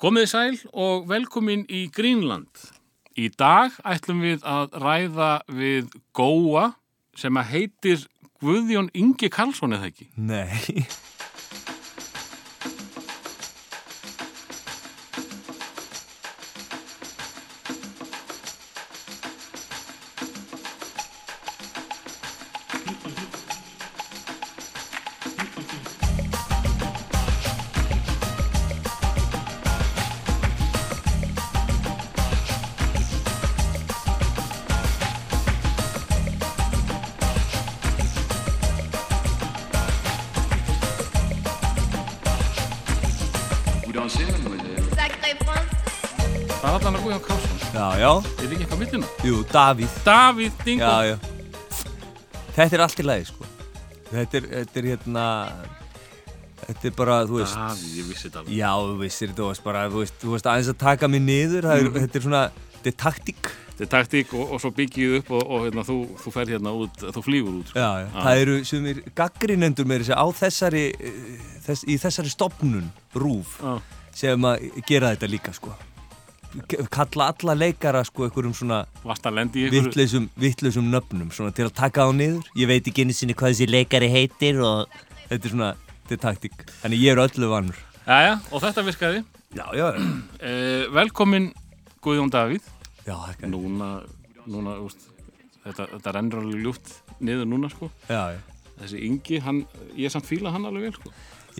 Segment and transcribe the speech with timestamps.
[0.00, 2.48] Komið sæl og velkomin í Greenland.
[3.20, 6.70] Í dag ætlum við að ræða við Góa
[7.20, 8.06] sem að heitir
[8.40, 10.06] Guðjón Ingi Karlsson eða ekki.
[10.16, 10.86] Nei,
[49.30, 50.84] jú, Davíð Davíð Dingo.
[50.84, 51.16] Já, já
[52.56, 53.46] Þetta er allt í lagi, sko
[54.10, 55.26] Þetta er, þetta er hérna
[56.60, 58.52] Þetta er bara, þú veist Davíð, ég vissi þetta alveg.
[58.58, 61.68] Já, þú veist, þú veist bara, þú veist, þú veist aðeins að taka mig niður
[61.72, 62.42] er, Þetta er svona,
[62.76, 65.94] þetta er taktík Þetta er taktík og, og svo byggið upp og, og hérna, þú,
[66.20, 67.70] þú fer hérna út, þú flýgur út.
[67.70, 67.80] Sko.
[67.80, 71.22] Já, já, það eru sumir gaggrinendur með þessi á þessari eh,
[71.64, 73.78] þess, í þessari stopnun, rúf Já.
[74.20, 75.72] sem að gera þetta líka, sko
[76.90, 78.80] kalla alla leikara, sko, einhverjum svona
[79.70, 83.54] vittlausum, vittlausum nöfnum svona til að taka á niður ég veit ekki einu sinni hvað
[83.54, 84.88] þessi leikari heitir og
[85.30, 85.70] þetta er svona,
[86.08, 87.78] þetta er taktík þannig ég er öllu vannur
[88.10, 89.24] Jæja, og þetta virkaði.
[89.54, 89.86] já, já,
[90.40, 91.52] Eh, velkomin
[92.02, 92.62] Guðjón Davíð.
[93.06, 94.02] já, ekki Núna,
[94.46, 95.06] núna, úst,
[95.64, 97.90] þetta, þetta rennur alveg ljúft niður núna, sko.
[98.08, 98.38] já.
[98.80, 101.10] Þessi Ingi, hann, ég er samt fíla hann alveg vel, sko.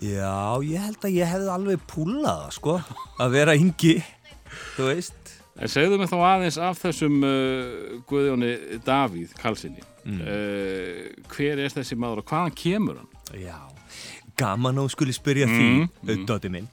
[0.01, 2.81] já, ég held að ég hefði alveg púlað það, sko
[3.21, 4.03] að vera yngi
[4.77, 9.83] þú veist En segðu mig þá aðeins af þessum uh, Guðjóni Davíð Karlssoni.
[10.07, 10.21] Mm.
[10.23, 13.09] Uh, hver er þessi maður og hvaðan kemur hann?
[13.37, 13.57] já,
[14.39, 16.23] gaman þú skuli spyrja Mm, því mm.
[16.29, 16.69] Dóti minn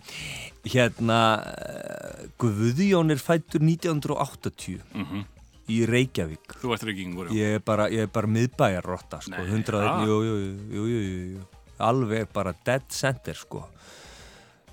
[0.69, 5.27] hérna eh, Guðjón er fættur 1980 Mm
[5.69, 6.85] í Reykjavík Þú ert
[7.29, 7.35] já.
[7.37, 9.91] Ég er bara, ég er bara miðbæjarrotta sko, Nei, 100, ja.
[10.09, 11.43] jú, jú, jú, jú, jú, jú, jú,
[11.85, 13.67] alveg bara dead center sko.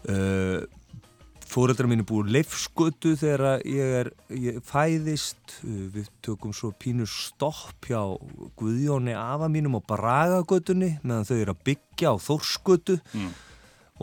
[0.08, 0.62] Uh,
[1.56, 7.08] Fóreldrar mín er búið leifskötu þegar ég er ég fæðist, uh, við tökum svo pínur
[7.08, 8.02] stopp hjá
[8.60, 13.30] Guðjóni afa mínum á Bragagötunni meðan þau eru að byggja á Þórskötu Mm.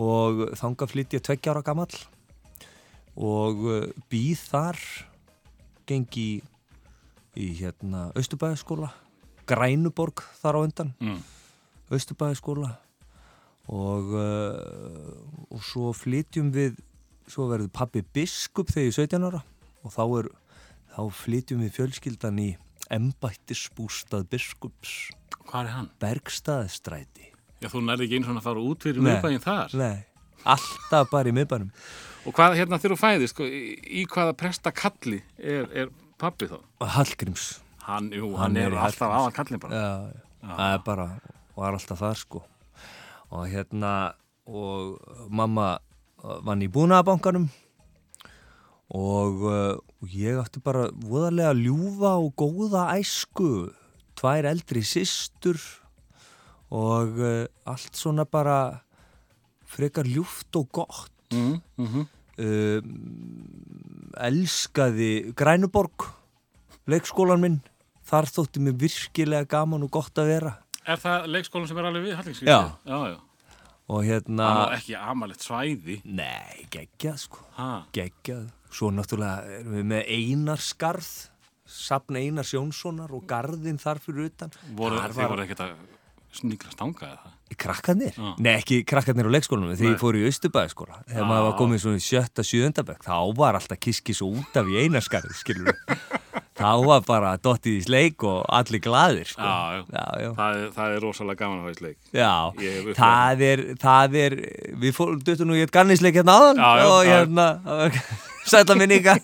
[0.01, 1.93] og þanga flytt ég tveggja ára gamall.
[3.21, 4.79] Og uh, býð þar
[5.85, 6.43] gengi í,
[7.37, 8.89] í hérna Östubæðaskóla
[9.45, 10.95] Grænuborg þar á undan.
[11.05, 11.21] Mm.
[11.93, 12.79] Östubæðaskóla
[13.69, 16.81] og uh, og svo flytjum við
[17.31, 19.43] svo verður pappi biskup þegar ég er 17 ára
[19.83, 20.29] og þá er
[20.93, 22.49] þá flytjum við fjölskyldan í
[22.93, 24.95] embættisbústað biskups
[25.43, 25.91] Hvað er hann?
[26.03, 27.29] Bergstaðstræti
[27.63, 29.13] Já, þú nærði ekki einu svona að fara út fyrir Nei.
[29.13, 29.75] miðbæinn þar.
[29.79, 29.99] Nei,
[30.55, 31.71] alltaf bara í miðbænum
[32.23, 36.59] Og hvað, hérna, þú fæðist, sko, í, í hvaða presta kalli er, er pappi þá?
[36.97, 37.47] Hallgríms
[37.83, 39.79] Hann, jú, Hann hann, er er, alltaf aðan kallin bara.
[39.79, 41.07] Já, það er bara
[41.57, 42.43] var alltaf þar sko
[43.33, 43.93] og hérna
[44.47, 45.01] og
[45.33, 45.79] mamma
[46.23, 47.49] vann í búnaðabankanum
[48.93, 53.71] og, uh, og ég átti bara voðalega ljúfa og góða æsku
[54.19, 55.59] tvær eldri systur
[56.73, 58.83] og uh, allt svona bara
[59.67, 62.03] frekar ljúft og gott Mm, mm
[62.43, 62.89] um,
[64.21, 66.07] elskaði Grænuborg
[66.91, 67.59] leikskólan minn
[68.09, 70.53] þar þótti mér virkilega gaman og gott að vera
[70.83, 72.49] Er það leikskólan sem er alveg við Hallingsvík?
[72.51, 72.75] Já.
[72.85, 73.19] Já, já.
[73.93, 75.99] Og hérna Það var ekki amalegt svæði.
[76.05, 81.11] nei, geggjað sko Ha, geggjað, svo náttúrulega erum við með Einarskarð
[81.73, 85.77] safn Einars Jónssonar og garðin þar fyrir utan voru, Þar þið var- voru ekkert að
[86.33, 87.39] sníkla stanga eða það?
[87.63, 88.31] krakkarnir, Já.
[88.41, 91.29] nei ekki krakkarnir á leikskólanum þegar ég fór í Östubæðaskóla þegar Já.
[91.29, 94.67] maður var komið svona í sjötta, sjöunda bekk þá var alltaf kiski svo út af
[94.73, 95.77] í Einarskarð skilur við
[96.63, 99.45] þá var bara dottið í sleik og allir glaðir sko.
[99.45, 100.07] Já, já.
[100.23, 100.29] já.
[100.39, 101.99] Það, það er rosalega gaman að hafa í sleik.
[102.99, 104.37] Það er, það er,
[104.85, 107.47] við fórum döttu nú í eitt gannisleik hérna áðan og hérna,
[108.49, 109.17] sætla minninga.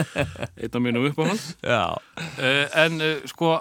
[0.60, 1.42] Eitt af mínum uppáhald.
[1.62, 3.56] Uh, en uh, sko,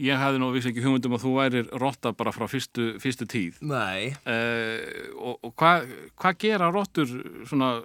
[0.00, 3.60] ég hefði nú vissi ekki hugmyndum að þú værir rotta bara frá fyrstu, fyrstu tíð.
[3.60, 4.12] nei.
[4.24, 5.88] Uh, og og hvað
[6.20, 7.10] hva gera rottur,
[7.48, 7.78] svona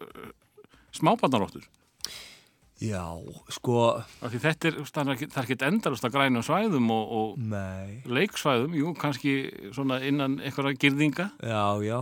[0.96, 1.66] smábarnarottur?
[2.83, 3.06] Já,
[3.56, 3.75] sko,
[4.19, 7.38] þetta er, það er ekki- endalust að grænum svæðum og, og
[8.06, 9.36] leiksvæðum, jú, kannski
[9.72, 11.30] svona innan einhverja girðinga.
[11.39, 12.01] já, já.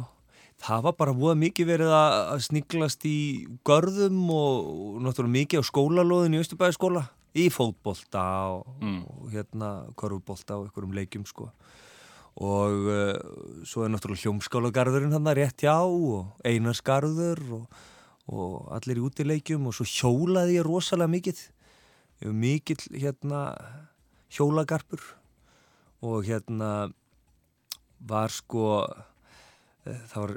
[0.63, 3.17] Það var bara voða mikið verið að að sniglast í
[3.67, 7.01] görðum og, og náttúrulega mikið á skólalóðin í Östubæðaskóla
[7.35, 8.23] í fótbolta
[8.53, 9.01] og, Mm.
[9.03, 11.49] og hérna korfubolta og einhverjum leikjum sko
[12.41, 17.67] og uh, svo er náttúrulega hljómskálagarðurinn hann rétt hjá og einarsgarður og,
[18.31, 21.41] og allir í útileikjum og svo hjólaði ég rosalega mikið
[22.31, 23.41] mikill hérna
[24.31, 25.01] hjólagarpur
[26.03, 26.69] og hérna
[28.03, 28.63] var sko
[29.87, 30.33] eh, það var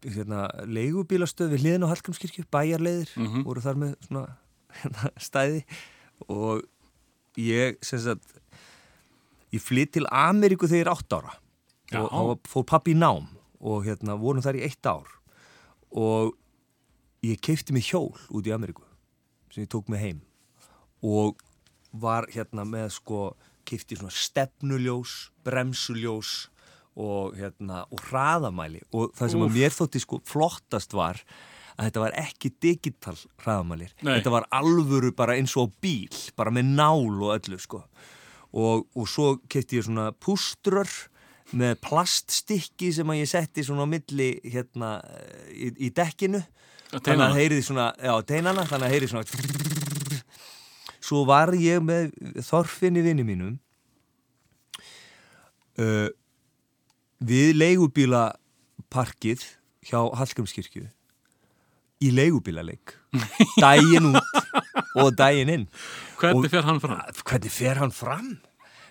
[0.00, 3.44] hérna leigubílastöð við hliðin á Hallgrímskirkju, bæjarleiðir Mhm.
[3.44, 4.24] voru þar með svona
[4.80, 5.64] hérna, stæði
[6.28, 6.62] og
[7.36, 8.32] ég sem sagt
[9.52, 11.32] ég flytt til Ameríku þegar ég er átt ára
[11.90, 12.00] Já.
[12.00, 13.26] og þá fór pappi í nám
[13.60, 15.08] og hérna vorum þar í eitt ár
[15.90, 16.32] og
[17.26, 18.84] ég keipti mig hjól út í Ameríku
[19.50, 20.20] sem ég tók mig heim
[21.04, 21.40] og
[21.90, 23.20] var hérna með sko
[23.68, 26.48] keipti svona stefnuljós, bremsuljós
[27.00, 29.48] og hérna og hraðamæli og það sem Úff.
[29.50, 31.20] að mér þótti sko flottast var
[31.76, 34.16] að þetta var ekki digital hraðamælir Nei.
[34.18, 37.84] þetta var alvöru bara eins og bíl bara með nál og öllu sko
[38.50, 40.90] og, og svo keipti ég svona púströr
[41.56, 44.98] með plaststykki sem að ég setti svona á milli hérna
[45.50, 46.42] í, í dekkinu
[46.90, 49.26] þannig að heyriði svona, já, teinana þannig að heyriði svona
[51.10, 52.10] svo var ég með
[52.46, 53.56] þorfinni vinni mínum
[55.80, 56.08] uh,
[57.20, 59.46] við leigubílaparkið
[59.90, 60.86] hjá Hallgrímskirkju
[62.00, 62.94] í leigubílaleik
[63.64, 64.22] daginn út
[64.98, 65.66] og daginn inn
[66.20, 67.00] Hvernig fer hann fram?
[67.24, 68.30] hvernig fer hann fram?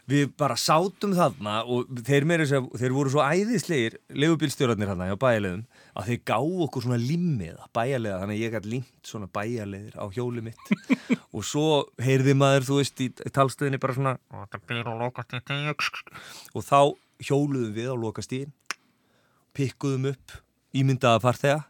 [0.09, 5.65] Við bara sátum þarna og þeir, segja- þeir voru svo æðislegir leigubílstjórarnir hérna hjá bæjarleiðum
[5.99, 10.05] að þeir gáðu okkur svona limmiða bæjarleiða þannig að ég gæti limt svona bæjarleiðir á
[10.15, 10.73] hjóli mitt.
[11.35, 11.65] Og svo
[12.01, 14.15] heyrði maður þú veist í talstöðinni bara svona
[16.57, 16.79] og þá
[17.29, 18.53] hjóluðum við á lokastíðin
[19.57, 20.35] pikkuðum upp
[20.77, 21.61] ímyndaða farþega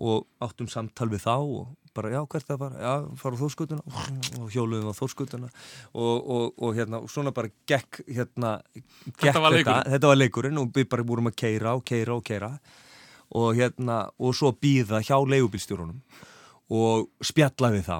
[0.00, 1.66] og áttum samtal við þá og
[1.96, 3.82] bara já hvert það bara, já fara á þórskutuna
[4.40, 8.58] og hjóluðum á þórskutuna og, og, og hérna og svona bara gekk hérna
[9.18, 9.80] gekk var leikurinn.
[9.80, 12.52] þetta, þetta var leikurinn og við bara vorum að keira og keira og keira
[13.30, 16.00] og hérna og svo býða hjá leigubílstjórunum
[16.70, 17.98] og spjalla við þá.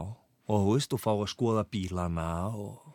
[0.51, 2.90] Og þú veist og fá að skoða bílana og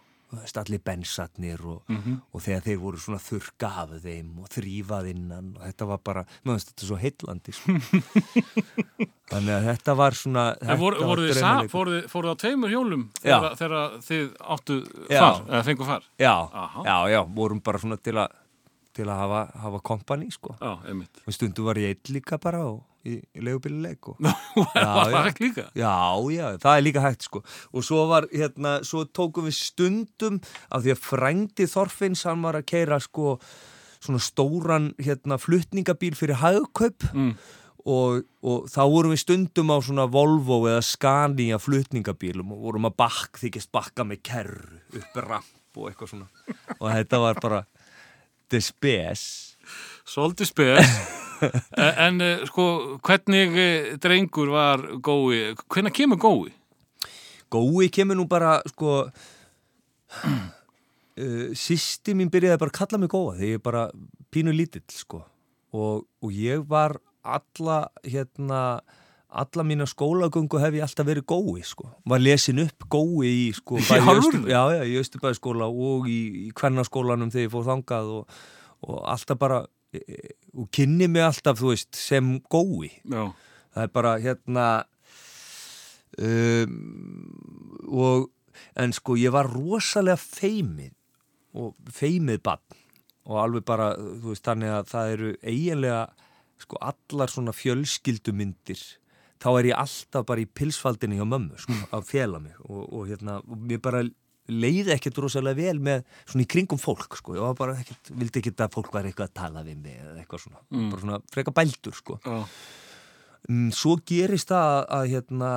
[0.62, 2.22] allir bensatnir og, Mhm.
[2.34, 6.24] og þegar þeir voru svona þurrka af þeim og þrýfað innan og þetta var bara,
[6.46, 7.76] mér finnst þetta svo heillandi sko.
[9.32, 11.72] þannig að þetta var svona En voru, voru þið, draumaleikur.
[11.74, 14.78] fóruð, fóruð á tveimur hjólum þegar, þegar þið áttu
[15.10, 16.04] far, eða fengu far?
[16.22, 16.84] já, Aha.
[16.86, 18.28] já, já, vorum bara svona til að
[18.96, 20.54] til að hafa, hafa kompani sko.
[20.62, 20.78] Já,
[21.28, 25.46] og stundum var ég einn líka bara og, í, í leigubíluleik og Var það ekki
[25.48, 25.66] líka?
[25.78, 25.94] Já,
[26.36, 27.42] já, það er líka hægt sko
[27.72, 32.58] og svo var hérna, svo tókum við stundum af því að frændi Þorfinns hann var
[32.60, 33.36] að keira sko
[34.06, 37.32] svona stóran hérna flutningabíl fyrir hagkaup Mm.
[37.86, 42.96] og, og þá vorum við stundum á svona Volvo eða Scania flutningabílum og vorum að
[43.02, 46.30] bakk, þykist bakka með kerru upp ramp og eitthvað svona
[46.80, 47.62] og þetta var bara
[48.52, 49.26] despes
[50.06, 50.90] Svolítið spes.
[52.08, 52.64] en eh, sko,
[53.06, 55.56] hvernig eh, drengur var gói?
[55.72, 56.50] Hvenær kemur gói?
[57.52, 59.10] Gói kemur nú bara sko uh,
[61.56, 63.84] Sýsti mín byrjaði bara að kalla mig góa þegar ég bara
[64.34, 65.20] pínu lítill sko
[65.76, 66.92] og, og ég var
[67.26, 68.62] alla hérna
[69.36, 73.74] alla mína skólagöngu hef ég alltaf verið gói sko var lesin upp gói í sko
[73.84, 78.24] bæði í Östubæðskóla og í, í kvennaskólanum þegar ég fór þangað og,
[78.88, 79.60] og alltaf bara
[80.56, 82.92] og kynni mig alltaf, þú veist, sem gói.
[83.04, 83.32] Já.
[83.76, 84.68] það er bara hérna
[86.18, 86.76] um,
[87.92, 88.30] og
[88.80, 90.94] en sko ég var rosalega feimið
[91.56, 92.82] og feimið bann
[93.26, 96.02] og alveg bara, þú veist, þannig að það eru eiginlega
[96.62, 98.84] sko allar svona fjölskyldumyndir.
[99.42, 103.10] Þá er ég alltaf bara í pilsfaldinni hjá mömmu sko, að fjela mig og, og
[103.10, 104.04] hérna, og mér bara
[104.50, 108.40] leiði ekkert rosalega vel með svona í kringum fólk sko, ég var bara ekkert, vildi
[108.44, 110.90] ekkert að fólk var eitthvað að tala við mig eða eitthvað svona, Mm.
[110.92, 112.46] bara svona freka bældur sko Já.
[113.50, 115.52] Mm, svo gerist það að, að hérna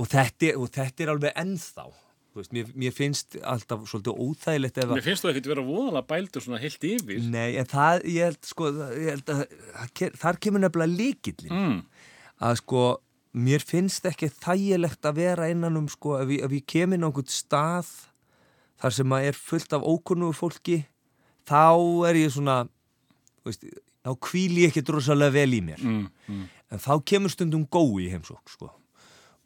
[0.00, 1.84] og þetta, og þetta er alveg ennþá
[2.32, 6.06] veist, mér, mér finnst alltaf svolítið óþægilegt ef Mér að finnst þú ekkert vera voðalega
[6.08, 7.18] bældur svona heilt yfir.
[7.28, 9.42] Nei, en það, ég held sko ég held að,
[9.82, 11.82] að þar kemur nefnilega líkillin Mm.
[12.48, 12.84] að sko
[13.32, 17.08] mér finnst ekki þægilegt að vera innan um sko ef ég, ég kem inn á
[17.08, 17.88] einhvern stað
[18.82, 20.82] þar sem að er fullt af ókunnugur fólki
[21.48, 21.62] þá
[22.10, 22.58] er ég svona
[23.46, 23.64] veist,
[24.04, 26.04] þá kvíl ég ekki drosalega vel í mér Mm.
[26.28, 26.44] Mm.
[26.72, 28.70] en þá kemur stundum gói í heimsók sko.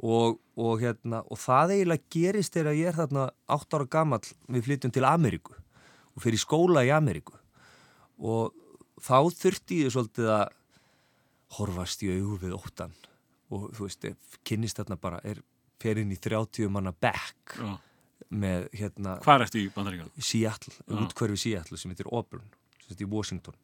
[0.02, 4.66] og, og, hérna, og það eiginlega gerist þegar ég er þarna 8 ára gamall við
[4.66, 5.54] flytjum til Ameríku
[6.16, 7.32] og fyrir skóla í Ameríku
[8.18, 8.52] og
[9.00, 10.48] þá þurfti ég svolítið að
[11.56, 12.92] horfast í augu við óttan
[13.50, 14.06] og þú veist,
[14.48, 15.42] kynnist þarna bara er
[15.80, 17.74] fer inn í 30 manna back Já.
[18.32, 20.10] með hérna Hvað er eftir í bandaríkjum?
[20.18, 20.96] Seattle, Já.
[21.04, 22.46] útkverfi Seattle sem heitir Auburn,
[22.80, 23.54] sem heitir Washington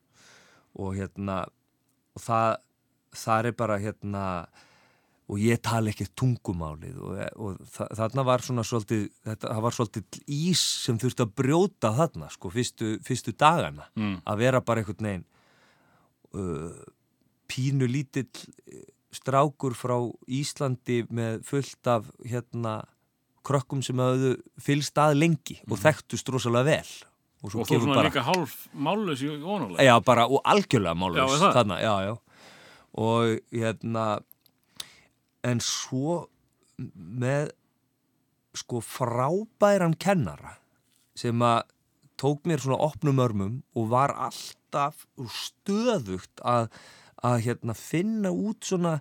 [0.78, 1.40] og hérna
[2.14, 2.60] og það
[3.22, 4.26] þar er bara hérna
[5.32, 9.76] og ég tala ekki tungumálið og, og þa þarna var svona svolítið, þetta, það var
[9.76, 14.18] svolítið ís sem þurfti að brjóta þarna sko, fyrstu, fyrstu dagana Mm.
[14.28, 15.24] að vera bara einhvern veginn
[16.34, 16.82] uh,
[17.48, 18.28] pínu lítill
[19.12, 19.96] strákur frá
[20.28, 22.82] Íslandi með fullt af hérna
[23.44, 26.92] krökkum sem hafðu fylgst að lengi og þekktust rosalega vel
[27.42, 27.62] og svo Mhm.
[27.62, 29.82] Og þú svona bara líka hálf mállös í vonulega.
[29.82, 31.54] já bara og algjörlega Já, er það?
[31.56, 32.18] þarna, já, já
[32.94, 34.20] og hérna
[35.44, 36.28] en svo
[36.96, 37.50] með
[38.54, 40.58] sko frábæran kennara
[41.16, 41.62] sem að
[42.20, 46.68] tók mér svona opnum örmum og var alltaf stöðugt að,
[47.22, 48.96] að hérna finna út svona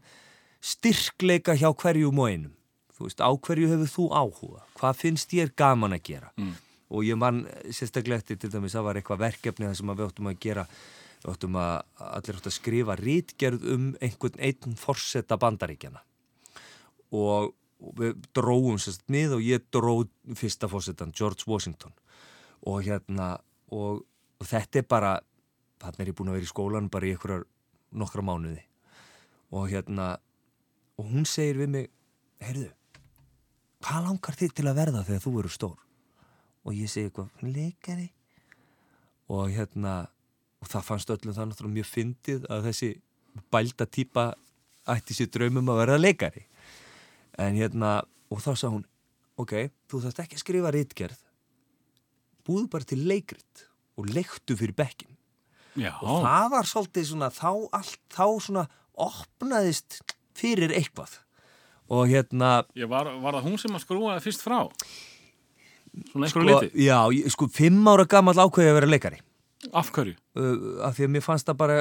[0.61, 2.57] styrkleika hjá hverjum og einum.
[2.95, 4.65] Þú veist, á hverju hefur þú áhuga?
[4.77, 6.33] Hvað finnst þér gaman að gera?
[6.37, 6.53] Mm.
[6.91, 10.27] og ég man sérstaklega eftir til dæmis það var eitthvað verkefni það sem við áttum
[10.27, 10.65] að gera
[11.21, 11.75] við áttum að
[12.07, 16.01] allir áttum að skrifa rítgerð um einhvern einn forsetta bandaríkjana
[17.11, 19.93] og, og við dróum sérst mið og ég dró
[20.37, 21.93] fyrsta fórsetan George Washington.
[22.67, 23.33] Og hérna
[23.71, 24.03] og,
[24.39, 25.13] og þetta er bara
[25.81, 27.47] þarna er ég búin að vera í skólan bara í einhverjar
[27.91, 28.61] nokkra mánuði.
[29.51, 30.15] Og hérna
[30.99, 31.89] og hún segir við mig
[32.41, 32.69] heyrðu,
[33.83, 35.77] hvað langar þið til að verða þegar þú eru stór?
[36.61, 38.07] Og ég segi eitthvað, leikari.
[39.31, 39.95] Og hérna
[40.61, 42.91] og það fannst öllum það náttúrulega mjög fyndið að þessi
[43.51, 44.27] bælda típa
[44.91, 46.45] ætti sér draumum að verða leikari.
[47.41, 47.99] En hérna
[48.31, 48.87] og þá sagði hún,
[49.41, 49.55] ok,
[49.89, 51.27] þú þarft ekki að skrifa rítgerð
[52.45, 53.65] búðu bara til leikrit
[53.99, 55.10] og leiktu fyrir bekkin
[55.79, 57.49] Já, og það var svolítið svona þá,
[57.79, 58.63] allt, þá svona
[58.99, 60.01] opnaðist
[60.37, 61.13] fyrir eitthvað
[61.91, 64.59] og hérna ég var, var það hún sem að skrúa það fyrst frá?
[66.11, 66.85] Svona einhverju sko, liti?
[66.85, 69.19] já, ég- sko, fimm ára gammal ákveði að vera leikari
[69.77, 70.15] Af hverju?
[70.39, 71.75] uh, af því að mér fannst það bara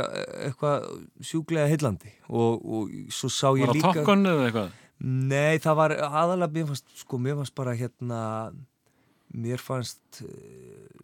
[0.45, 0.89] eitthvað
[1.25, 4.75] sjúklega heillandi og, og svo sá ég Var það líka tokkunni eða eitthvað?
[5.01, 8.19] Nei, það var aðalega mér fannst, sko, mér fannst bara hérna
[9.35, 10.29] mér fannst uh,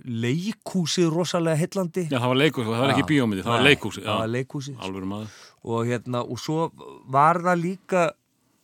[0.05, 3.11] leikúsið rosalega heillandi Já, það var leikhúsi, það var ekki Já.
[3.13, 4.01] bíómyndi, það var Nei, leikhúsi.
[4.07, 5.35] það var Já, maður.
[5.65, 6.71] og hérna, og svo
[7.07, 8.05] var það líka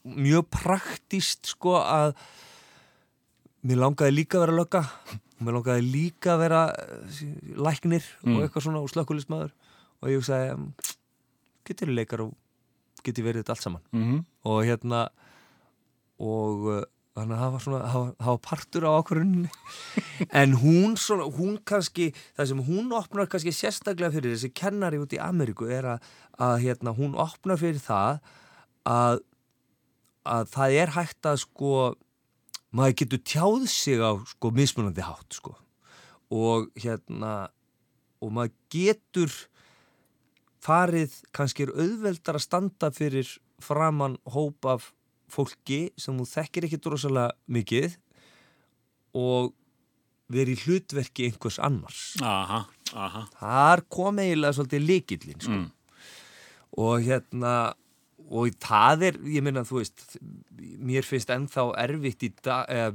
[0.05, 2.15] mjög praktist sko að
[3.63, 4.83] mér langaði líka að vera lögga
[5.43, 7.23] mér langaði líka að vera eh,
[7.59, 8.37] læknir Mm.
[8.37, 9.51] og eitthvað svona og slökkulismæður
[10.03, 10.73] og ég hugsaði "Mm,
[11.67, 12.35] getur leikar og
[13.05, 15.09] getur verið þetta allt saman Mm og hérna
[16.19, 16.83] og uh,
[17.17, 19.51] þannig að það var svona það var, partur á ákvörðunni
[20.43, 25.13] en hún svona, hún kannski það sem hún opnar kannski sérstaklega fyrir þessi kennari út
[25.13, 26.07] í Ameríku er að,
[26.41, 28.23] að hérna, hún opnar fyrir það
[28.89, 29.21] að,
[30.25, 31.75] að það er hægt að sko
[32.73, 35.55] maður getur tjáð sig á sko mismunandi hátt sko.
[36.33, 37.51] Og hérna
[38.23, 39.35] og maður getur
[40.63, 43.29] farið kannski er auðveldar að standa fyrir
[43.63, 44.93] framann hóp af
[45.33, 47.97] fólki sem þú þekkir ekki drosalega mikið
[49.19, 49.53] og
[50.33, 52.01] verið í hlutverki einhvers annars.
[52.25, 52.63] Aha,
[52.97, 53.27] aha.
[53.41, 55.59] Þar kom eiginlega svolítið líkillin sko.
[55.61, 55.71] Mm.
[56.81, 57.55] og hérna
[58.33, 60.15] og það er, ég meina þú veist
[60.81, 62.95] mér finnst ennþá erfitt í dag, eða,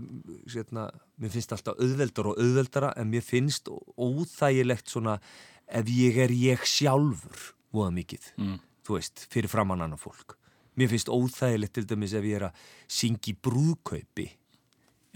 [0.50, 0.86] hérna,
[1.22, 5.20] mér finnst alltaf auðveldar og auðveldara en mér finnst óþægilegt svona
[5.68, 8.58] ef ég er ég sjálfur voða mikið, Mm.
[8.88, 10.37] þú veist fyrir framann annar fólk
[10.78, 12.60] mér finnst óþægilegt til dæmis ef ég er að
[12.92, 14.28] syngja í brúðkaupi.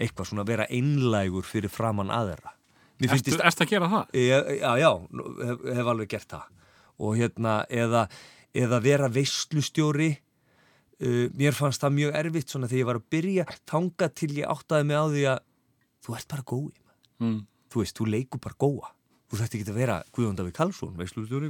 [0.02, 2.54] Eitthvað svona vera einlægur fyrir framann aðra.
[3.02, 4.12] Ertu, ertu að gera það?
[4.18, 4.90] Já, já, já
[5.48, 6.44] hef, hef alveg gert það.
[7.02, 8.04] Og hérna, eða,
[8.54, 10.10] eða vera veislustjóri.
[11.02, 13.46] Uh, mér fannst það mjög erfitt svona þegar ég var að byrja.
[13.70, 15.40] Þanga til ég áttaði mig á því að
[16.06, 16.70] þú ert bara gói
[17.22, 17.44] Mm.
[17.70, 18.88] þú veist, þú leikur bara góa
[19.32, 21.48] þú þætti ekki að vera Guðjón Davík Karlsson veislustjóri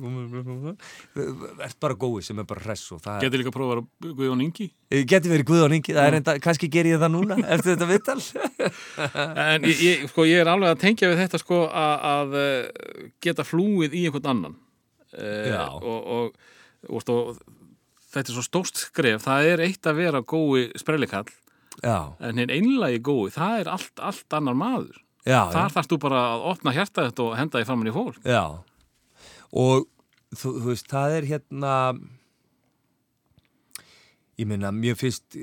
[1.67, 4.69] ert bara gói sem er bara hress Geti líka að prófa að vera Guðjón Ingi?
[4.87, 7.91] er, geti verið Guðjón Ingi, það er enda, kannski ger ég það núna eftir þetta
[7.91, 8.21] vittal
[9.49, 13.07] En ég, ég, sko, ég er alveg að tengja við þetta sko að, að eh,
[13.25, 14.59] geta flúið í einhvern annan.
[15.13, 15.67] Já.
[15.75, 16.37] og, og,
[16.89, 17.41] og, og
[18.15, 19.25] þetta er svo stórt skref.
[19.27, 21.27] Það er eitt að vera gói sprellikall.
[21.83, 25.99] Já, en hinn einlagi gói, það er allt, allt annar maður já, þar þarfst þú
[26.03, 28.43] bara að opna hjarta þetta og henda því framann í fólk Já,
[29.53, 29.87] og
[30.35, 31.75] þú, þú veist, það er hérna,
[34.41, 35.37] ég meina, mér finnst,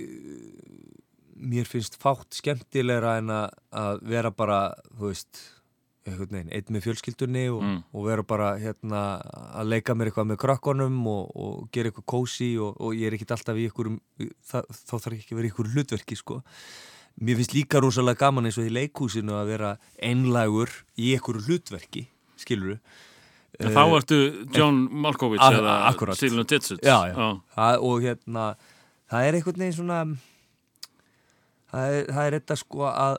[1.40, 4.60] mér finnst fátt skemmtilegra en að, vera bara,
[4.98, 5.42] þú veist,
[6.10, 7.84] einn með fjölskyldunni og, Mm.
[7.94, 9.22] og vera bara hérna
[9.54, 13.14] að leika mér eitthvað með krakkonum og, og gera eitthvað kósi og, og ég er
[13.18, 16.40] ekkit alltaf í það, þá þarf ekki að vera einhverju hlutverki, sko.
[17.20, 19.72] Mér finnst líka rosalega gaman eins og í leikhúsinu að vera
[20.02, 22.06] einlægur í einhverju hlutverki,
[22.40, 22.78] skiluru.
[23.60, 24.20] En þá ertu
[24.56, 26.16] John Malkovich A- eða akkúrat.
[26.16, 26.80] Silvio Ditsits.
[26.86, 27.16] Já, já.
[27.58, 28.46] Það, og hérna,
[29.12, 29.98] það er einhvern veginn svona,
[31.72, 33.18] það er, það er þetta sko að,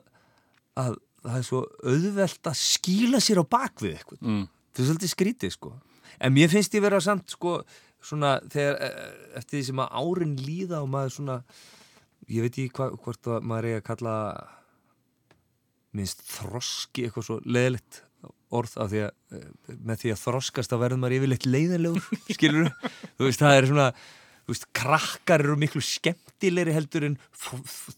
[0.80, 1.61] að það er svo
[1.92, 4.23] auðvelt að skýla sér á bakvið eitthvað.
[4.25, 4.47] Mm.
[4.71, 5.75] Það er svolítið skrítið sko.
[6.21, 7.59] En mér finnst ég vera samt sko,
[8.04, 11.37] svona, þegar, eh, eftir því sem að árin líða og maður svona,
[12.30, 14.14] ég veit ekki hva, hvort að maður er að kalla
[15.96, 18.04] minnst þroski eitthvað svo leðilegt
[18.54, 22.72] orð af því að eh, með því að þroskast þá verður maður yfirleitt leiðinlegur skilur
[23.18, 23.87] þú veist það er svona
[24.50, 27.16] þú veist krakkar eru miklu skemmtilegri heldur en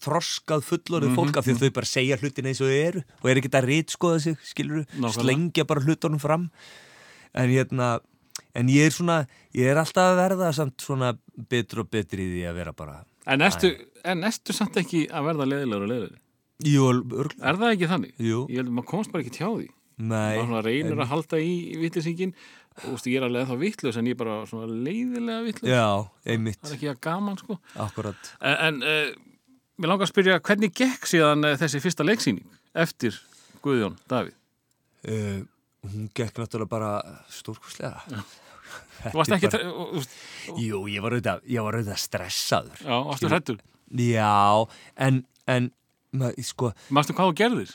[0.03, 3.29] þroskað fullorðið fólk af því að þau bara segja hlutin eins og þau eru og
[3.31, 4.83] er ekki að rítskoða sig skilur
[5.15, 6.49] slengja bara hlutunum fram.
[7.33, 7.95] En hérna
[8.53, 9.23] en ég er svona,
[9.57, 11.15] ég er alltaf að verða samt svona
[11.49, 13.41] betur og betri í því að vera bara En
[14.03, 16.19] en ertu samt ekki að verða leðilegur og leðilegur?
[16.63, 18.11] Jú, örgl, Er það ekki þannig?
[18.19, 19.69] jú, Ég held að maður komst bara ekki hjá því.
[20.03, 23.97] nei maður reynir að halda í vitlisingin og þú veist, ég er alveg þá vittlus
[23.99, 25.69] en ég er bara svona leiðilega vittlus.
[25.69, 25.85] Já,
[26.25, 27.57] einmitt, Það er ekki að gaman, sko.
[27.85, 29.13] akkurat En, en uh,
[29.77, 33.19] mér langar að spyrja, hvernig gekk síðan uh, þessi fyrsta leiksýning eftir
[33.63, 34.33] Guðjón Davíð?
[35.07, 35.41] uh,
[35.83, 36.91] Hún gekk náttúrulega bara
[37.29, 38.01] stórkostlega
[39.03, 40.01] Þú varst ekki, bara...
[40.63, 43.61] Jú, ég var auðvitað, stressaður já, varstu hrættur.
[43.99, 44.33] Já,
[45.07, 45.71] en, en
[46.15, 47.73] maður, sko, Mástu hvað þú gerðir?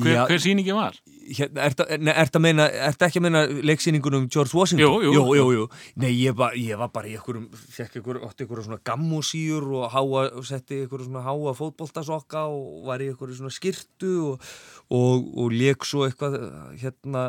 [0.00, 0.96] Hver, hver sýningi var?
[1.36, 4.86] Hérna, meina, ert ekki að meina leiksýningunum George Washington?
[4.86, 5.24] Jú, jú.
[5.36, 5.66] jú, jú.
[6.00, 10.82] Nei, ég, ba, ég var bara í einhverjum, fekk einhverjum svona gammosýur og háa, setti
[10.84, 14.46] einhverjum svona háa fótboltasokka og var í einhverjum svona skirtu og,
[14.90, 16.38] og, og leik svo eitthvað
[16.82, 17.24] hérna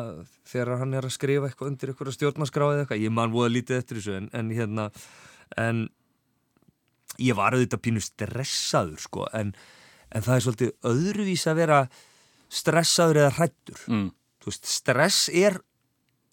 [0.48, 4.00] þegar hann er að skrifa eitthvað undir einhverja stjórnarskráið eitthvað, ég man voða lítið eftir
[4.00, 4.88] þessu en, en hérna,
[5.60, 5.84] en
[7.22, 9.52] ég var auðvitað pínu stressaður sko, en,
[10.12, 11.84] en það er svolítið öðruvís að vera
[12.52, 14.08] stressaður eða hrættur Mm.
[14.50, 15.60] veist, stress er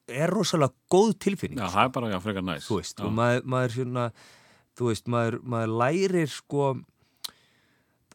[0.10, 2.66] er rosalega góð tilfinning Já, það er bara, frekar næs.
[2.66, 3.06] þú veist, já.
[3.06, 4.06] og maður, maður svona,
[4.80, 6.64] þú veist, maður, maður lærir sko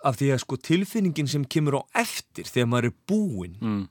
[0.05, 3.89] af því að sko tilfinningin sem kemur á eftir þegar maður er búinn Mm.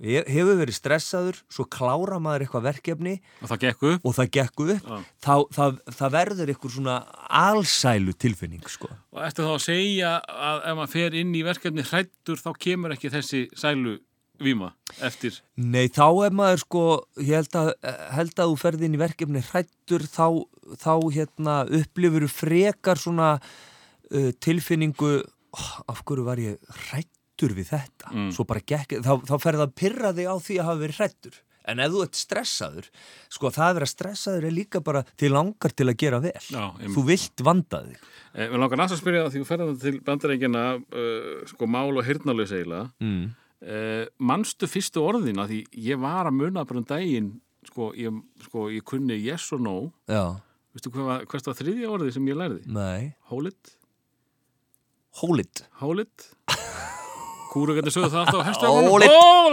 [0.00, 4.04] He- hefur verið stressaður, svo klára maður eitthvað verkefni Og það gekk upp.
[4.06, 5.02] og það gekk upp, Já.
[5.26, 6.96] þá, það, það verður eitthvað svona
[7.28, 8.88] alsælu tilfinning sko.
[9.12, 12.94] Og eftir þá að segja að ef maður fer inn í verkefni hrættur þá kemur
[12.96, 13.98] ekki þessi sælu
[14.42, 15.36] víma eftir.
[15.56, 16.80] Nei, þá er maður sko,
[17.22, 17.68] ég held að,
[18.16, 20.26] held að þú ferði inn í verkefni hrættur, þá,
[20.82, 25.12] þá hérna, upplifur frekar svona uh, tilfinningu,
[25.54, 26.58] oh, af hverju var ég
[27.42, 28.12] hrættur við þetta?
[28.12, 28.28] Mm.
[28.72, 31.40] Gekk, þá, þá ferði að pyrra þig á því að hafa verið hrættur.
[31.62, 32.86] En ef þú ert stressaður,
[33.30, 36.32] sko það að vera stressaður er líka bara til langar til að gera vel.
[36.50, 38.00] Já, þú vilt vanda þig.
[38.34, 41.92] Eh, Mér langar næst að spyrja það því þú ferðan til bandarækjana uh, sko mál
[41.94, 42.88] og hirnalös eiginlega.
[42.98, 43.28] Mm.
[43.62, 47.30] Uh, manstu fyrstu orðina því ég var að muna bara um daginn
[47.70, 48.10] sko ég,
[48.48, 49.76] sko, ég kunni yes or no.
[50.74, 51.30] Veistu hvað, var-
[51.62, 52.66] þriðja orðið sem ég lærði?
[52.66, 53.12] nei.
[53.30, 53.76] Hold it,
[55.22, 55.62] Hold it.
[55.78, 56.26] hold it.
[57.52, 58.44] Kúrugarnir sögðu það alltaf á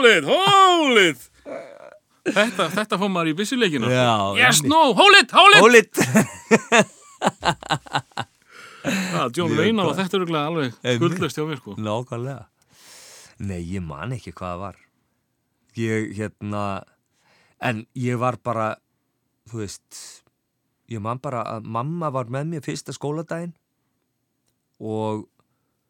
[0.07, 1.25] it, hold it.
[2.29, 3.89] Þetta, þetta fór maður í byssuleikinu.
[3.91, 4.09] Já,
[4.39, 4.81] Yes, no.
[8.79, 11.75] Já, John Mjög Reynald og þetta er örugglega alveg skuldlöst hjá mér sko.
[11.83, 12.45] Nákvæmlega.
[13.49, 14.79] Nei, ég man ekki hvað það var.
[15.79, 16.63] Ég, hérna,
[17.63, 18.69] en ég var bara,
[19.51, 19.99] þú veist,
[20.91, 23.53] ég man bara að mamma var með mér fyrsta skóladaginn
[24.79, 25.27] og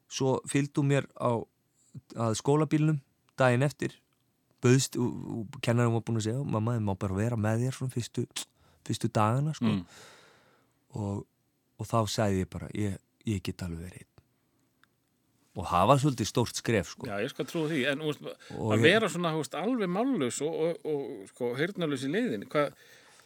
[0.10, 1.38] svo fylgdu mér á
[2.16, 3.00] að skólabílnum
[3.40, 3.96] daginn eftir
[4.64, 7.96] bauðst og, kennarum var búin að segja mamma, þið má bara vera með þér svona
[7.96, 8.26] fyrstu,
[8.88, 9.72] fyrstu dagana sko.
[9.72, 9.84] Mm.
[11.00, 11.26] og,
[11.80, 12.98] og þá sagði ég bara ég,
[13.30, 14.10] ég get alveg verið
[15.60, 17.08] og það var svolítið stórt skref sko.
[17.10, 20.86] Já, ég skal trúa því, en úst, að vera svona úst, alveg mállus og, og,
[20.88, 22.70] og sko, heyrnalus í leiðin, Hva,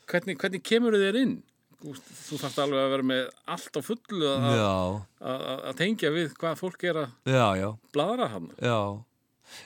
[0.09, 1.35] hvernig, hvernig kemur þér inn?
[1.83, 3.23] Þú þarfst alveg að vera með
[3.55, 8.47] allt á fullu að, tengja við hvað fólk er að já, já, bladra hann.
[8.63, 8.77] já.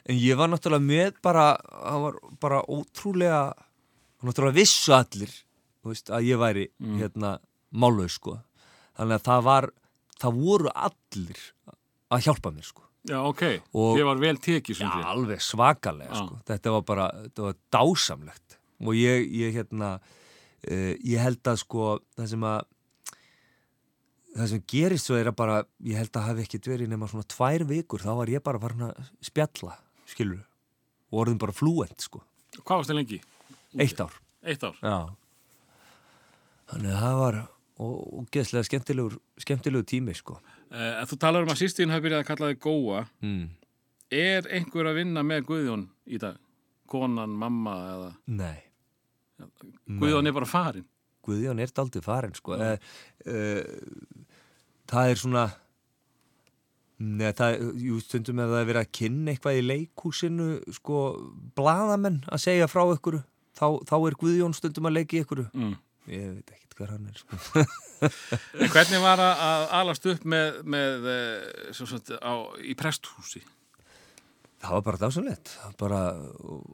[0.10, 3.42] En ég var náttúrulega með bara það var bara ótrúlega
[4.26, 5.36] náttúrulega vissu allir
[5.88, 6.66] veist, að ég væri
[6.98, 7.38] hérna
[7.72, 8.40] málaus sko.
[8.98, 9.70] Þannig að það var
[10.18, 11.46] það voru allir
[12.10, 12.84] að hjálpa mér sko.
[13.08, 16.40] Já, ok, þið var vel tekið Já, alveg svakalega sko.
[16.50, 18.58] þetta var bara, þetta var dásamlegt.
[18.84, 19.94] Og ég, ég hérna
[20.72, 22.60] uh, ég held að sko það sem að
[24.38, 27.26] það sem gerist svo er að bara ég held að hafi ekkit verið nema svona
[27.34, 29.78] tvær vikur þá var ég bara farin að spjalla
[30.08, 30.44] skilur,
[31.12, 32.22] og orðin bara flúent sko,
[32.62, 33.22] Hvað varst þið lengi?
[33.78, 34.14] eitt ár
[34.48, 34.78] Eitt ár.
[34.80, 34.98] Já
[36.68, 41.52] Þannig að það var og, og geðslega skemmtilegur skemmtilegur tími sko Uh, þú talar um
[41.54, 42.98] að sýstíðin hafi byrjað að kalla þig Góa.
[43.24, 43.44] mm.
[44.12, 46.36] Er einhver að vinna með Guðjón í dag?
[46.92, 48.10] Konan, mamma eða...
[48.36, 48.58] Nei,
[50.02, 50.86] Guðjón er bara farin.
[51.28, 52.56] Guðjón er daldið farin sko.
[52.56, 52.76] uh,
[53.28, 53.64] uh,
[54.88, 55.46] það er svona
[56.98, 60.48] neða, það, jú, stundum ef það er verið að kynna eitthvað í leikhúsinu
[60.78, 61.02] sko,
[61.58, 63.20] blaðamenn að segja frá ykkur
[63.58, 65.76] þá, þá er Guðjón stundum að leiki ykkur Mm.
[66.08, 67.66] ég veit ekkert hver hann er sko.
[68.62, 71.88] En hvernig var að að alast upp með, með eh, svo
[72.22, 73.42] á, í presthúsi?
[74.62, 76.00] Það var bara dásanlegt bara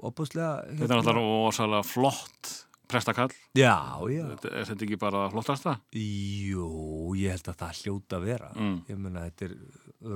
[0.07, 2.51] opaslega Þetta er náttúrulega ósalega flott
[2.93, 3.31] prestakall.
[3.57, 3.73] já,
[4.11, 5.77] já Er þetta ekki bara flottasta?
[5.93, 8.75] Jú, ég held að það hljóta að vera Mm.
[8.89, 9.55] ég menna þetta er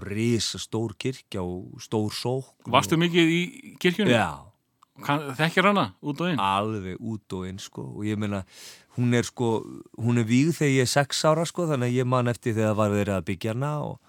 [0.03, 3.41] risa stór kirkja og stór sók Varstu mikið í
[3.79, 4.11] kirkjunni?
[4.13, 4.43] Já,
[5.37, 6.39] Þekkir hana út og inn?
[6.41, 8.43] alveg út og inn sko og ég meina,
[8.97, 9.61] hún er sko
[10.01, 12.71] hún er víg þegar ég er sex ára sko þannig að ég man eftir þegar
[12.73, 13.99] það var verið að byggja hana og,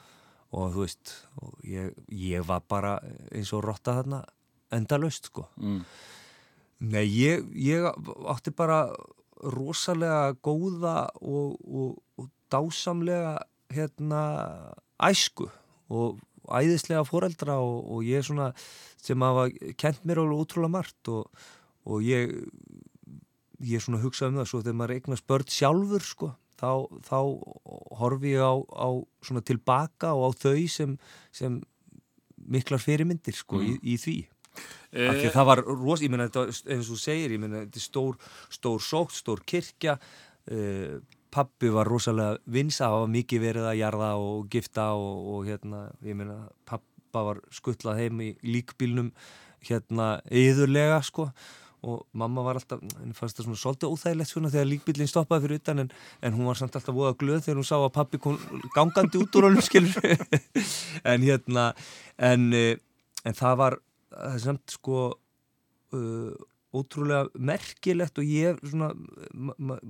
[0.52, 2.96] og þú veist og ég, ég var bara
[3.32, 4.22] eins og rotta þarna
[4.74, 5.82] endalaust sko Mm.
[6.78, 7.82] Nei, ég, ég
[8.30, 8.84] átti bara
[9.42, 13.32] rosalega góða og, og, og dásamlega
[13.74, 14.20] hérna
[15.02, 15.48] æsku
[15.90, 18.52] og æðislega foreldra og, og ég er svona
[19.02, 21.26] sem hafa kent mér alveg útrúlega margt og,
[21.84, 22.30] og ég
[23.58, 26.70] ég svona hugsa um það svo þegar maður eignast börn sjálfur sko þá,
[27.06, 27.18] þá
[28.00, 28.88] horfi ég á, á
[29.24, 30.96] svona tilbaka og á þau sem,
[31.34, 31.60] sem
[32.48, 34.18] miklar fyrirmyndir sko í, í því.
[34.88, 37.78] Af því Eh, að það var ros, ég var eins og segir, ég meina þetta
[37.80, 38.18] er stór
[38.54, 39.98] stór sókt, stór kirkja.
[40.48, 45.42] Uh, pappi var rosalega vinsa, það var mikið verið að jarða og gifta og, og
[45.44, 49.10] hérna ég meina pappa var skuttlað heim í líkbílnum
[49.68, 51.28] hérna yðurlega sko
[51.86, 55.62] og mamma var alltaf, henni fannst það svona svolítið óþægilegt svona þegar líkbílinn stoppaði fyrir
[55.62, 58.38] utan en, en hún var samt alltaf voða glöð þegar hún sá að pappi kom
[58.74, 60.10] gangandi út úr honum skilur
[61.04, 61.70] en hérna
[62.16, 62.76] en, eh,
[63.24, 63.78] en það var
[64.10, 65.00] það er samt sko
[65.94, 66.36] uh,
[66.74, 68.92] ótrúlega merkilegt og ég svona,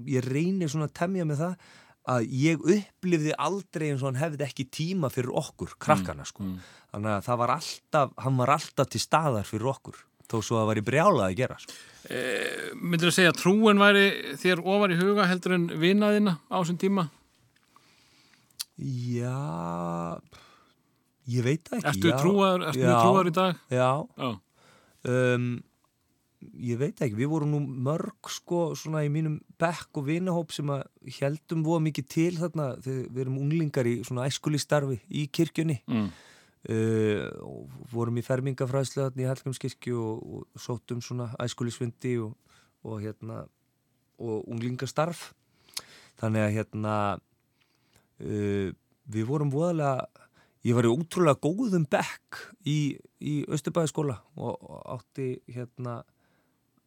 [0.07, 1.71] ég reynir svona að temja með það
[2.09, 6.47] að ég upplifði aldrei eins og hann hefði ekki tíma fyrir okkur, krakkana sko.
[6.47, 6.61] mm.
[6.95, 9.99] þannig að það var alltaf, hann var alltaf til staðar fyrir okkur,
[10.29, 11.77] þó svo að var í brjálað að gera sko.
[12.09, 14.05] Eh, myndir að segja að trúin væri
[14.41, 17.09] þér ofar í huga heldur en vinaðina á þessum tíma?
[18.79, 20.19] Já
[21.29, 23.59] ég veit það ekki Ertu já, trúar, ertu já, trúar í dag?
[23.75, 24.29] Já, Já.
[25.13, 25.49] um,
[26.63, 30.71] ég veit ekki, við vorum nú mörg sko svona í mínum bekk og vinahóp sem
[30.73, 30.87] að
[31.19, 36.09] heldum voða mikið til þarna þegar við erum unglingar í svona æskulistarfi í kirkjunni Mm.
[36.67, 37.29] Uh,
[37.93, 42.35] vorum í fermingafræðslu í Hallgrímskirkju og, og sóttum svona æskulisfundi og,
[42.85, 43.45] og hérna
[44.19, 45.29] og unglingastarf
[46.19, 46.95] þannig að hérna
[48.21, 48.71] uh,
[49.09, 50.09] við vorum voðalega
[50.67, 52.79] ég var í ótrúlega góðum bekk í,
[53.23, 56.01] í Östubæðaskóla og, og átti hérna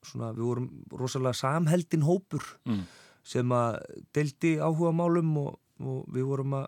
[0.03, 2.83] svona, við vorum rosalega samheldin hópur Mm.
[3.23, 3.75] sem að
[4.17, 6.67] deldi áhuga málum og, og við vorum að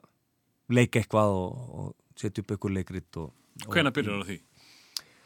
[0.73, 3.31] leika eitthvað og setja upp eitthvað leikrit og,
[3.67, 4.39] og Hvenær byrjar á því?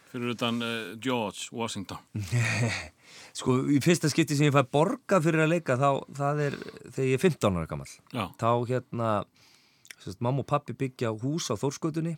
[0.07, 1.99] Fyrir utan uh, George Washington.
[3.37, 6.57] sko, í fyrsta skipti sem ég fæ borga fyrir að leika þá, það er
[6.95, 8.23] þegar ég er 15 ára gammal Já.
[8.39, 9.11] þá hérna
[9.97, 12.17] sérst, mamma og pappi byggja hús á Þórskötunni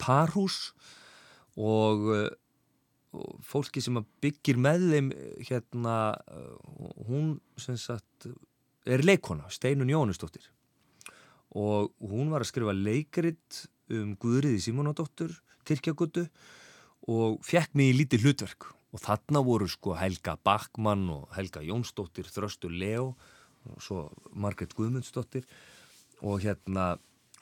[0.00, 0.72] parhús
[1.58, 2.30] og, uh,
[3.12, 5.12] og fólki sem byggir með þeim
[5.48, 5.98] hérna
[6.32, 6.56] uh,
[7.08, 8.30] hún sem sagt
[8.88, 10.48] er leikona, Steinun Jónusdóttir
[11.58, 13.66] og hún var að skrifa leikrit
[13.98, 15.34] um Guðriði Simonadóttur
[15.68, 16.26] Tyrkjagutu
[17.10, 18.70] og fekk mig í lítið hlutverk.
[18.92, 23.14] Og þarna voru sko Helga Backmann og Helga Jónsdóttir, Þröstur Leo
[23.70, 24.02] og svo
[24.36, 25.46] Margrét Guðmundsdóttir.
[26.22, 26.92] Og hérna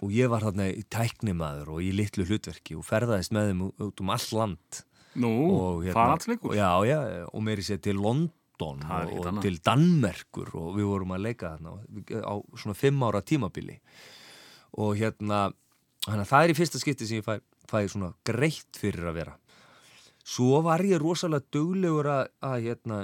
[0.00, 4.02] og ég var þarna í tæknimaður og í litlu hlutverki og ferðaðist með þeim út
[4.02, 4.82] um all land.
[5.20, 6.54] Nú, og hérna, faraldsleikur.
[6.54, 10.86] já, já, og meiri sér til London Það er og, og til Danmerkur og við
[10.86, 11.72] vorum að leika þarna
[12.22, 13.80] á svona fimm ára tímabili.
[14.78, 15.48] Og hérna
[16.08, 19.36] hana, það er í fyrsta skipti sem ég fæ, fæ svona greitt fyrir að vera
[20.30, 23.00] svo var ég rosalega duglegur að, að hérna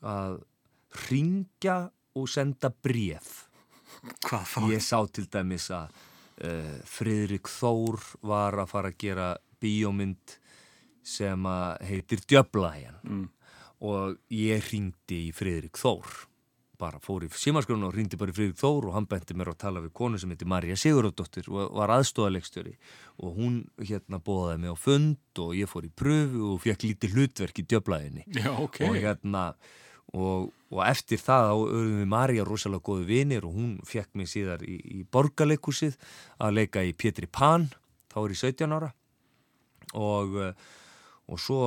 [0.00, 0.38] að
[1.08, 1.78] ringja
[2.18, 3.46] og senda bréf
[4.24, 4.60] Hvað þá?
[4.70, 5.90] Ég sá til dæmis að
[6.46, 9.26] uh, Friðrik Þór var að fara að gera
[9.60, 10.36] bíómynd
[11.04, 13.26] sem að heitir Djöblaðjan Mm.
[13.84, 16.06] og ég ringdi í Friðrik Þór
[16.80, 19.60] bara fór í símaskrona og ringdi bara í Friðrik Þór og hann benti mér að
[19.64, 22.74] tala við konu sem heitir Marja Sigurðardóttir og var aðstóðaleikstjóri
[23.20, 27.16] og hún hérna bóðaði mig á fund og ég fór í pröfu og fekk lítið
[27.16, 28.82] hlutverk í Djöblaðinni Já, ok.
[28.88, 29.44] og hérna
[30.16, 34.64] og, og eftir það auðvum við Marja rosalega góðu vinir og hún fekk mig síðar
[34.66, 35.98] í, í borgarleikusið
[36.40, 37.68] að leika í Pétri Pan
[38.10, 38.90] þá er ég 17 ára.
[39.98, 40.36] Og,
[41.30, 41.62] og svo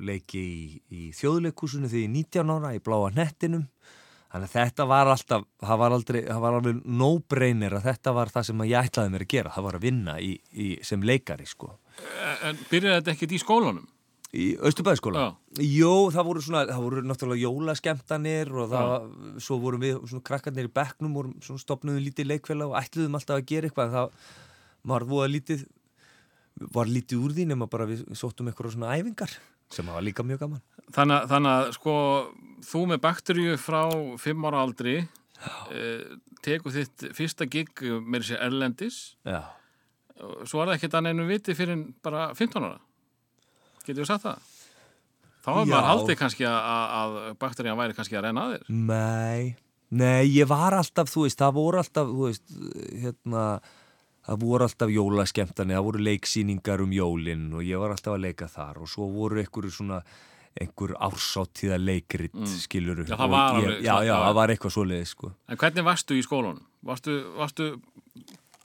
[0.00, 3.66] leik ég í, í þjóðleikúsinu þegar ég er 19 ára í bláa hnettinum
[4.32, 8.32] þannig að þetta var alltaf það var, aldrei, það var alveg no-brainer að þetta var
[8.34, 9.54] það sem ég ætlaði mér að gera.
[9.56, 11.74] Það var að vinna í, í, sem leikari sko.
[12.42, 13.90] En byrjaði þetta ekkert í skólanum?
[14.32, 15.28] í Östubæðskóla Já.
[15.60, 19.10] Jó, það voru svona, það voru náttúrulega jólaskemtanir og það,
[19.44, 23.36] svo vorum við svona krakkarnir í bekknum, vorum svona stopnuðum lítið leikfélag og ætluðum alltaf
[23.36, 23.90] að gera eitthvað.
[23.90, 24.30] En það
[24.92, 25.66] var voða lítið
[26.72, 29.36] var lítið úr því nema bara við sóttum eitthvað svona æfingar
[29.72, 31.96] sem var líka mjög gaman Þannig, þannig að sko
[32.66, 33.82] þú með bakteríu frá
[34.20, 36.04] fimm ára aldri eh,
[36.44, 39.02] tekur þitt fyrsta gig með sér erlendis.
[39.26, 39.42] Já,
[40.44, 42.80] svo var það ekkert að neinu viti fyrir bara 15 ára.
[43.82, 44.48] Getur við sagt það?
[45.42, 48.66] Þá var maður haldið kannski að, að bakterían væri kannski að reyna að þér.
[48.90, 49.54] Nei.
[49.92, 52.52] Nei, ég var alltaf, þú veist, það voru alltaf, þú veist,
[53.02, 53.42] hérna,
[54.24, 58.48] það voru alltaf jólaskemtani, það voru leiksýningar um jólinn og ég var alltaf að leika
[58.48, 59.98] þar og svo voru einhverju svona,
[60.60, 62.46] einhver ársáttíða leikrit, mm.
[62.66, 63.06] skiluru.
[63.08, 65.32] Já, það var ég, alveg- Já, já, það var eitthvað svoleiðis, sko.
[65.48, 66.62] En hvernig varstu í skólanum?
[66.84, 67.70] Varstu, varstu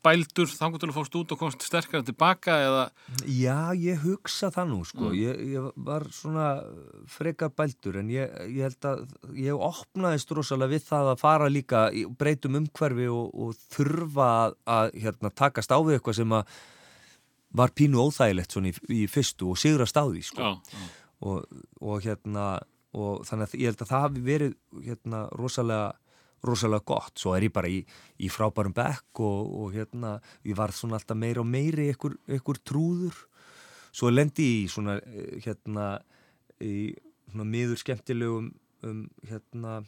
[0.07, 2.83] bældur þangur til að fórst út og komst sterkara tilbaka eða
[3.27, 4.85] Já, ég hugsa það nú, Mm.
[4.85, 5.09] sko.
[5.11, 6.45] Ég, ég var svona
[7.07, 11.81] frekar bældur en ég, ég held að ég opnaðist rosalega við það að fara líka
[12.17, 16.45] breytum umhverfi og, og þurfa að, að hérna, takast á við eitthvað sem að
[17.57, 20.41] var pínu óþægilegt svona í, í fyrstu og sigrast á því, sko.
[20.41, 20.87] já, já.
[21.25, 21.45] Og,
[21.81, 22.59] og hérna,
[22.93, 25.95] og þannig að ég held að það hafi verið hérna rosalega
[26.45, 27.79] rosalega gott, svo er ég bara í,
[28.21, 32.61] í frábærum bekk og, og hérna ég var svona alltaf meira og meiri ykkur, ykkur
[32.61, 33.17] trúður.
[33.89, 35.95] Svo lendi ég svona eh, hérna
[36.61, 36.93] í
[37.27, 38.51] svona miður skemmtilegum
[38.85, 39.79] um hérna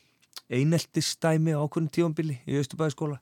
[0.50, 3.20] eineltistæmi á ákveðnum tífambili í Östubæðaskóla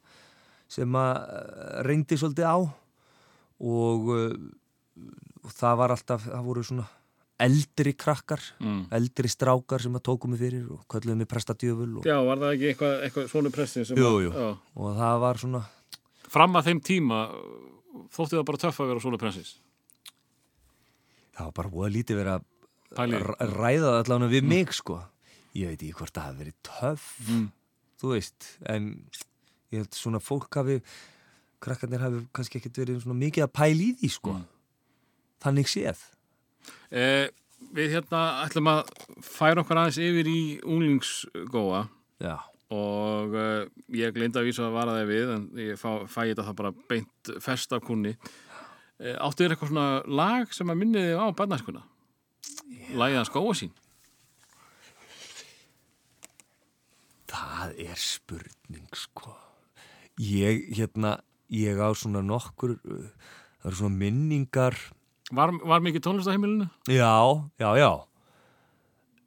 [0.72, 4.34] sem að eh, reyndi svolítið á og, uh,
[5.44, 6.86] og það var alltaf, það voru svona
[7.40, 8.88] eldri krakkar, Mm.
[8.92, 12.54] eldri strákar sem að tóku mig fyrir og kölluðu mig prestadjöful og, já, var það
[12.56, 14.32] ekki eitthvað, eitthvað svona pressin sem Jú, jú.
[14.34, 14.58] já.
[14.76, 15.66] og það var svona
[16.28, 17.20] Fram að þeim tíma
[18.12, 19.18] þótti það bara töff að vera svona
[21.38, 22.44] það var bara búið að lítið verið að
[22.98, 23.20] Pæli.
[23.54, 24.98] ræða það allavega við mig sko
[25.58, 27.52] ég veit ekki hvort það hafi verið töff Mm.
[28.02, 29.10] þú veist, en
[29.72, 30.82] ég held svona fólk hafi
[31.62, 34.46] krakkarnir hafi kannski ekkert verið svona mikið að pæla í því sko Mm.
[35.42, 35.98] þannig séð
[36.92, 37.28] eh,
[37.58, 38.92] Við hérna ætlum að
[39.26, 41.88] færa okkar aðeins yfir í unglingsgóa.
[42.22, 42.36] Já,
[42.74, 43.64] og uh,
[43.96, 46.72] ég glinda að vísa að vara það við en ég fá, fæ þetta það bara
[46.92, 49.88] beint fest af kunni uh, Áttu þér eitthvað svona
[50.20, 51.84] lag sem að minni þig á barnaskuna?
[52.98, 53.74] Lagið að skóa sín.
[57.28, 59.34] Það er spurning sko.
[60.20, 61.18] Ég hérna
[61.54, 63.10] ég á svona nokkur uh,
[63.62, 64.80] það eru svona minningar
[65.36, 66.70] Var, var mikið tónlist á heimilinu?
[66.88, 67.12] já,
[67.60, 67.92] já, já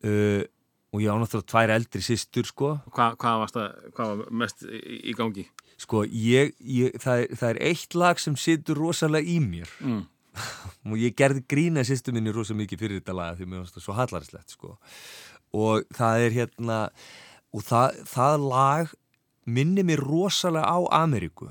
[0.05, 0.43] uh,
[0.91, 4.65] og ég á náttúrulega tvær eldri systur sko Hva, hvað, varst að, hvað var mest
[4.71, 5.45] í, gangi?
[5.81, 10.03] Sko, ég, ég, það, er, það er eitt lag sem situr rosalega í mér Mm.
[10.91, 13.85] og ég gerði grína sýstu minni rosa mikið fyrir þetta lag því mér finnst það
[13.89, 14.77] svo hallarslegt sko.
[15.53, 16.77] og það er hérna
[17.51, 18.93] og það, það lag
[19.51, 21.51] minni mér rosalega á Ameríku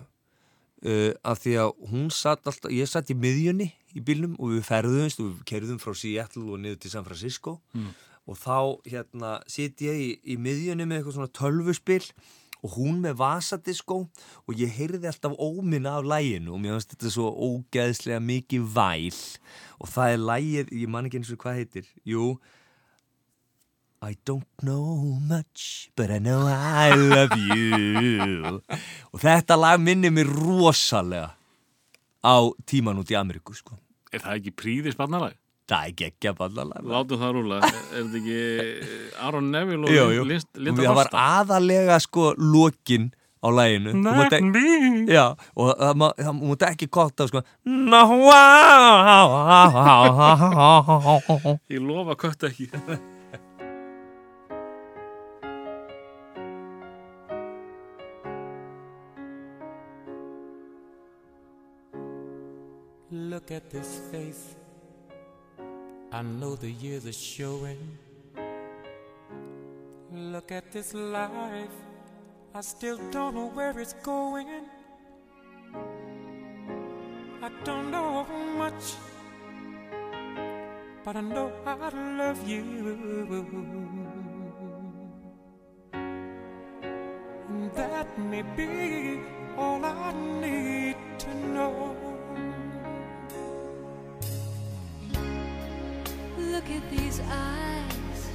[0.85, 4.67] uh, af því að hún satt alltaf, ég satt í miðjunni í bílnum og við
[4.67, 7.59] ferðumst og við kerðum frá Seattle og niður til San Francisco.
[8.29, 12.03] Og þá hérna sitt ég í, í miðjunni með eitthvað svona tölvuspil
[12.59, 17.13] og hún með vasadiskó og ég heyrði alltaf óminna af læginu og mér finnst þetta
[17.15, 19.19] svo ógeðslega mikið væl.
[19.79, 21.91] Og það er lægið, ég man ekki eins og hvað heitir.
[22.03, 22.33] Jú
[24.01, 28.61] I don't know much but I know I love you
[29.11, 31.33] og þetta lag minni mér rosalega
[32.23, 32.35] á
[32.69, 33.75] tíman út í Ameríku sko
[34.15, 35.35] Er það ekki príðis barnalag?
[35.69, 37.57] það er geggja ballalag Látum það rúla.
[37.61, 40.23] Er þetta ekki eh, Aron Neville og Jú, jú.
[40.23, 40.31] Og
[40.65, 43.11] Linda það var aðalega sko lokin
[43.43, 47.43] á læginu Nei, Já, og það múti ekki kotta sko
[51.69, 52.71] Ég lofa kött ekki.
[63.49, 64.55] Look at this face.
[66.11, 67.97] I know the years are showing.
[70.13, 71.73] Look at this life.
[72.53, 74.47] I still don't know where it's going.
[77.41, 78.93] I don't know much,
[81.03, 82.61] but I know I love you.
[87.49, 89.21] And that may be
[89.57, 92.08] all I need to know.
[96.67, 98.29] With these eyes.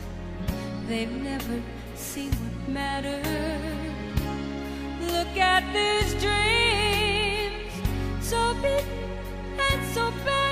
[0.89, 1.61] They've never
[1.95, 3.27] seen what matters.
[5.13, 7.73] Look at these dreams,
[8.21, 8.85] so big
[9.59, 10.44] and so better.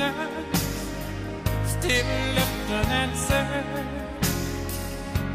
[0.00, 3.86] Questions still left unanswered.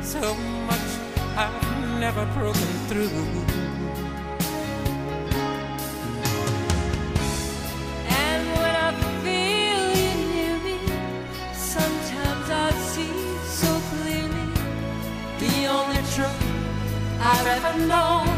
[0.01, 0.33] So
[0.69, 0.91] much
[1.37, 3.25] I've never broken through.
[8.27, 8.91] And when I
[9.23, 10.77] feel you near me,
[11.53, 13.15] sometimes I see
[13.61, 14.47] so clearly
[15.39, 16.43] the only truth
[17.19, 18.34] I've ever known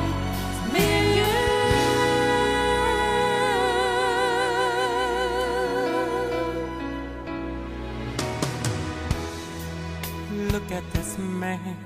[11.40, 11.78] man,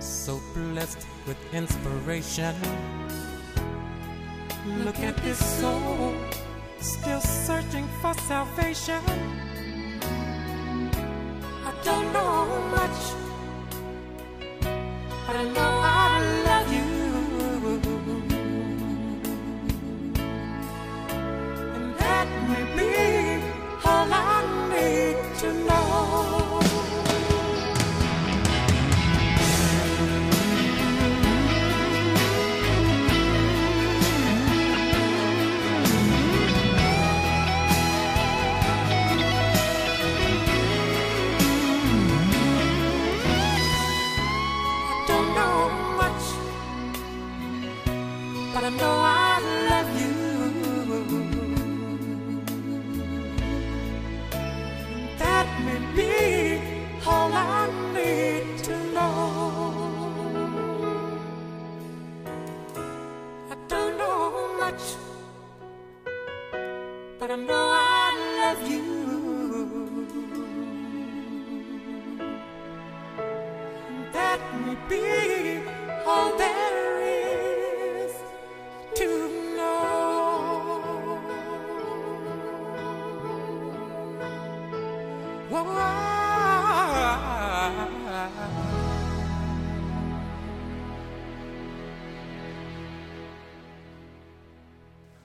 [0.00, 2.54] so blessed with inspiration.
[4.84, 6.14] Look at this soul,
[6.80, 9.00] still searching for salvation.
[11.64, 13.23] I don't know much,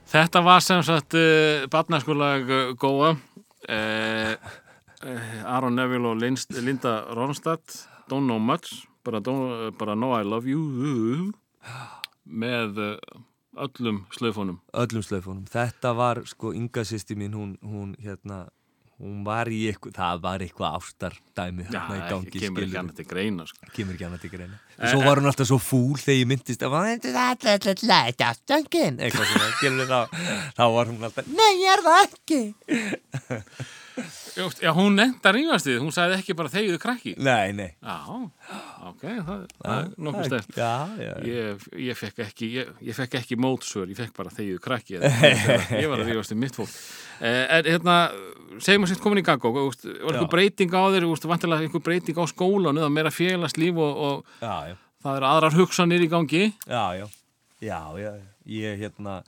[0.10, 4.32] Þetta var sem sagt uh, barnaskólag uh, Góa uh,
[5.06, 7.76] uh, Aron Neville og Linst, Linda Ronstadt
[8.10, 11.30] Don't Know Much bara, don't, bara Know I Love You
[12.26, 12.82] með
[13.60, 15.46] öllum slöfunum öllum slöfunum.
[15.46, 18.48] Þetta var sko Inga sýsti mín, hún, hún hérna
[19.00, 22.98] hún var í eitthvað, það var eitthvað ástardæmi Já, hérna í gangi, kemur ekki annað
[23.00, 23.70] til greina sko.
[23.76, 24.60] kemur ekki annað til greina.
[24.80, 26.72] Og svo var hún alltaf svo fúl þegar ég myndist að
[30.60, 32.42] þá var hún alltaf, nei ég er það ekki
[34.64, 37.14] Já, hún nefnda rífast þið, hún sagði ekki bara þegiðu krakki.
[37.20, 37.68] Nei, nei.
[37.84, 37.96] Já,
[38.90, 40.70] ok, það, það er nokkuð stert já,
[41.04, 45.00] já, Ég, ég fekk ekki ég, ég fekk ekki mótsvör, ég fekk bara þegiðu krakki
[45.00, 45.12] eða-
[45.84, 46.76] ég var að rífast um mitt fólk.
[47.20, 47.98] Eh, en hérna,
[48.64, 50.26] segjum að sitt komin í gang og var Já.
[50.32, 54.76] breyting á þér vantilega einhver breyting á skólan eða meira félagslíf og, og já, já,
[55.04, 56.46] það eru aðrar hugsanir í gangi.
[56.64, 57.08] Já, já.
[57.60, 58.14] Já, já,
[58.48, 59.20] ég hérna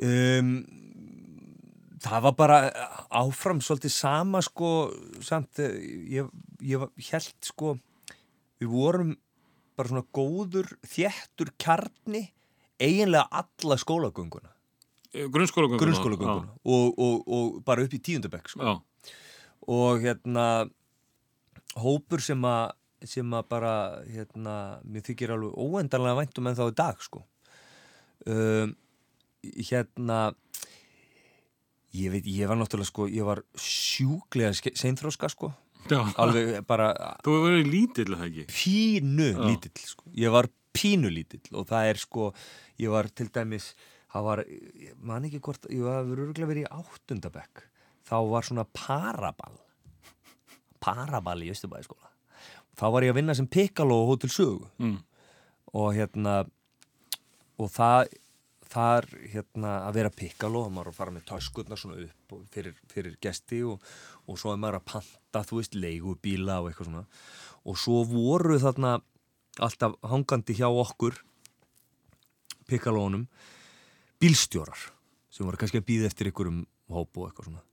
[0.00, 0.54] um
[2.04, 2.58] það var bara
[3.14, 4.70] áfram svolítið sama sko
[5.24, 5.76] samt, eh,
[6.18, 7.74] ég, ég held sko
[8.60, 9.14] við vorum
[9.74, 12.28] bara svona góður þéttur kjarni
[12.78, 14.50] eiginlega alla skólagönguna.
[15.14, 15.82] Grunnskólagönguna?
[15.82, 16.54] Grunnskólagönguna.
[16.64, 18.78] Og, og, og bara upp í tíundabekk sko.
[19.70, 20.46] Og hérna
[21.80, 23.74] hópur sem að sem að bara
[24.08, 24.54] hérna,
[24.88, 27.20] mér þykir alveg óendanlega væntum en þá í dag sko.
[28.24, 28.72] Um,
[29.68, 30.20] hérna
[31.94, 35.52] ég veit, ég var náttúrulega sko ég var sjúklega ske- seinþróska sko
[35.90, 36.00] já.
[36.18, 36.92] alveg bara
[37.22, 38.46] Þú hefur verið lítill, er það ekki?
[38.50, 39.44] pínu Já.
[39.48, 40.04] lítill sko.
[40.16, 42.32] ég var pínu lítill og það er sko
[42.82, 43.74] ég var til dæmis
[44.14, 44.44] það var,
[45.02, 47.62] man ekki hvort ég var örgulega verið í áttundabekk
[48.08, 49.58] þá var svona paraball
[50.84, 52.10] paraball í Östubæði skóla
[52.78, 54.98] þá var ég að vinna sem piccolo á Hotel Sögu Mm.
[55.74, 56.44] og hérna
[57.58, 58.08] og það
[58.74, 62.76] þar hérna að vera piccolo og maður að fara með töskurnar svona upp og fyrir,
[62.90, 63.82] fyrir gesti og,
[64.26, 67.04] og svo er maður að panta, þú veist, leigubíla og eitthvað svona.
[67.64, 68.96] Og svo voru þarna
[69.62, 71.20] alltaf hangandi hjá okkur
[72.68, 73.28] pikkalónum
[74.22, 74.88] bílstjórar
[75.30, 76.64] sem voru kannski að býða eftir einhverjum
[76.94, 77.64] hóp og eitthvað svona.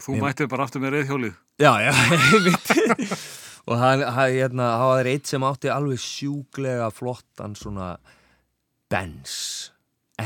[0.00, 1.34] Þú mættir bara aftur með reyðhjólið.
[1.60, 3.26] Já, já, einmitt.
[3.68, 7.92] Og hann, hann, hérna, var eitt sem átti alveg sjúklega flottan svona
[8.90, 9.70] Benz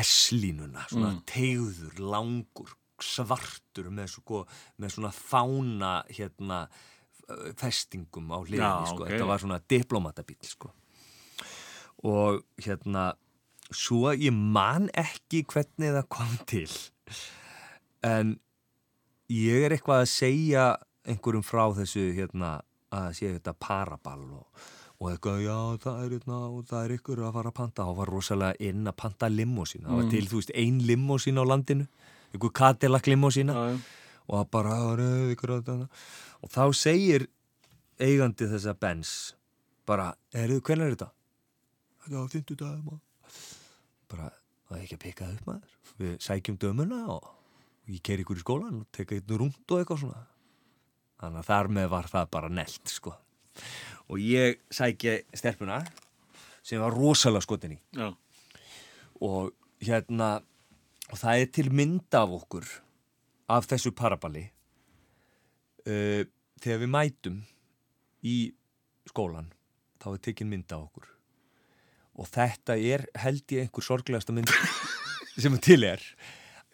[0.00, 1.20] S-línuna, svona Mm.
[1.26, 4.46] tegður, langur, svartur með, svo,
[4.78, 6.68] með svona fána hérna
[7.56, 9.02] festingum á hliðinni, sko.
[9.04, 9.08] ok.
[9.10, 10.70] þetta var svona diplomatabíl sko.
[12.04, 13.14] og hérna
[13.72, 16.68] svo ég man ekki hvernig það kom til
[18.04, 18.34] en
[19.32, 20.66] ég er eitthvað að segja
[21.08, 22.58] einhverjum frá þessu hérna
[22.94, 24.46] að sé þetta paraball og,
[25.04, 27.84] og eitthvað, já, það er hérna og það er ykkur að fara að panta.
[27.90, 31.44] Og var rosalega inn að panta limósín það var til, þú veist, ein limósín á
[31.44, 31.86] landinu.
[32.32, 33.80] Einhver Cadillac limósína Já, já.
[34.26, 35.88] og það bara, "Já, nei, ykkur að þetta
[36.42, 37.26] og þá segir
[38.00, 39.34] eigandi þessa Benz
[39.86, 41.10] bara, eru, hvernig er þetta?
[42.08, 43.00] Já, fyndu dag maður.
[44.08, 44.30] Bara,
[44.68, 45.76] það er ekki að peka það upp maður.
[45.98, 47.28] Við sækjum dömuna og
[47.88, 50.26] ég ker ykkur í skólan og teka einn rúnd og eitthvað svona.
[51.20, 53.14] Þannig að þar með var það bara nelt sko
[54.10, 55.80] og ég sækja stelpuna
[56.64, 58.10] sem var rosalega skotin í Já.
[59.20, 59.52] og
[59.84, 60.36] hérna
[61.12, 62.68] og það er til mynda af okkur
[63.54, 64.46] af þessu paraballi
[65.88, 66.22] uh,
[66.62, 67.40] þegar við mætum
[68.24, 68.36] í
[69.10, 69.50] skólan
[70.00, 71.10] þá er tekin mynda af okkur
[72.14, 74.52] og þetta er held ég einhver sorglegasta mynd
[75.42, 76.02] sem til er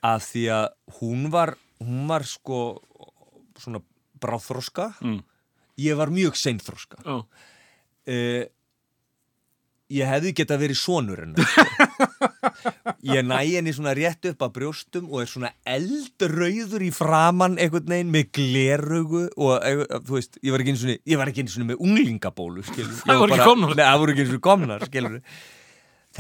[0.05, 0.67] að því að
[1.01, 2.61] hún var hún var sko
[3.61, 3.81] svona
[4.21, 5.21] bráþroska Mm.
[5.81, 7.19] Ég var mjög seinþroska Já.
[7.21, 8.43] uh,
[9.91, 11.89] ég hefði geta verið sonur hennar sko.
[13.15, 17.91] ég næ henni svona rétt upp að brjóstum og er svona eldrauður í framann einhvern
[17.91, 21.45] veginn með glerugu og eh, þú veist, ég var ekki einu svona ég var ekki
[21.45, 22.67] einu svona með unglingabólu
[23.81, 24.71] Það voru ekki komnar.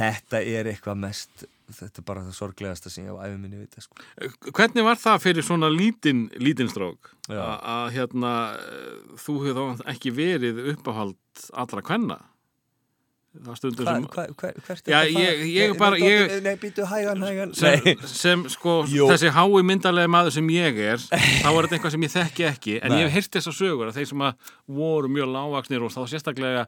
[0.00, 1.46] Þetta er eitthvað mest
[1.76, 3.94] þetta er bara það sorglegasta sem ég á æfum minni vita sko.
[4.56, 6.28] Hvernig var það fyrir svona lítinn
[7.30, 7.40] Já.
[7.40, 11.16] A- að hérna eh, þú hefur þá ekki verið uppáhald
[11.54, 12.18] allra kvenna
[13.30, 16.56] það stundum Hva, sem hva, hver, hvert Já, er að ég- ég bara- ég- Nei,
[16.58, 19.06] býtu hægan, hægan sem, sem sko Jú.
[19.06, 20.98] þessi hái myndarlega maður sem ég er
[21.44, 22.98] þá er þetta eitthvað sem ég þekki ekki en Nei.
[23.04, 24.34] ég hef heyrt þessar sögur að þeir sem að
[24.66, 26.66] voru mjög lágvaksnir og þá sérstaklega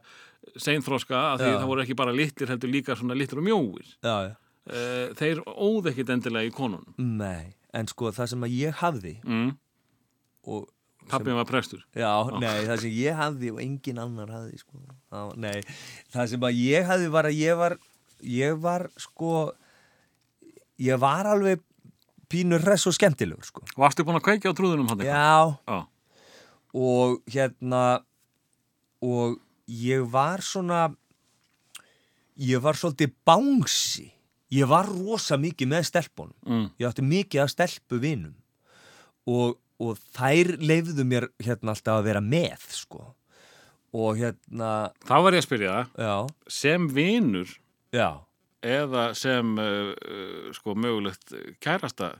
[0.55, 1.57] seinþróska að því Já.
[1.59, 5.41] það voru ekki bara litlir heldur líka svona litlir og mjóir já, já Eh, þeir
[5.43, 9.49] óð ekkit endilega í konunum Nei, en sko það sem að ég hafði mm.
[10.47, 10.69] og
[11.11, 14.79] pappin var prestur Já, nei, það sem ég hafði og engin annar hafði sko.
[15.11, 15.57] það, Nei,
[16.15, 17.77] það sem að ég hafði var að ég var
[18.23, 19.33] ég var sko
[20.81, 21.61] ég var alveg
[22.31, 23.61] pínur hress og skemmtilegur sko.
[23.77, 25.83] Varstu búin að kveikja á trúðunum hann Já, Já.
[26.73, 27.83] og hérna
[29.03, 29.37] og
[29.67, 30.87] ég var svona
[32.39, 34.12] ég var svolítið bángsi
[34.53, 36.35] ég var rosa mikið með stelpunum.
[36.45, 36.67] Mm.
[36.79, 38.35] ég átti mikið að stelpu vinum
[39.29, 43.05] og, og þær leifðu mér hérna alltaf að vera með sko.
[43.93, 46.13] Og hérna, Þá var ég að spyrja það, já,
[46.59, 47.51] sem vinur
[47.93, 48.07] já.
[48.65, 49.91] eða sem uh,
[50.57, 52.15] sko mögulegt kærasta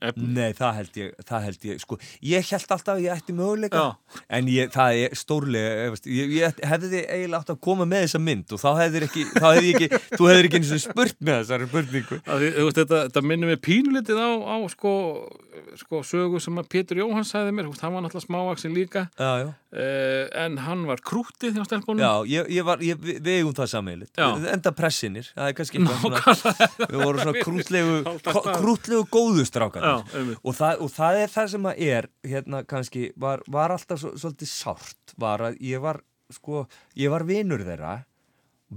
[0.00, 0.28] efni.
[0.36, 1.98] Nei, það held ég, það held ég, sko,
[2.30, 4.20] ég held alltaf að ég ætti möguleika, Já.
[4.38, 8.06] en ég, það er stórlega, ég, veist, ég, ég hefði eiginlega átt að koma með
[8.06, 10.82] þessa mynd og þá hefðir ekki, þá hefði ég ekki, þú hefðir ekki eins og
[10.86, 12.20] spurt með þessari spurningu.
[12.24, 14.94] Að því, þú veist, þetta, þetta minnir mig pínulitið á, á sko,
[15.84, 19.48] sko sögu sem að Pétur Jóhanns sagði mér, hann var náttúrulega smávaksin líka Já, já,
[19.76, 22.02] uh, en hann var krútið hjá stelpunum.
[22.02, 24.12] Já, ég, ég var, ég, við eigum það sammeilitt,
[24.54, 27.96] enda pressinir, það er kannski eitthvað svona, við vorum svona krútlegu,
[28.50, 29.86] krútlegu góðu strákar.
[29.86, 30.42] Já, einmitt.
[30.42, 34.12] og það, og það er það sem að er hérna kannski, var, var alltaf svo,
[34.18, 36.02] svolítið sárt, var að ég var
[36.34, 36.66] sko,
[36.98, 37.98] ég var vinur þeirra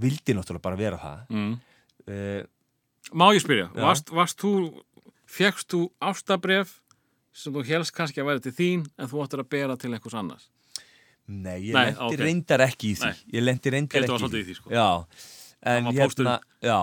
[0.02, 1.22] vildi náttúrulega bara vera það.
[1.30, 1.54] Mm.
[2.10, 2.42] uh,
[3.14, 4.54] Má ég spyrja, varst, varst þú
[5.28, 6.78] fegst þú ástabref
[7.34, 10.16] sem þú helst kannski að vera til þín en þú áttir að bera til einhvers
[10.16, 10.48] annars
[11.26, 12.18] nei, ég lendi ok.
[12.20, 13.22] reyndar ekki í því Nei.
[13.38, 14.70] ég lendi reyndar Hildur ekki í því, sko.
[14.74, 14.88] já,
[15.74, 16.78] en hérna já,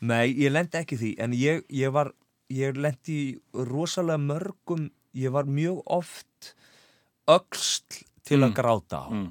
[0.00, 2.12] nei, ég lendi ekki í því en ég, ég var
[2.52, 3.18] ég lendi
[3.52, 4.86] rosalega mörgum
[5.16, 6.54] ég var mjög oft
[7.26, 8.54] öxl til að Mm.
[8.54, 9.30] gráta á mm.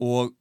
[0.00, 0.32] og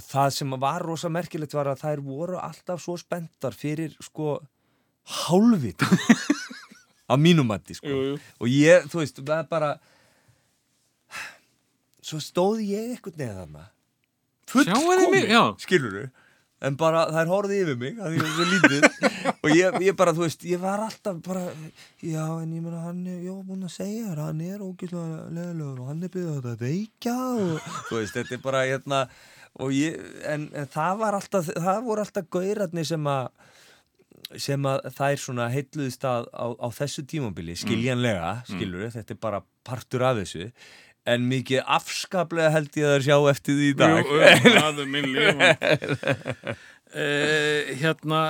[0.00, 4.40] það sem var rosa merkilegt var að þær voru alltaf svo spenntar fyrir sko
[5.26, 5.82] hálfvit
[7.12, 8.18] á mínum mati sko jú, jú.
[8.40, 9.72] og ég, þú veist, það er bara
[12.02, 13.68] svo stóð ég eitthvað neða þarna.
[15.32, 15.42] Já.
[15.62, 15.98] skilur
[16.62, 18.86] en bara þær horfði yfir mig að ég var svo lítið.
[19.42, 21.42] Og ég, ég bara, þú veist, ég var alltaf bara,
[21.98, 25.24] já, en ég meina hann er, ég var búin að segja þér, hann er ógislega
[25.34, 29.00] leðilegur og hann er byrðið að veikja og þú veist, þetta er bara, hérna
[29.62, 29.98] og ég,
[30.30, 33.26] en, en það var alltaf það voru alltaf gaurarnir sem að
[34.40, 39.42] sem að þær svona heitluðist að á, á þessu tímabili skiljanlega, skilur þetta er bara
[39.66, 40.46] partur af þessu
[41.08, 43.98] en mikið afskaplega held ég að það sjá eftir því í dag.
[43.98, 44.18] Jú,
[44.62, 45.42] það er minn líf
[46.92, 48.20] uh, Hérna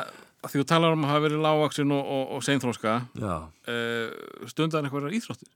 [0.43, 5.19] því þú talar um að hafa verið lágvaksin og, og, og seinþróska uh, stundan eitthvað
[5.19, 5.51] íþróttir?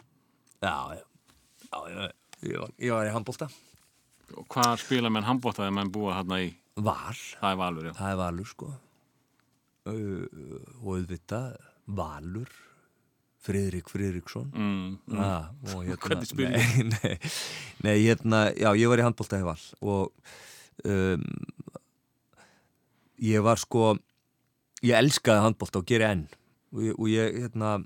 [0.62, 1.02] Já, já,
[1.66, 2.06] já, já
[2.46, 3.48] ég, var, ég var í handbólta
[4.36, 6.50] og hvað spila menn handbóttaði menn búa hérna í?
[6.76, 7.92] Val, það er valur, já.
[7.96, 8.70] Það er Valur sko.
[9.86, 10.24] Uh,
[10.82, 11.54] og auðvitað
[11.96, 12.50] Valur
[13.46, 14.48] Friðrik Friðriksson.
[14.52, 15.20] Mm, mm.
[15.22, 17.14] Ah, og hérna, Hvernig spyr nei, nei,
[17.86, 20.10] nei, hérna, já, ég var í handbólta í val og
[20.86, 21.28] um,
[23.22, 23.94] ég var sko
[24.84, 26.26] ég elskaði handbólta og geri enn.
[26.74, 27.76] Og ég, og ég hérna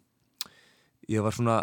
[1.10, 1.60] ég var svona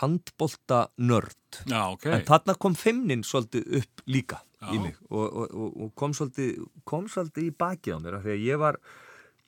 [0.00, 1.60] handbólta nörd.
[1.68, 2.06] Já, ok.
[2.14, 4.82] En þarna kom feimnin svolítið upp líka í Já.
[4.82, 8.60] mig og, og, og, kom, svolítið, kom svolítið í bakið á mér því að ég
[8.60, 8.78] var,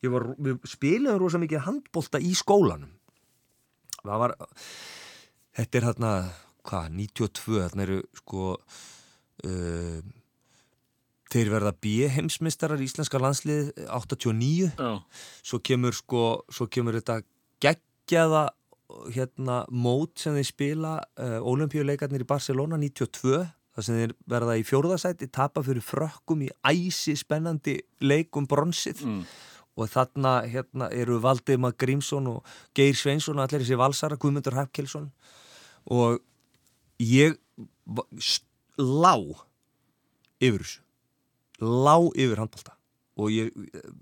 [0.05, 2.93] ég var við spiliðum rosa mikið handbólta í skólanum
[4.07, 4.35] það var
[5.59, 6.15] þetta er þarna
[6.63, 10.01] hvað, 92, þarna eru sko uh,
[11.33, 14.91] þeir verða B-heimsmeistarar í íslenska landslið 89 Já,
[15.43, 17.23] svo kemur sko, svo kemur þetta
[17.63, 18.51] geggjaða
[19.15, 23.41] hérna mót sem þeir spila uh, olimpíuleikarnir í Barcelona 92
[23.73, 29.01] þar sem þeir verða í fjórðasæti tapa fyrir frökkum í æsi spennandi leik um bronsið.
[29.09, 29.23] Mm.
[29.77, 32.45] Og þarna hérna eru Valdimar Grímsson og
[32.77, 35.09] Geir Sveinsson og allir þessi valsara, Guðmundur Hafkelsson
[35.91, 36.21] og
[37.01, 37.39] ég
[38.79, 39.17] lá
[40.43, 40.81] yfir þessu.
[41.63, 42.77] Lá yfir handbólta
[43.21, 43.53] og ég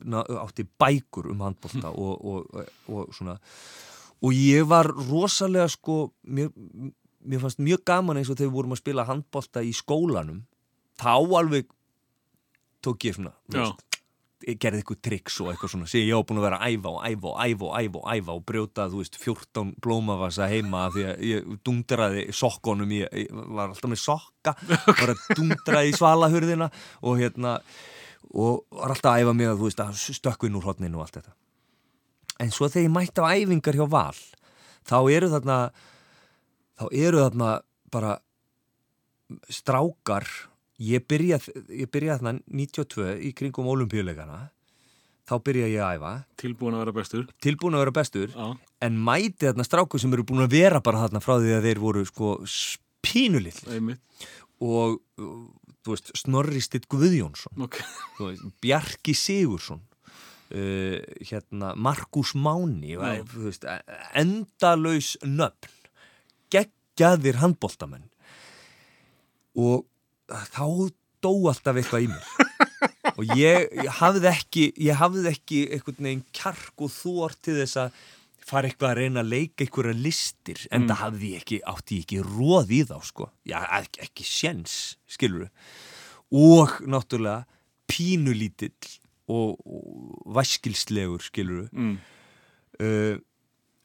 [0.07, 3.37] na, átti bækur um handbólta og, og, og, svona.
[4.21, 6.51] Og ég var rosalega sko mér,
[7.25, 10.45] mér fannst mjög gaman eins og þegar við vorum að spila handbólta í skólanum.
[11.01, 11.71] Þá alveg
[12.85, 13.85] tók ég svona veist,
[14.41, 15.89] gerði eitthvað triks og eitthvað svona.
[15.91, 18.09] Sem ég var búin að vera að æfa og æfa og æfa og æfa og
[18.15, 23.45] æfa og brjóta, þú veist, 14 blómavasa heima því að ég dundraði sokkonum, ég, ég
[23.57, 24.57] var alltaf með sokka
[24.89, 26.71] var að dundraði í svalahurðina
[27.05, 27.59] og hérna
[28.31, 31.21] og var alltaf að æfa mig að, þú veist, að stökkvinn úr hotninu og allt
[31.21, 31.37] þetta.
[32.41, 34.21] En svo þegar ég mætti á æfingar hjá Val
[34.89, 35.59] þá eru þarna
[36.81, 37.51] þá eru þarna
[37.93, 38.17] bara
[39.53, 40.27] strákar
[40.81, 44.49] ég byrja, ég byrja þarna 92 í kringum olimpíuleikana
[45.31, 46.13] þá byrja ég að æfa.
[46.41, 47.27] Tilbúin að vera bestur.
[47.45, 48.33] Tilbúin að vera bestur.
[48.35, 48.47] Já,
[48.87, 51.83] en mæti þarna strákur sem eru búin að vera bara þarna frá því að þeir
[51.83, 52.33] voru sko
[53.05, 54.27] pínulill einmitt.
[54.61, 57.55] Og þú veist, Snorri Stitt Guðjónsson.
[57.65, 57.79] Ok,
[58.19, 60.99] þú veist, Bjarki Sigursson uh,
[61.31, 63.67] hérna Markus Máni veist,
[64.19, 65.77] endalaus nöfn.
[66.51, 68.09] Geggjaðir handboltamenn.
[69.61, 69.87] Og
[70.31, 70.65] þá
[71.21, 72.31] dó alltaf eitthvað í mér.
[73.19, 77.81] Og ég, ég hafði ekki ég hafði ekki einhvern veginn kjark og þór til þess
[77.83, 78.01] að
[78.51, 82.07] fara eitthvað að reyna að leika einhverja listir en það hafði ég ekki, átti ég
[82.07, 84.77] ekki róð í þá sko, já, ekki, ekki sjens
[85.11, 85.51] skilur
[86.31, 87.45] og náttúrulega
[87.91, 88.95] pínulítill
[89.31, 91.97] og, og vaskilslegur skilur mm.
[92.83, 93.17] uh,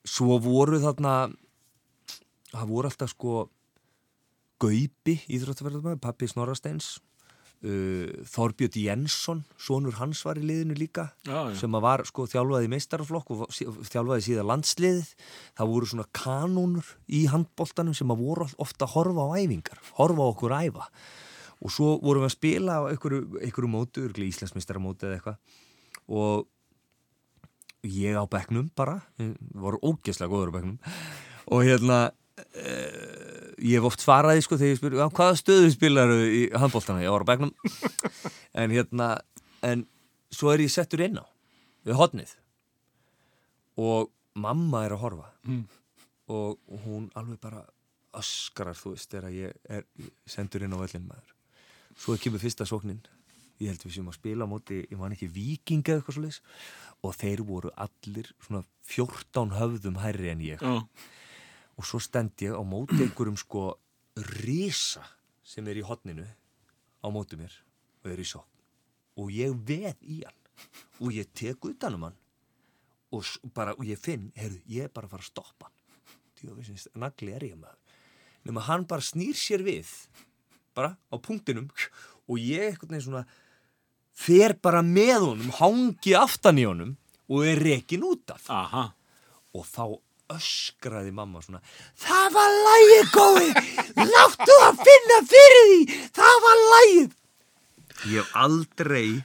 [0.06, 1.16] svo voru þarna
[2.52, 3.46] það voru alltaf sko
[4.62, 6.96] Gaupi, íþróttaverðarmaður, pappi Snorrasteins
[7.64, 11.54] uh, Þorbjörn Jensson sonur hans var í liðinu líka Já, já.
[11.60, 15.12] sem var sko þjálfaði í meistaraflokk og þjálfaði síðan landsliðið.
[15.58, 20.26] Það voru svona kanónur í handboltanum sem að voru ofta að horfa á æfingar horfa
[20.26, 20.90] á okkur æfa.
[21.64, 25.38] Og svo vorum við að spila á einhverju, mótu, örgli Íslandsmeistaramóti eða eitthvað.
[26.12, 26.44] Og
[27.86, 28.98] ég á bekknum bara
[29.56, 30.76] var ógeðslega góður á bekknum.
[31.48, 33.25] Og hérna uh,
[33.58, 37.10] ég hef oft svaraði sko þegar ég spyr "Já, hvaða stöðu spilaru í handbóltana ég
[37.14, 37.54] var á bekknum.
[38.56, 39.18] En hérna
[39.62, 39.86] en
[40.32, 41.26] svo er ég settur inn á
[41.84, 42.30] við hotnið
[43.76, 45.32] og mamma er að horfa.
[45.44, 45.66] Mm.
[46.28, 47.60] og hún alveg bara
[48.18, 49.84] öskrar þú veist þegar ég er
[50.26, 51.34] sendur inn á völlin maður.
[51.96, 52.98] Svo kemur fyrsta sóknin.
[53.60, 57.06] Ég held við séum að spila á móti, ég man ekki viking eða eitthvað svo
[57.06, 60.60] og þeir voru allir svona 14 höfðum hærri en ég.
[60.60, 60.82] Já,
[61.76, 63.68] og svo stend ég á móti einhverjum sko
[64.40, 65.04] risa
[65.46, 67.52] sem er í hotninu á móti mér
[68.02, 68.56] og er í sókn
[69.16, 70.36] og ég veð í hann.
[71.00, 72.18] Og ég tek utan um hann.
[73.14, 73.24] Og,
[73.54, 75.74] bara, og ég finn, heyrðu, ég er bara að fara að stoppa hann.
[76.40, 77.80] Djófisins, nagli er ég maður.
[78.46, 79.90] Nema hann bara snýr sér við
[80.76, 81.70] bara á punktinum.
[82.28, 83.24] Og ég eitthvað neginn svona
[84.16, 86.96] fer bara með honum, hangi aftan í honum
[87.30, 88.48] og er rekin út af.
[88.52, 88.88] Aha.
[89.56, 89.96] Og þá
[90.34, 91.62] öskraði mamma svona
[92.02, 93.50] Það var lægið góði
[94.14, 97.14] Láttu að finna fyrir því Það var lægið
[98.04, 99.22] ég hef aldrei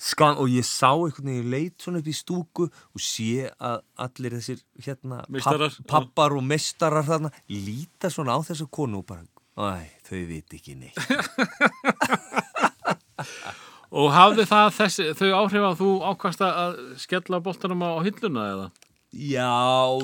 [0.00, 3.82] skan, og ég sá einhvern veginn, ég leit svona upp í stúku og sé að
[4.00, 5.68] allir þessir hérna, já.
[5.90, 9.26] pappar og mestarar þarna líta svona á þessa konu og bara,
[9.60, 10.96] æ, þau veit ekki neitt
[13.90, 18.66] Og hafði það þessi, þau áhrif að þú ákvast að skella boltanum á hilluna eða?
[19.12, 19.50] Já,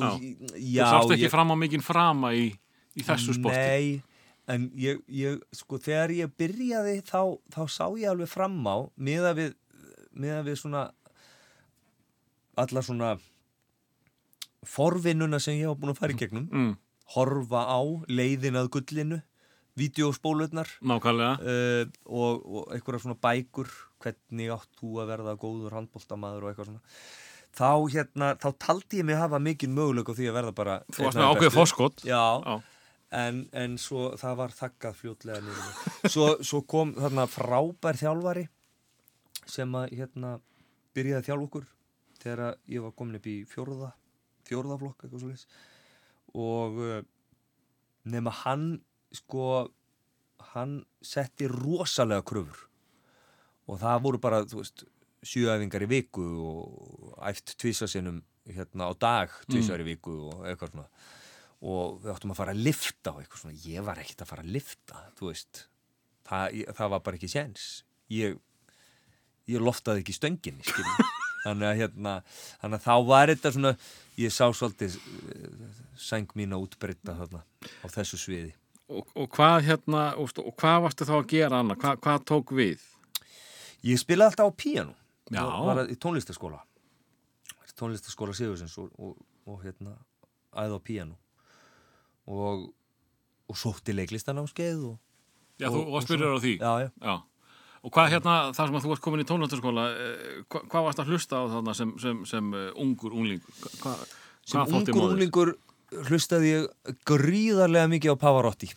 [0.01, 0.11] Já.
[0.57, 2.51] já þú sást ekki ég- fram á mikinn frama í,
[2.97, 3.57] í þessu sporti.
[3.57, 4.03] Nei,
[4.49, 9.35] en ég, ég, sko, þegar ég byrjaði þá, þá sá ég alveg fram á miða
[9.35, 9.55] við,
[10.15, 10.91] miða við svona
[12.57, 13.19] alla svona
[14.67, 16.77] forvinnuna sem ég var búin að fara í gegnum Mm,
[17.15, 19.23] horfa á leiðin að gullinu
[20.83, 21.37] nákvæmlega.
[21.39, 23.69] uh, og, og einhverja svona bækur
[24.01, 26.83] hvernig átt þú að verða góður handbóltamaður og eitthvað svona
[27.57, 31.05] þá hérna, þá taldi ég mig hafa mikið möguleik á því að verða bara Þú
[31.07, 31.59] varst með af þeim ákveðið bestu.
[31.61, 32.05] fórskot.
[32.09, 32.57] Já, Já.
[33.17, 38.43] En, en svo það var þakkað fljótlega niður svo, svo kom þarna frábær þjálfari
[39.47, 40.33] sem að hérna
[40.97, 41.69] byrjaði að þjálfa okkur
[42.25, 43.93] þegar að ég var komin upp í fjórða
[44.51, 45.47] fjórðaflokk eitthvað svo leys
[46.35, 46.99] og uh,
[48.11, 48.67] nema hann
[49.15, 49.47] sko
[50.53, 50.75] hann
[51.07, 52.67] setti rosalega kröfur
[53.71, 54.83] og það voru bara þú veist
[55.27, 60.89] sjöæfingar í viku og æft tvísasinnum hérna á dag tvísar í viku og eitthvað svona.
[61.67, 64.45] Og við áttum að fara að lifta og eitthvað svona, ég var ekkert að fara
[64.45, 65.63] að lifta þú veist,
[66.29, 67.69] það, það var bara ekki séns.
[68.13, 68.37] Ég,
[69.51, 70.61] ég loftaði ekki stöngin
[71.47, 72.19] þannig að hérna
[72.61, 73.75] þannig að þá var þetta svona
[74.21, 77.43] ég sá svolítið uh, sæng mín að útbreyta þarna
[77.83, 78.53] á þessu sviði.
[78.87, 81.81] Og, og hvað hérna, og, og hvað varstu þá að gera annað?
[81.83, 82.85] Hvað, hvað tók við?
[83.87, 85.06] ég spilaði alltaf á píanu Já.
[85.35, 86.63] Var að- í tónlistaskóla
[87.77, 89.17] tónlistaskóla Sigursins og, og,
[89.47, 89.93] og hérna
[90.57, 91.17] æði á píanu
[92.27, 92.71] og,
[93.51, 94.97] og sótti leiklistan á skeið og,
[95.61, 96.55] Já, þú varst byrjar á því.
[96.61, 96.89] já, já.
[97.01, 97.15] Já.
[97.87, 101.01] Og hvað hérna, þar sem að þú varst komin í tónlistaskóla, eh, hva, hvað varst
[101.05, 103.45] að hlusta á þarna sem, sem, sem uh, ungur ungling?
[103.83, 103.93] Hva,
[104.45, 105.53] sem þótti ungur unglingur
[106.09, 108.69] hlustaði ég gríðarlega mikið á Pavarotti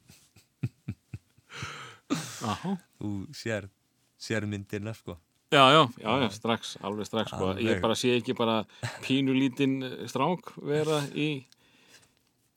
[2.43, 2.77] Aha.
[2.99, 3.69] þú sér,
[4.21, 5.17] sér myndirna sko
[5.51, 7.49] Já, já, já, já, strax, alveg strax sko.
[7.59, 8.61] Ég bara sé ekki bara
[9.03, 11.25] pínulítinn eh, strák vera í,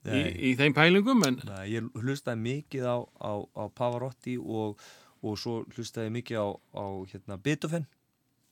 [0.07, 0.21] í,
[0.51, 4.79] í þeim pælingum, en Nei, ég hlustaði mikið á, á, á Pavarotti og,
[5.27, 7.89] og svo hlustaði ég mikið á, á hérna, Beethoven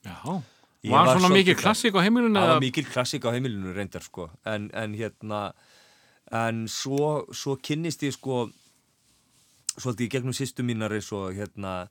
[0.03, 0.19] já,
[0.83, 2.55] Ég var var svona mikið klassík á heimilinu það eða?
[2.57, 5.45] var mikil klassik á heimilinu reyndar sko en, en hérna
[6.35, 8.49] en svo, svo kynnist ég sko
[9.79, 11.89] svolítið í gegnum sýstu mínari svo hérna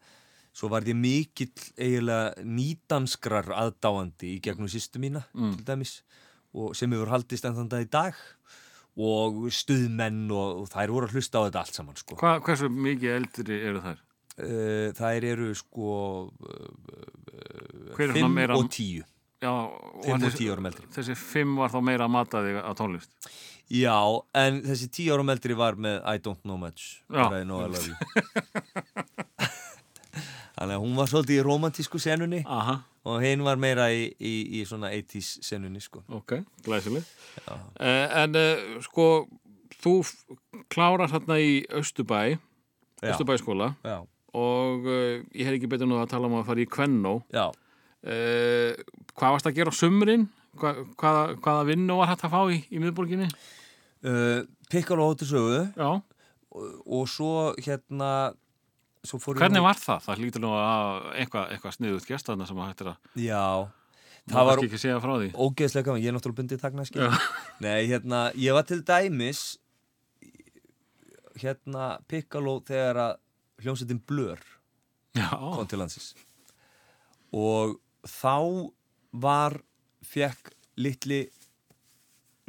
[0.53, 5.55] svo var ég mikill eiginlega nýdanskrar aðdáandi í gegnum sýstu mína Mm.
[5.57, 6.01] til dæmis
[6.53, 8.13] og sem hefur haldist enn þann dag í dag
[8.97, 12.67] og stuðmenn og, og þær voru að hlusta á þetta allt saman sko Hva, hversu
[12.69, 14.01] mikið eldri eru þær?
[14.43, 15.93] uh, þær eru sko
[17.95, 19.03] er svona 5 meira- og 10
[19.41, 22.41] Já, og 5 og þessi- 10 árum eldri Þessi fimm var þá meira að mata
[22.45, 23.09] þig á tónlist.
[23.71, 23.95] Já,
[24.35, 26.99] en þessi tíu árum eldri var með I don't know much
[30.61, 32.75] Þannig að hún var svolítið í romantísku senunni Aha,
[33.07, 36.03] og hinn var meira í, í, í svona 80s senunni sko.
[36.11, 36.35] ok,
[36.67, 37.07] glæsileg.
[37.47, 37.63] Uh,
[38.21, 39.07] en uh, sko,
[39.81, 39.95] þú
[40.69, 42.35] klárar þarna í Östubæ.
[43.01, 44.03] Östubæskóla Já,
[44.37, 47.15] og uh, ég hef ekki betur nú að tala um að fara í Kvennó.
[47.33, 47.47] já
[48.01, 48.73] Uh,
[49.13, 50.27] hvað varst að gera á sumrin?
[50.57, 53.27] Hva, hvaða, hvaða vinnu var hægt að fá í, í miðborginni?
[54.07, 54.41] uh,
[54.71, 55.89] Piccolo hóttu sögu Já,
[56.51, 58.31] og, og svo hérna
[59.05, 60.03] svo hvernig var það?
[60.07, 63.45] Það lítur nú að eitthvað eitthva sniðut gestaðna sem að hættir að Já,
[64.31, 64.63] það var
[65.45, 66.85] ógeðslega ég er náttúrulega bundið takna.
[67.65, 69.45] Nei, hérna, ég var til dæmis
[71.41, 73.15] hérna Piccolo þegar að
[73.63, 74.41] hljómsveitin Blur
[75.17, 76.13] Já, kom til landsins
[77.31, 78.71] og þá
[79.11, 79.59] var
[80.05, 81.23] fekk litli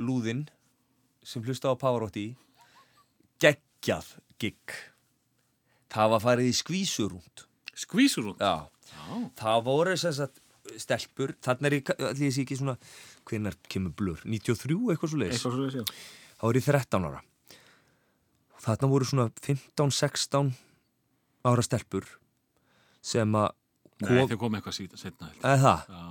[0.01, 0.47] lúðinn
[1.23, 2.33] sem hlusta á Pavarotti
[3.43, 4.77] geggjað gigg.
[5.93, 7.45] Það var farið í skvísurúnd.
[7.83, 8.39] Skvísur hún.
[8.41, 10.41] já, það voru sem sagt
[10.79, 12.77] stelpur, þarna er ég allir sé ekki svona,
[13.29, 14.23] hvenær kemur blur?
[14.25, 16.05] 93 eitthvað svo leiðis, Eitthvað svo þessi,
[16.39, 17.23] þá er ég 13 ára.
[18.63, 20.53] Þarna voru svona 15-16
[21.51, 22.07] ára stelpur
[23.03, 23.51] sem að
[24.11, 25.29] Nei, þeir komið eitthvað síðan, setna.
[25.33, 25.41] ég.
[25.43, 26.03] eða það, Já,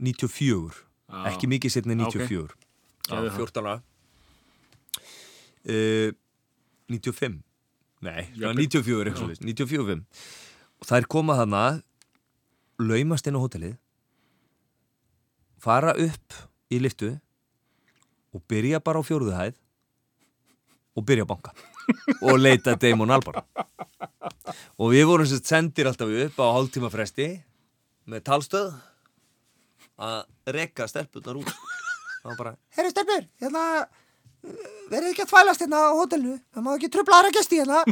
[0.00, 0.80] 94
[1.10, 1.22] Já.
[1.32, 2.14] ekki mikið setna en Ok.
[2.14, 2.54] 94
[3.10, 3.38] Gerðu það.
[3.40, 3.74] 14 ára
[5.66, 6.10] uh,
[6.90, 7.40] 95
[8.00, 8.56] nei, Jafnvel.
[8.64, 10.04] 94 eitthvað svoleiðis, 94
[10.80, 11.62] og þær koma þarna
[12.80, 13.74] laumast inn á hótelið
[15.60, 16.38] fara upp
[16.72, 17.10] í liftu
[18.32, 19.58] og byrja bara á fjóruðu hæð
[20.96, 21.52] og byrja að banka
[22.26, 23.44] og leita Damon Albarn.
[24.80, 27.30] Og við vorum sérst sendir alltaf upp á hálftíma fresti
[28.10, 28.72] með talstöð
[30.00, 31.52] að rekka stelpunar út.
[32.26, 33.64] Og bara, herri stelpur, hérna
[34.90, 37.82] verið ekki að þvælast hérna á hótelnu það má ekki trubla aðra gesti hérna.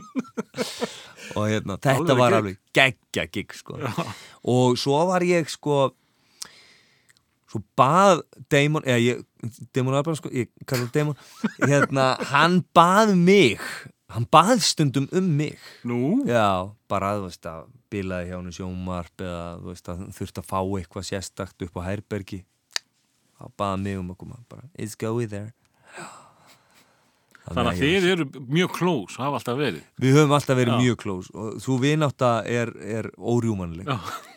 [1.37, 3.77] Og hérna, þetta var alveg geggja gig sko.
[4.55, 5.91] og svo var ég sko
[7.49, 8.23] svo bað
[8.53, 9.23] Damon eða ég,
[9.77, 11.17] Damon Albarn sko, ég kallar hann Damon
[11.63, 13.63] hérna, hann bað mig
[14.13, 18.55] hann bað stundum um mig Nú, já, bara að þú veist að bilaði hjá hann
[18.57, 22.43] sjómarp eða þú veist að hann þurfti að fá eitthvað sérstakt upp á Herbergi
[23.39, 25.53] þá baði mig um að koma bara, it's going there
[27.49, 29.85] þannig að þið eru mjög close, hafa alltaf verið.
[30.03, 30.81] Við höfum alltaf verið Já.
[30.85, 33.89] mjög klós og þú vinátta er, er órjúmanleg.
[33.89, 34.28] Já.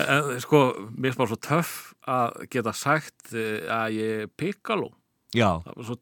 [0.00, 0.62] En, sko,
[0.96, 1.74] mér bara svo töff
[2.10, 4.90] að geta sagt eh, að ég er Piccolo.
[5.30, 5.96] Já, Það var svo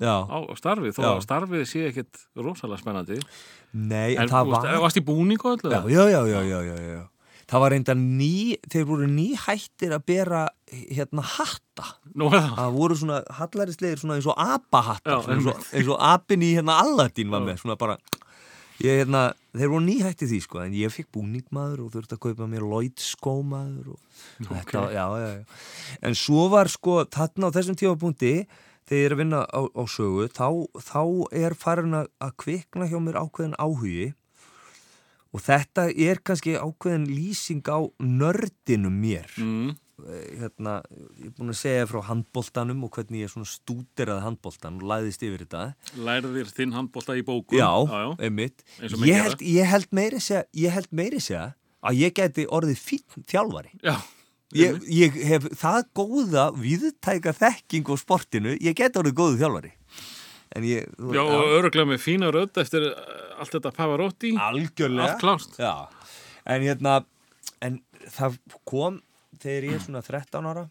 [0.00, 0.14] já.
[0.24, 1.08] á starfið, þó Já.
[1.10, 3.18] að starfið sé ekkit rosalega spennandi.
[3.76, 4.68] Nei, en, það var...
[4.86, 5.74] varst í búning og öllu?
[5.92, 6.40] Já, já, já,
[6.80, 7.02] já.
[7.44, 11.90] Það var reynda ný, þeir voru nýhættir að bera hérna hatta.
[12.16, 12.46] Nú það.
[12.56, 14.40] Það voru svona hallarislegir svona eins og
[15.26, 17.98] svona eins, og, apin í hérna Aladdin var með, svona bara...
[18.84, 19.22] Ég, hérna,
[19.56, 23.00] þeir voru nýhætti því sko, en ég fikk búningmaður og þurfti að kaupa mér Lloyd
[23.00, 25.62] skómaður og þetta, já, já, já.
[26.04, 28.34] En svo var sko, þarna á þessum tímapunkti,
[28.84, 30.48] þegar ég er að vinna á, á sögu, þá,
[30.84, 31.00] þá
[31.44, 34.10] er farin að kvikna hjá mér ákveðin áhugi
[35.34, 39.72] og þetta er kannski ákveðin lýsing á nördinum mér Mm.
[40.02, 40.78] Hérna,
[41.20, 45.22] ég er búin að segja frá handboltanum og hvernig ég svona stúderaði handboltan og læðist
[45.22, 45.62] yfir þetta
[46.06, 47.58] Lærðir þinn handbólta í bókum.
[47.58, 48.10] já, já, já.
[48.26, 51.46] einmitt og ég held, ég held meiri segja ég held meiri segja
[51.84, 53.96] að ég geti orðið fínn þjálfari já.
[54.58, 59.74] ég, ég hef það góða viðtæka þekking á sportinu ég geti orðið góðu þjálfari
[60.54, 64.34] en ég Já, og öruglega með fína rödd eftir eh, allt þetta Pavarotti.
[64.38, 65.56] algjörlega Allt klárt.
[65.58, 65.88] Já,
[66.46, 67.00] en hérna
[67.64, 67.80] en
[68.12, 68.38] það
[68.68, 69.00] kom
[69.42, 70.64] þegar ég er svona 13 ára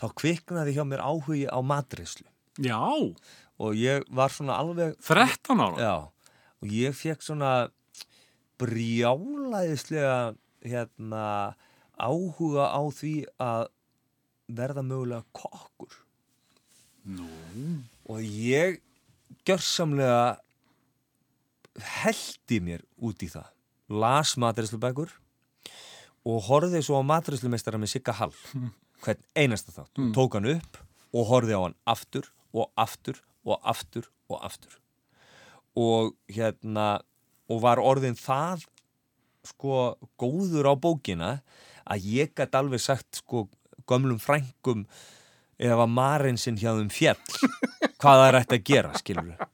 [0.00, 2.26] þá kviknaði hjá mér áhugi á matrislu
[2.60, 2.78] Já,
[3.62, 5.78] og ég var svona alveg 13 ára.
[5.80, 5.94] já,
[6.60, 7.70] og ég fekk svona
[8.60, 11.54] brjálæðislega hérna
[11.96, 13.64] áhuga á því að
[14.52, 15.96] verða mögulega kokkur.
[17.02, 17.26] Nú.
[18.06, 18.76] og ég
[19.48, 20.36] gjörsamlega
[22.02, 23.48] heldi mér út í það.
[23.90, 25.10] Las matræslubækur
[26.28, 28.34] og horfði svo á matræslumeistara með Sigga Hall.
[29.02, 29.98] Hvern einasta þátt.
[29.98, 30.78] Og tók hann upp
[31.12, 34.76] og horfði á hann aftur og aftur og aftur og aftur.
[35.74, 37.00] Og hérna
[37.50, 38.66] og var orðin það
[39.46, 41.32] sko góður á bókina
[41.82, 43.48] að ég gæti alveg sagt sko
[43.90, 44.86] gömlum frængum
[45.58, 47.18] ef að marinsinn hjá þeim fjall
[47.98, 49.48] hvað það er ætti að gera skilur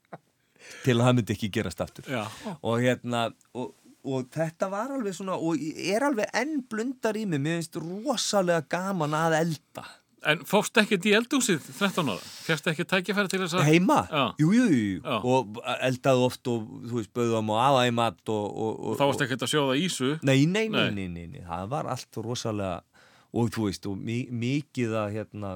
[0.83, 2.05] til að það myndi ekki gerast aftur.
[2.07, 2.23] Já.
[2.61, 3.25] og hérna
[3.57, 3.73] og,
[4.07, 8.63] og þetta var alveg svona og er alveg enn blundar í mig mér finnst rosalega
[8.71, 9.87] gaman að elda
[10.27, 12.19] En fórst ekkert í eldhúsið 13 ára?
[12.43, 13.69] Fjast ekki tækifæri til þess að...
[13.69, 14.23] heima, Já.
[14.41, 18.73] jú, jú, og eldaði oft og þú veist, bauðum og aða í mat og, og,
[18.83, 20.09] og, Þá varst ekkert að sjóða ísu.
[20.27, 21.05] Nei, nei, nei, Nei.
[21.07, 22.81] nei, nei, það var allt rosalega
[23.31, 25.53] og þú veist, og mi mikið að hérna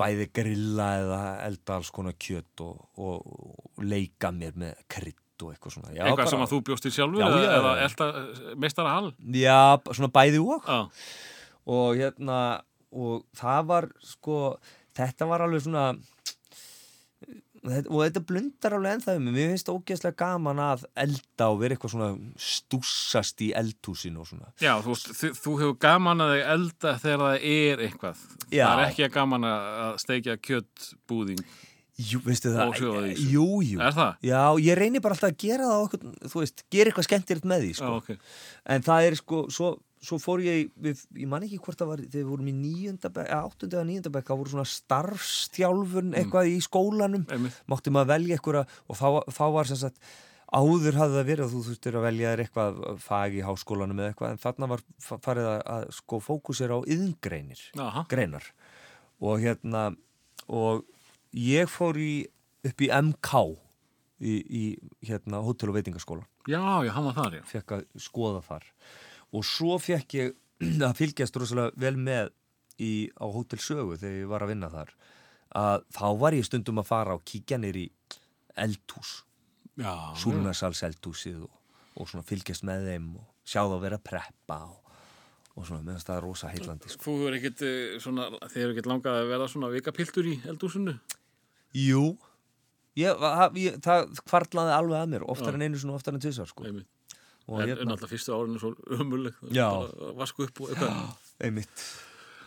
[0.00, 3.30] bæði grilla eða elda alls konar kjött og, og,
[3.76, 6.86] og leika mér með krydd og eitthvað svona já, Eitthvað bara- sem að þú bjóst
[6.88, 9.12] í sjálfur Já, eða, já, eða elda meistara hall?
[9.42, 9.58] Já,
[9.92, 10.78] svona bæði og Já.
[11.66, 12.40] og hérna
[12.92, 14.40] og það var sko
[14.96, 15.86] þetta var alveg svona
[17.66, 21.74] þetta- og þetta blundar alveg ennþá um mér finnst ógeðslega gaman að elda og vera
[21.76, 26.94] eitthvað svona stússast í eldhúsinu og svona Já, þú, þú, þú hefur gaman að elda
[27.02, 28.16] þegar það er eitthvað.
[28.54, 28.66] Já.
[28.68, 31.42] Það er ekki að gaman að að steikja kjöttbúðing.
[31.96, 33.26] Jú, veistu það, Og sjóða í þessu.
[33.32, 34.16] jú, jú Er það?
[34.28, 37.62] Já, ég reynir bara alltaf að gera það okkur, þú veist, gera eitthvað skemmtilegt með
[37.64, 37.92] því, Já, sko.
[37.96, 38.10] ok.
[38.76, 39.70] En það er sko, svo,
[40.06, 42.54] svo fór ég, við, ég man ekki hvort það var, þegar við vorum í
[42.92, 47.60] áttunda eða níunda bekk, það voru svona starfstjálfun eitthvað í skólanum, Einmitt.
[47.70, 48.60] mátti maður velja eitthvað
[48.92, 49.96] og þá, þá var sem sagt,
[50.52, 54.12] áður hafði það verið að þú þurftir að velja þér eitthvað fag í háskólanum eða
[54.12, 57.64] eitthvað, en þarna var fa- farið að, að sko fókusera á yðngreinir
[58.12, 58.46] greinar
[59.20, 59.82] og hérna
[60.46, 60.84] og
[61.36, 62.10] ég fór í
[62.66, 63.42] upp í MK
[64.20, 64.62] í, í
[65.06, 67.44] hérna hótel og veitingaskóla Já, já, hann var þar, já.
[67.50, 68.66] fekk að skoða þar
[69.34, 70.34] og svo fekk ég
[70.86, 72.32] að fylgjast rosalega vel með
[72.80, 74.94] í, á hótel sögu þegar ég var að vinna þar
[75.56, 77.86] að þá var ég stundum að fara og kíkja nýr í
[78.56, 79.20] eldhús
[79.76, 79.92] Já.
[80.16, 81.52] súlunarsalls eldhúsið og,
[82.00, 84.94] og svona fylgjast með þeim og sjá það að vera preppa og,
[85.54, 87.04] og svona meðan er rosa heillandi sko.
[87.04, 90.96] Þú hefur ekkert, eh, svona, þið hefur ekkert langað að vera svona vikapiltur í eldhúsinu?
[91.76, 92.04] Jú.
[92.96, 96.48] Ég, ha- ég, Það kvartlaði alveg að mér Oftar en einu svona, oftar en tvisar
[96.48, 96.64] sko.
[96.66, 96.78] En,
[97.60, 99.68] hérna, en alltaf fyrstu árinu svo umulig Já.
[100.16, 100.96] Vasku upp og eitthvað
[101.44, 101.84] einmitt.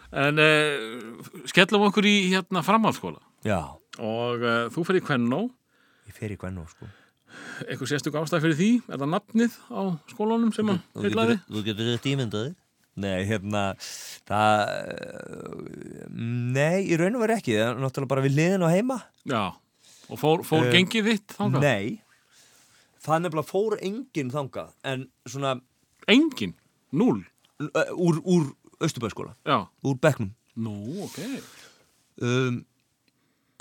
[0.09, 1.19] En uh,
[1.51, 3.21] skellum okkur í hérna framhaldsskóla.
[3.45, 3.59] Já,
[4.01, 5.43] og uh, þú fyrir Kvennó.
[6.09, 6.89] Ég fer í Gvenno sko.
[7.69, 8.69] eitthvað sérstök ástæð fyrir því?
[8.89, 11.37] Er það nafnið á skólanum sem hann heilaði?
[11.45, 12.49] Þú getur þetta ímyndaði
[12.99, 13.63] Nei, hérna
[14.27, 17.55] það eh, Nei, í raun og veru ekki.
[17.59, 18.97] Það er náttúrulega bara við liðin á heima.
[19.29, 19.43] Já,
[20.09, 21.61] og fór, fór Eh, gengið þitt þangað?
[21.63, 22.01] Nei.
[22.99, 25.53] Það nefnilega fór enginn þangað En svona
[26.11, 26.51] Engin,
[26.91, 27.21] núl
[27.63, 28.49] uh, Úr, úr
[28.83, 30.33] Östubæðskóla Já, Úr Bekknum.
[30.59, 30.73] Nú,
[31.05, 31.19] ok.
[32.19, 32.57] Um,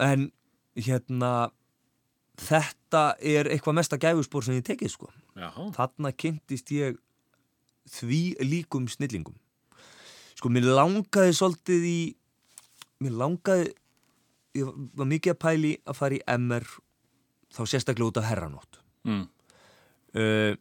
[0.02, 0.32] En
[0.74, 1.50] hérna
[2.38, 5.08] Þetta er eitthvað mesta gæfuspor sem ég tekið sko.
[5.38, 6.98] Já, Þarna kynntist ég
[7.92, 9.36] því líkum snillingum.
[10.38, 11.98] Sko, mér langaði svolítið í,
[13.02, 13.72] mér langaði,
[14.58, 16.66] ég var mikið að pæli að fara í MR
[17.54, 18.80] þá sérstaklega út af herranótt.
[19.08, 19.26] mm.
[20.16, 20.54] Uh,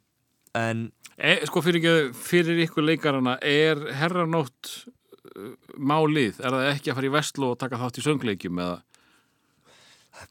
[0.57, 0.82] en
[1.15, 6.97] e, Sko fyrir, ekki, fyrir ykkur leikarana er herranótt uh, málið, er það ekki að
[6.99, 8.82] fara í Vestló og taka þátt í söngleikjum eða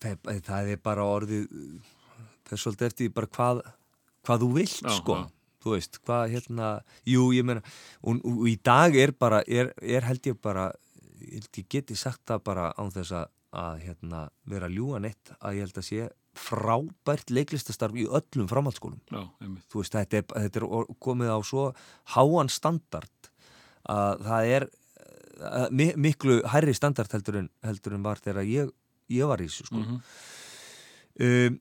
[0.02, 1.46] það, það er bara orðið,
[2.44, 3.62] það er svolítið eftir bara hvað,
[4.28, 5.16] hvað þú vilt, Já, sko.
[5.16, 5.32] já.
[5.66, 6.66] Þú veist, hvað hérna,
[7.10, 7.62] jú, ég meina,
[8.06, 10.68] og, og, í dag er bara, er, er held ég bara,
[11.26, 15.32] held ég geti sagt það bara án þess að, að hérna, vera að ljúga neitt,
[15.40, 16.06] að ég held að sé
[16.36, 18.98] frábært leiklistastarf í öllum framhaldsskólum.
[19.10, 21.62] Já, einmitt Þú veist, þetta er, þetta er komið á svo
[22.14, 23.30] háan standard
[23.88, 24.66] að það er
[25.46, 28.70] að, mi- miklu hærri standard heldur en, heldur en var þegar ég,
[29.16, 29.80] ég var í þessu, sko.
[29.82, 29.98] Mhm.
[31.26, 31.58] um,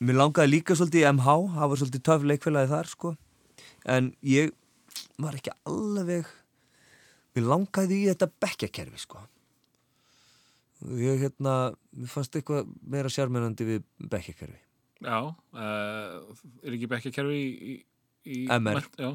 [0.00, 3.14] Mér langaði líka svolítið í MH, það var svolítið töf leikfélagi þar sko.
[3.88, 4.52] En ég
[5.22, 6.28] var ekki alveg
[7.36, 9.22] mér langaði í þetta bekkjakerfi sko.
[11.00, 11.54] Ég hérna
[11.96, 14.58] mér fannst eitthvað meira sjármennandi við bekkjakerfi
[15.00, 17.76] Já, uh, er ekki bekkjakerfi í, í,
[18.32, 18.84] í MR.
[19.00, 19.10] Já,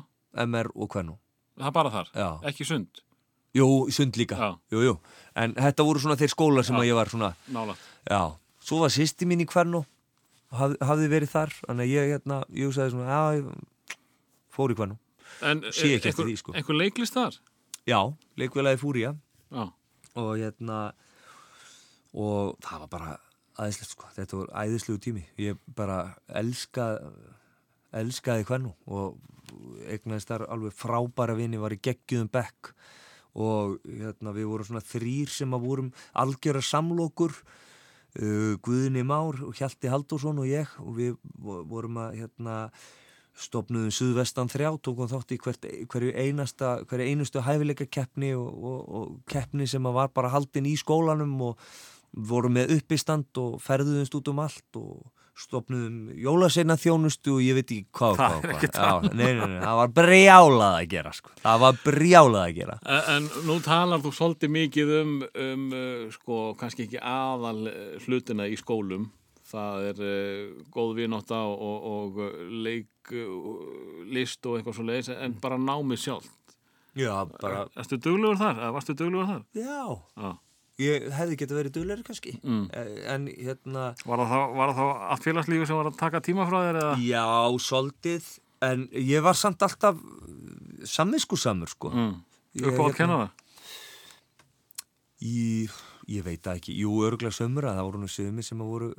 [0.45, 1.15] MR og Kvennu
[1.61, 2.27] það bara þar, Já.
[2.49, 3.01] ekki sund?
[3.57, 4.38] Jú, sund líka.
[4.39, 4.51] Já.
[4.73, 4.93] jú, jú.
[5.38, 6.82] en þetta voru svona þeir skólar sem Já.
[6.82, 7.75] að ég var svona nála
[8.09, 8.21] já,
[8.63, 9.84] svo var sýsti mín í Kvennu
[10.51, 13.49] haf, hafði verið þar þannig að ég hérna, ég hugsaði svona ég
[14.51, 14.99] fór í Kvennu
[15.47, 16.53] En Sé ekki eftir einhver, því, sko.
[16.59, 17.37] einhver leiklist þar?
[17.87, 17.99] já,
[18.37, 19.15] leikfélagi Fúria
[19.51, 19.63] Já,
[20.19, 20.79] og hérna
[22.11, 23.11] og það var bara
[23.61, 25.23] æðislegt sko, þetta var æðislegu tími.
[25.39, 26.87] Ég bara elska
[27.91, 29.19] elskaði hvernu og
[29.91, 32.71] eignaðist þar alveg frábæra vini var í geggjum bekk.
[33.39, 37.35] Og hérna við vorum svona þrýr sem að vorum algjöra samlokur
[38.20, 42.57] uh, Guðni Már og Hjalti Halldórsson og ég og við vo- vorum að hérna
[43.41, 48.82] stopnuðum Suðvestan 3, tókum þátt í hvert, hverju einasta, hverju einustu hæfileika keppni og, og,
[48.99, 51.62] og keppni sem var bara haldin í skólanum og
[52.12, 55.09] vorum með uppistand og ferðuðumst út um allt og
[55.41, 58.76] stopnuðum jólaseina þjónustu og ég veit ekki hvað, Það hvað, hvað.
[58.76, 61.32] Já, nei, nei, nei, það var brjálað að gera sko.
[61.41, 66.03] það var brjálað að gera En, en nú talar þú svolítið mikið um, um uh,
[66.14, 69.07] sko, kannski ekki aðal uh, hlutina í skólum.
[69.51, 74.86] Það er uh, góð vinátta og, og, og uh, leik, uh, list og eitthvað svo
[74.91, 76.30] leiðis, en bara námið sjálf.
[76.99, 78.62] Já, bara, Erstu duglegur þar?
[78.76, 79.43] Varstu duglegur þar?
[79.55, 79.84] já
[80.20, 80.32] Já.
[80.82, 82.63] Ég hefði getað verið dugleiri kannski Mm.
[82.73, 84.84] Eh, en hérna Var það, þá, þá
[85.15, 86.95] allt félagslífi sem var að taka tíma frá þér eða?
[87.05, 87.25] Já,
[87.67, 89.97] soldið en ég var samt alltaf
[90.86, 92.15] samviskusamur sko Mm.
[92.55, 93.29] Ég, Upp á að hérna- kenna það?
[95.21, 95.69] Í,
[96.09, 98.89] ég veit það ekki, jú, örgulega sömur að það voru nú sömi sem að voru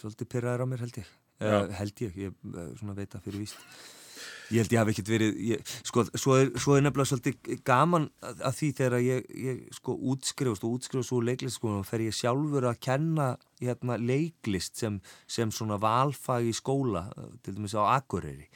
[0.00, 1.10] svolítið pyrraðir á mér held ég
[1.42, 3.62] uh, held ég, ég uh, svona veit það fyrir víst
[4.52, 8.08] ég held ég hafi ekkert verið ég, sko, svo er, svo er nefnilega svolítið gaman
[8.24, 12.04] að, að því þegar ég, ég sko útskrifast og útskrifast úr leiklist sko, og fer
[12.06, 13.28] ég sjálfur að kenna
[13.62, 15.00] hérna, leiklist sem,
[15.30, 17.06] sem svona valfag í skóla,
[17.42, 18.48] til dæmis á Akureyri.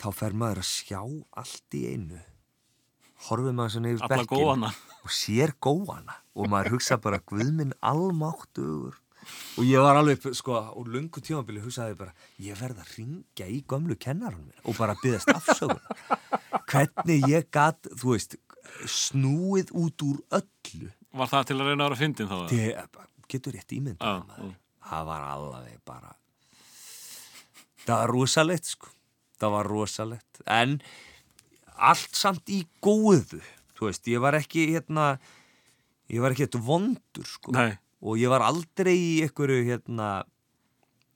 [0.00, 2.20] Þá fer maður að sjá allt í einu.
[3.28, 4.74] Horfið maður svona yfir góðana.
[5.04, 8.98] og sér góðana og maður hugsa bara Guðminn almáttugur
[9.58, 12.14] og ég var alveg sko og lungu tímabili hugsaði ég bara
[12.48, 15.84] ég verð að ringja í gömlu kennarinn minn og bara byggðast afsökunar
[16.70, 18.36] hvernig ég gat þú veist
[18.90, 22.36] snúið út úr öllu Var það til að reyna að vera fyndin þá?
[22.50, 24.48] Þið getur rétt Já, maður.
[24.50, 24.54] já.
[24.88, 26.14] það var alveg bara
[27.84, 28.90] það var rosalegt sko
[29.40, 30.78] það var rosalegt en
[31.74, 33.40] allt samt í góðu
[33.74, 35.16] þú veist, ég var ekki hérna
[36.12, 37.74] ég var ekki eitthvað vondur sko Nei.
[38.04, 40.08] Og ég var aldrei í einhverju hérna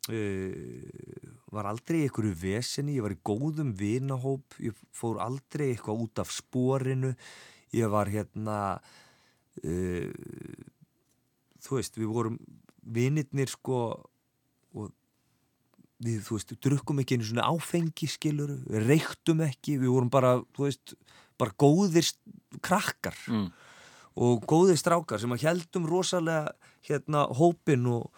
[0.09, 6.03] uh, var aldrei í einhverju veseni, ég var í góðum vinahóp, ég fór aldrei eitthvað
[6.05, 7.15] út af sporinu.
[7.77, 8.59] Ég var hérna
[9.61, 10.09] uh,
[11.65, 12.39] þú veist, við vorum
[12.89, 13.81] vinirnir sko
[14.77, 14.93] og
[16.05, 19.79] við, þú veist, drukkum ekki einu svona áfengi skilur, við reyktum ekki.
[19.81, 20.95] Við vorum bara, þú veist
[21.39, 22.13] bara góðir
[22.65, 23.19] krakkar.
[23.29, 23.49] Mm.
[24.19, 26.49] og góðir strákar sem að heldum rosalega
[26.89, 28.09] hérna hópin og,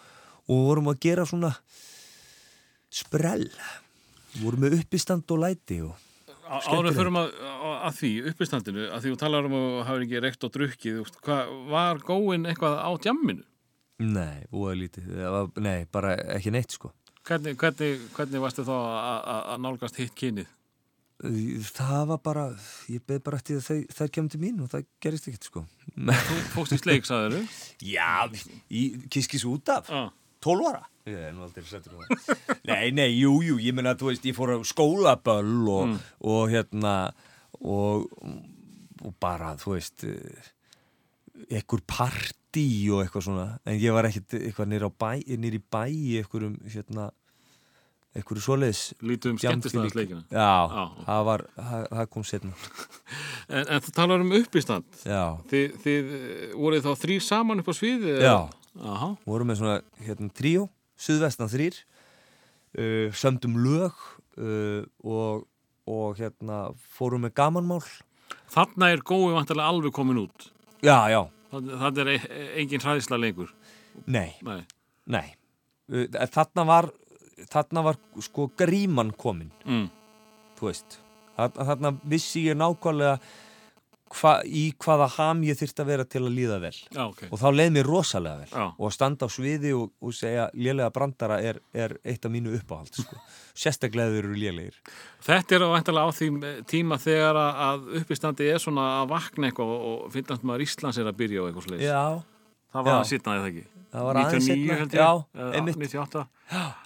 [0.50, 1.52] og vorum að gera svona
[2.90, 3.46] sprell
[4.40, 5.96] vorum með uppistand og læti og
[6.50, 6.96] Á- Áður Skemmtilegt.
[6.98, 10.50] fyrir að, að því, uppistandinu, að því þú talar um að hafa ekki reykt og
[10.56, 13.44] drukkið, hvað, var góin eitthvað á djamminu?
[14.00, 16.90] nei, voða lítið Það var, nei, bara ekki neitt sko
[17.28, 20.48] Hvernig, hvernig, hvernig varstu þá að- að að nálgast hitt kynið?
[21.20, 22.44] Það var bara,
[22.88, 25.64] ég beð bara eftir að þær kemur til mín og það gerist ekkert sko.
[25.96, 27.42] Þú fóst í sleik, sagður
[27.84, 28.24] já,
[28.72, 29.90] í kiskis út af.
[29.90, 30.08] Já,
[30.40, 30.86] 12 ára.
[31.08, 31.52] Ég um það
[32.68, 35.94] Nei, nei, jú, jú, ég meina þú veist, ég fór á skólaböll og,
[36.24, 36.94] og hérna
[37.60, 38.08] og,
[39.00, 40.50] og bara, þú veist eh,
[41.60, 43.48] ekkur partí og eitthvað svona.
[43.68, 47.10] En ég var ekkert eitthvað nýr á bæ í bæ í einhverjum hérna,
[48.16, 50.22] einhverju svoleiðis lítið um djamþvílík- skemmtistaðarsleikina.
[50.34, 50.84] Já, Já.
[51.06, 52.52] það var, það, það kom setna
[53.56, 54.86] En, en þú talar um uppistand.
[55.06, 58.16] Já, Þið, þið eh, voruð þá þrý saman upp á sviði?
[58.22, 58.36] já,
[58.80, 60.68] Aha, vorum með svona hérna tríó,
[61.00, 61.78] suðvestan þrýr
[62.78, 63.96] uh, sömdum lög
[64.38, 65.46] uh, og,
[65.90, 66.60] og hérna
[66.94, 67.82] fórum með gamanmál
[68.50, 70.46] þarna er gói vantarlega alveg komin út.
[70.86, 72.18] Já, já, það er e
[72.62, 73.50] engin hræðisla lengur.
[74.06, 74.62] nei, Nei.
[75.10, 75.26] nei
[76.30, 76.90] þarna var
[77.50, 79.88] þarna var sko gríman komin Mm.
[80.60, 80.98] þú veist
[81.38, 83.18] þarna, þarna vissi ég nákvæmlega
[84.10, 87.20] hva, í hvaða ham ég þyrfti að vera til að líða vel Já, ok.
[87.30, 88.64] og þá leið mér rosalega vel Já.
[88.74, 92.56] og að standa á sviði og, og segja lélega brandara er, er eitt af mínu
[92.58, 93.20] uppáhald sko.
[93.62, 94.80] sérstaklega þeir eru lélegir
[95.22, 96.28] Þetta er á vantarlega á því
[96.66, 101.06] tíma þegar að- uppistandi er svona að vakna eitthvað og, og finnast maður Íslands er
[101.12, 101.86] að byrja á eitthvað sliðis.
[101.86, 102.04] Já,
[102.74, 102.98] Það var já.
[103.00, 103.64] að sitna eða ekki.
[103.90, 105.00] Það var aðeins 99 seinna, held ég.
[105.00, 105.10] já,
[105.40, 105.78] eða einmitt.
[105.80, 106.26] 98.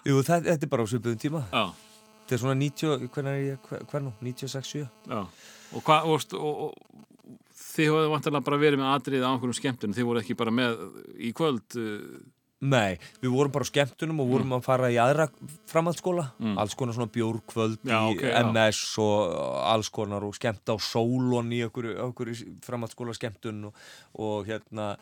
[0.09, 1.65] jú, það, þetta er bara á svipuðum tíma Já,
[2.25, 5.25] þetta er svona 90, hvernig er ég, hver, hver nú 96, 7 já.
[5.75, 7.11] Og hvað, og, og, og
[7.75, 9.95] þið hefðu vantarlega bara verið með atriði á einhverjum skemmtunum.
[9.97, 10.77] Þið voru ekki bara með
[11.19, 11.77] í kvöld.
[11.81, 12.23] uh,
[12.65, 15.27] Nei, við vorum bara á skemmtunum og vorum að fara í aðra
[15.69, 16.23] framhaldsskóla
[16.63, 18.39] alls konar svona bjórkvöld Já, í ok, já.
[18.47, 19.35] MS og
[19.75, 22.31] alls konar og skemmta á sólon í okkur, okkur
[22.65, 23.83] framhaldsskóla skemmtun og,
[24.17, 24.95] og hérna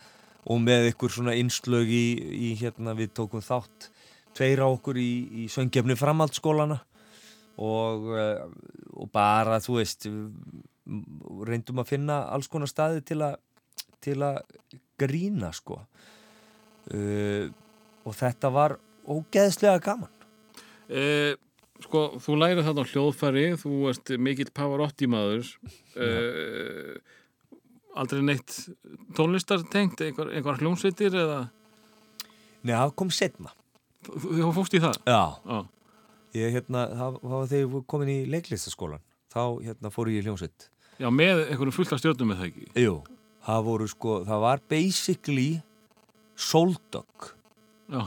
[0.51, 2.07] og með ykkur svona innslög í,
[2.51, 3.90] í hérna við tókum þátt
[4.36, 5.12] tveir á okkur í,
[5.45, 6.80] í söngjefni framhaldsskólana
[7.62, 8.43] og, eh,
[8.97, 10.09] og bara þú veist
[11.47, 13.38] reyndum að finna alls konar staði til að
[14.03, 14.40] til að
[15.01, 15.78] grína sko.
[16.93, 17.47] Uh,
[18.03, 18.76] og þetta var
[19.07, 20.11] ógeðslega gaman.
[20.93, 21.34] Eh,
[21.82, 25.53] sko, þú lærið þarna hljóðfæri, þú ert mikill Pavarotti maður.
[25.95, 26.99] Eh,
[27.99, 28.55] aldrei neitt
[29.16, 31.40] tónlistartengt, einhver, einhver hljómsveitir eða?
[32.62, 33.53] Nei, það kom setna
[34.07, 34.99] þú, fórst í það?
[35.07, 35.59] Já, Já,
[36.38, 40.68] ég hérna, það var þegar ég komin í leiklistaskólan þá hérna fór ég í hljómsveit.
[41.01, 42.66] Já með einhverjum fullt af stjórnum með það ekki.
[42.84, 42.97] Jú,
[43.47, 45.51] það voru sko, það var basically
[46.43, 47.28] Soldog
[47.93, 48.07] Já,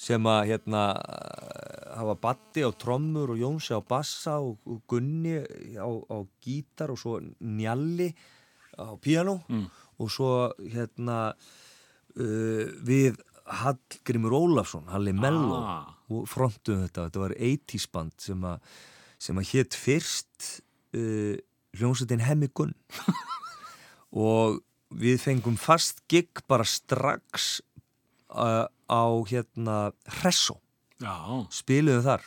[0.00, 0.82] sem að hérna
[1.98, 5.36] það var Batti á trommur og Jónsi á bassa og Gunni
[5.76, 8.12] á, á gítar og svo Njalli
[8.78, 9.66] á píanó Mm.
[9.98, 10.30] og svo
[10.72, 13.18] hérna uh, við
[13.48, 15.94] Hallgrimur Ólafsson, Halli Mello Ah.
[16.10, 18.60] og frontum þetta, þetta var 80s band sem að,
[19.18, 20.48] sem að hétt fyrst
[20.94, 21.36] uh,
[21.78, 22.74] hljómsveitin Hemmi Gunn.
[24.12, 27.60] Og við fengum fast gig bara strax
[28.32, 30.56] uh, á hérna Hressó,
[31.00, 31.12] já,
[31.52, 32.24] spiluðum þar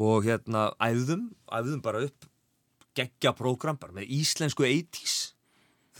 [0.00, 2.24] og hérna æfðum, æfðum bara upp
[2.96, 5.34] geggja prógram bara með íslensku 80s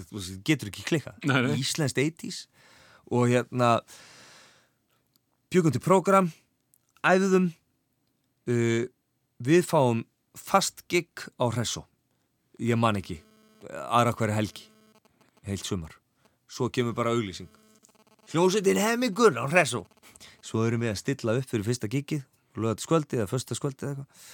[0.09, 1.57] þetta getur ekki nei.
[1.61, 2.45] íslenskt 80s
[3.11, 3.81] og hérna
[5.51, 6.31] bjögum til prógram
[7.07, 7.51] æfðum
[8.51, 8.85] uh,
[9.41, 10.05] við fáum
[10.39, 11.87] fast gig á Hressó
[12.61, 13.21] ég man ekki
[13.71, 14.67] aðra hverju helgi
[15.47, 15.95] heilt sumar.
[16.51, 17.49] Svo kemur bara auglýsing.
[18.31, 19.87] Hljósettin hemmingur á Hressó
[20.45, 22.25] svo erum við að stilla upp fyrir fyrsta gigið
[22.61, 24.25] lögat skvöldið eða första skvöldið eða eitthvað.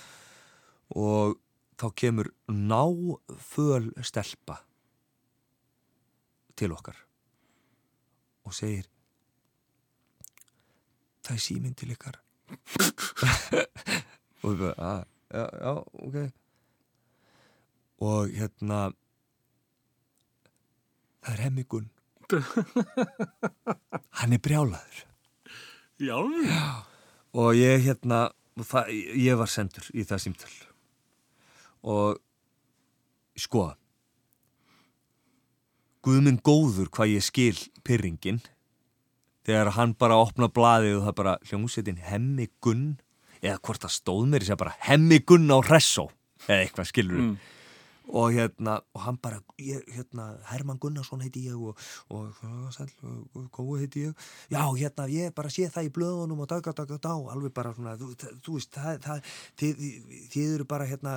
[0.97, 1.37] Og
[1.77, 4.61] þá kemur náföl stelpa
[6.57, 6.99] til okkar
[8.47, 8.87] og segir
[11.27, 12.21] það er síminn til ykkar.
[14.45, 15.01] Og við bara, að,
[15.35, 15.73] já, já,
[16.07, 16.19] ok.
[18.07, 18.79] Og hérna
[21.25, 21.89] það er hemmigun
[24.21, 25.03] hann er brjálaður.
[26.03, 26.19] Já,
[27.33, 28.27] og ég hérna
[28.61, 30.55] það, ég var sendur í það símtöl
[31.87, 32.19] og
[33.39, 33.69] sko
[36.07, 38.39] Guð minn góður hvað ég skil pyrringin
[39.47, 42.87] þegar hann bara opna blaðið og það bara hljómsveitin Hemmi Gunn
[43.43, 46.09] eða hvort það stóð mér í segja bara Hemmi Gunn á Hressó
[46.47, 47.37] eða eitthvað skilur Mm.
[48.07, 51.75] Og hérna og hann bara, ég, hérna Herman Gunnarsson heiti ég og,
[52.11, 52.29] og,
[53.35, 54.15] og, gói heiti ég.
[54.53, 57.97] Já, hérna, ég bara sé það í blöðunum og daga, daga, dá, alveg bara svona
[57.99, 59.33] þú, það- þú veist, það, það
[59.63, 59.85] þið,
[60.35, 61.17] þið eru bara hérna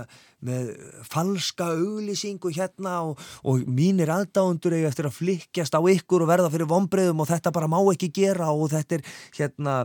[0.49, 0.71] með
[1.11, 6.49] falska auglýsingu hérna og, og mínir aðdáundur eiga eftir að flikkjast á ykkur og verða
[6.53, 9.05] fyrir vonbreiðum og þetta bara má ekki gera og þetta er
[9.37, 9.81] hérna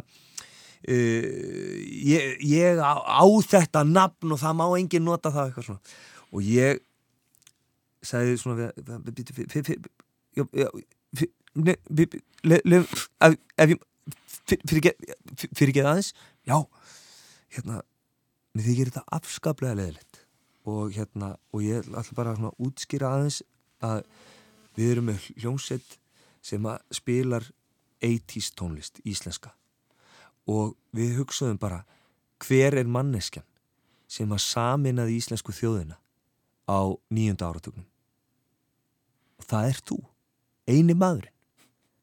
[0.84, 5.94] Uh, ég, ég á, á þetta nafn og það má enginn nota það eitthvað svona.
[6.36, 6.82] Og ég
[8.06, 8.70] sagði svona
[15.54, 16.12] fyrir ekki aðeins
[16.44, 16.58] já,
[17.54, 17.80] hérna
[18.54, 20.22] mér þykir þetta afskaplega leðilegt
[20.64, 23.42] og hérna, og ég ætla bara að útskýra aðeins
[23.84, 24.04] að
[24.76, 25.98] við erum með hljómsett
[26.44, 27.48] sem að spilar
[28.04, 29.54] 80s tónlist, íslenska
[30.50, 31.84] og við hugsaðum bara
[32.44, 33.46] hver er manneskjan
[34.10, 35.96] sem að saminaði íslensku þjóðina
[36.68, 36.80] á
[37.12, 37.86] nýjunda áratugnum
[39.40, 39.98] og það er þú
[40.70, 41.34] eini maðurinn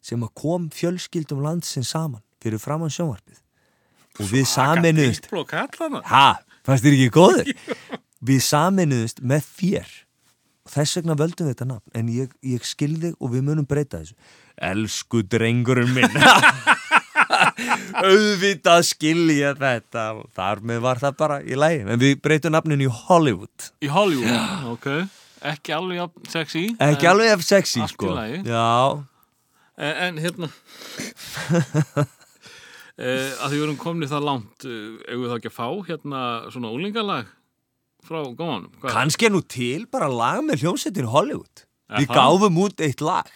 [0.01, 3.41] sem að kom fjölskyldum landsins saman fyrir framann sjónvarpið.
[4.19, 4.47] Og við
[5.21, 7.51] Diplo kallana ha, fannst þér ekki góður?
[8.27, 9.93] Við saminuðumst með þér.
[10.61, 11.93] Og þess vegna völdum við þetta nafn.
[11.97, 14.13] En ég, ég skilði og við munum breyta þessu.
[14.61, 16.19] Elsku drengurinn minn.
[18.05, 20.05] Auðvitað skilja þetta.
[20.37, 23.71] Þar með var það bara í lægi en við breytum nafninu í Hollywood.
[23.81, 24.93] Í Hollywood, ok
[25.41, 28.11] Ekki alveg jafn sexy ekki alveg ef sexy allt í sko.
[28.17, 28.41] lagi.
[28.45, 29.05] já,
[29.81, 30.49] En, en hérna
[33.01, 35.67] eh, að því við erum komni það langt eh, eigum við þá ekki að fá
[35.87, 36.21] hérna
[36.53, 37.29] svona úlingalag
[38.05, 38.93] frá góðanum Hvað?
[38.95, 41.65] kannski er nú til bara lag með hljómsveitin Hollywood.
[41.91, 42.17] Er við það?
[42.21, 43.29] gáfum út eitt lag.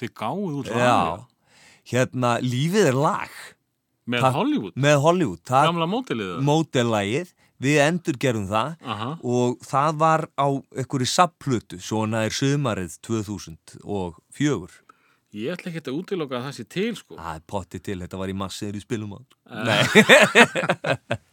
[0.00, 1.26] Þið gáðu út já, lag
[1.86, 3.36] hérna lífið er lag.
[4.06, 4.74] Með Það- Hollywood?
[4.78, 7.32] með Hollywood, það Gamla mótilið það mótellagið
[7.62, 9.10] við endur gerum það Aha.
[9.22, 14.82] og það var á einhverju sapplötu, svona er sömarið 2004
[15.36, 18.20] Ég ætla ekki að útiloka að það sé til sko það er potti til, þetta
[18.20, 19.20] var í massir í spilum á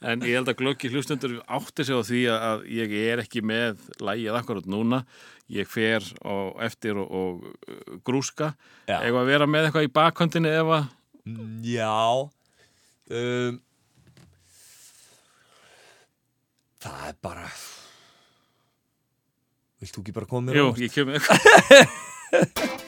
[0.00, 3.76] En ég held að glöggi hlustendur átti sig á því að- ég er ekki með
[4.00, 5.02] lægið akkurat núna.
[5.50, 8.54] Ég fer á eftir og, og uh, grúska.
[8.88, 9.02] Já.
[9.04, 10.84] Eða að vera með eitthvað í bakhöndinni ef að...
[11.60, 12.30] já
[13.10, 13.60] um,
[16.80, 17.46] það er bara
[19.80, 21.12] vilt þú ekki bara koma mér Jú, ég kem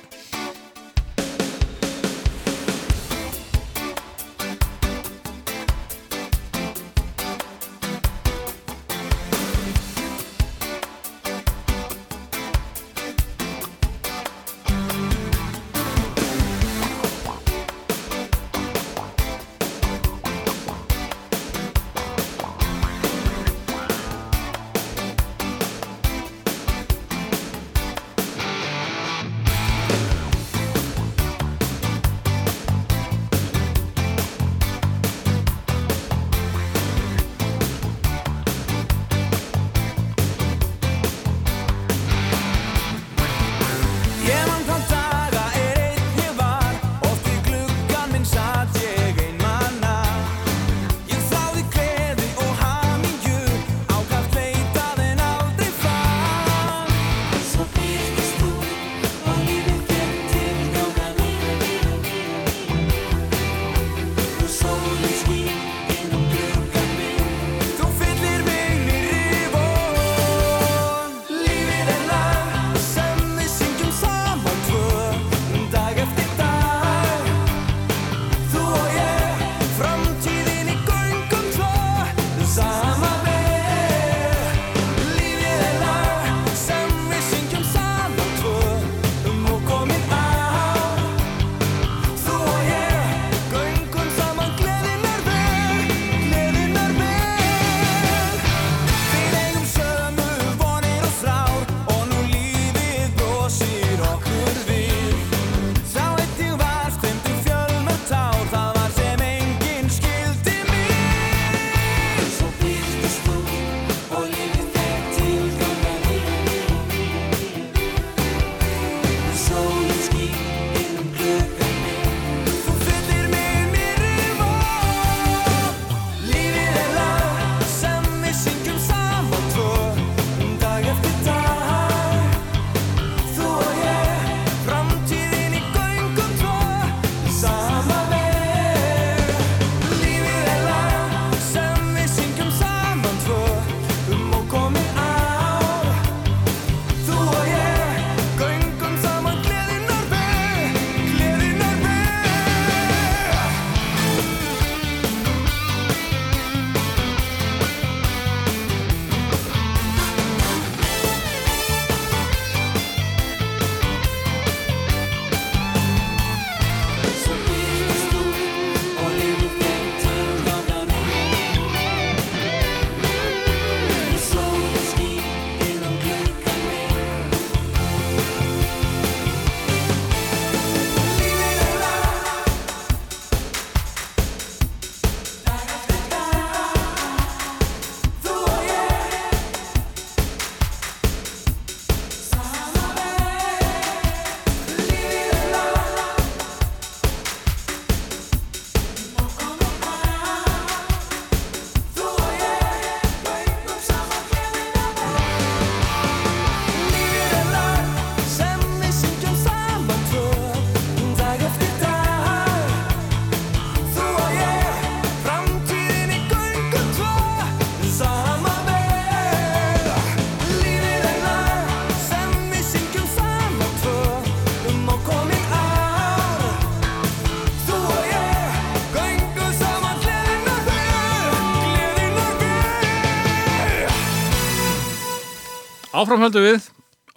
[236.03, 236.71] Áframhöldu við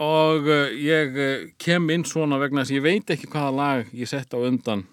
[0.05, 3.93] og uh, ég uh, kem inn svona vegna þess að ég veit ekki hvaða lag
[3.95, 4.83] ég sett á undan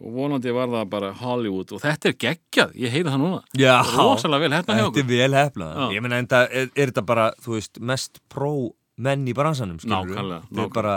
[0.00, 3.74] og vonandi var það bara Hollywood og þetta er geggjað, ég heyri það núna Já,
[3.98, 5.80] rosalega vel hérna hjá Þetta er okkur vel hefnað.
[5.92, 8.52] Ég meina, enda, er, er þetta bara, þú veist, mest pró
[9.00, 10.72] menn í bransanum, skilur Nákvæmlega, nákvæmlega.
[10.78, 10.94] bara,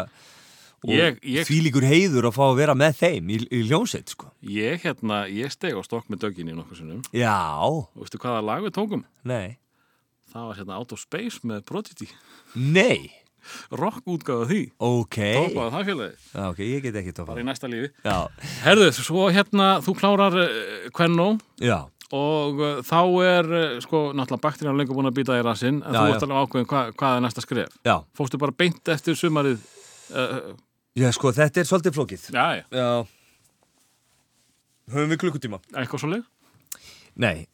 [0.84, 1.20] og
[1.50, 4.30] því líkur heiður að fá að vera með þeim í, í hljómsveit, sko.
[4.54, 8.64] Ég hérna, ég steg á stokk með döginni nokkuð sinnum Já, og veistu hvaða lag
[8.64, 9.04] við tókum?
[9.28, 9.58] nei,
[10.34, 12.08] Það var hérna Out of Space með Prodigy
[12.58, 13.12] nei,
[13.74, 15.18] rock útgáða því ok.
[15.38, 16.04] Tópaði það
[16.34, 17.42] Já, ok, ég get ekki tópað.
[17.42, 18.18] í næsta lífi Já,
[18.66, 21.28] Herðu, svo hérna, þú klárar uh, Kvennó
[21.62, 21.80] já,
[22.14, 23.00] og uh, þá
[23.30, 26.28] er uh, sko, náttúrulega bakterían lengur búin að býta í rassinn en Já, þú ert
[26.28, 27.96] alveg ákveðin hva, hvað er næsta skref já.
[28.18, 29.62] Fórstu bara beint eftir sumarið
[30.14, 30.54] uh,
[30.98, 32.26] Já, sko, þetta er svolítið flókið.
[32.36, 32.90] Já, já, Já.
[34.94, 35.58] Höfum við klukkutíma?
[35.74, 36.26] eitthvað svo leið
[37.24, 37.46] Nei,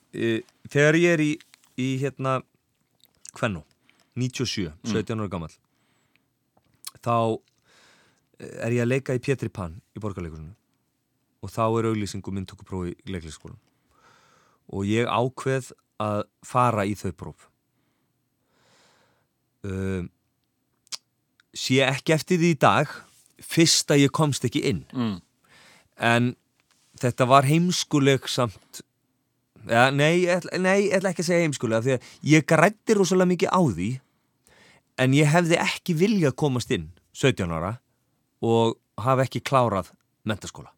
[0.72, 1.32] þegar ég er í,
[1.80, 2.40] í hérna,
[3.36, 3.64] Kvennu,
[4.20, 5.54] 97, 17 ára gammal,
[7.00, 7.16] þá
[8.40, 10.56] eh, er ég að leika í Pétri Pan í borgarleikusinu
[11.40, 13.60] og þá er auglýsing og myndtökuprófi í leiklisskólan
[14.70, 17.48] og ég ákveð að fara í þau próf.
[19.66, 20.10] Um,
[21.52, 22.92] sé ekki eftir því í dag,
[23.44, 24.86] fyrst að ég komst ekki inn.
[24.94, 25.18] Mm.
[26.00, 26.36] en
[27.00, 28.82] þetta var heimskuleg samt
[29.68, 32.96] ja, nei, ég ætla, nei, ég ætla ekki að segja heimskulega því að ég grætti
[32.98, 33.90] rosalega mikið á því
[35.04, 37.74] en ég hefði ekki viljað komast inn 17 ára
[38.44, 39.92] og hafa ekki klárað
[40.28, 40.72] mentaskóla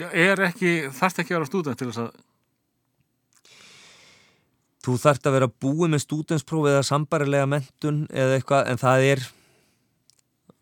[0.00, 2.12] Já, er ekki, þarft ekki að vera stúdent til þess að
[4.82, 9.20] þú þarft að vera búið með stúdenspróf eða sambarilega mentun eða eitthvað en það er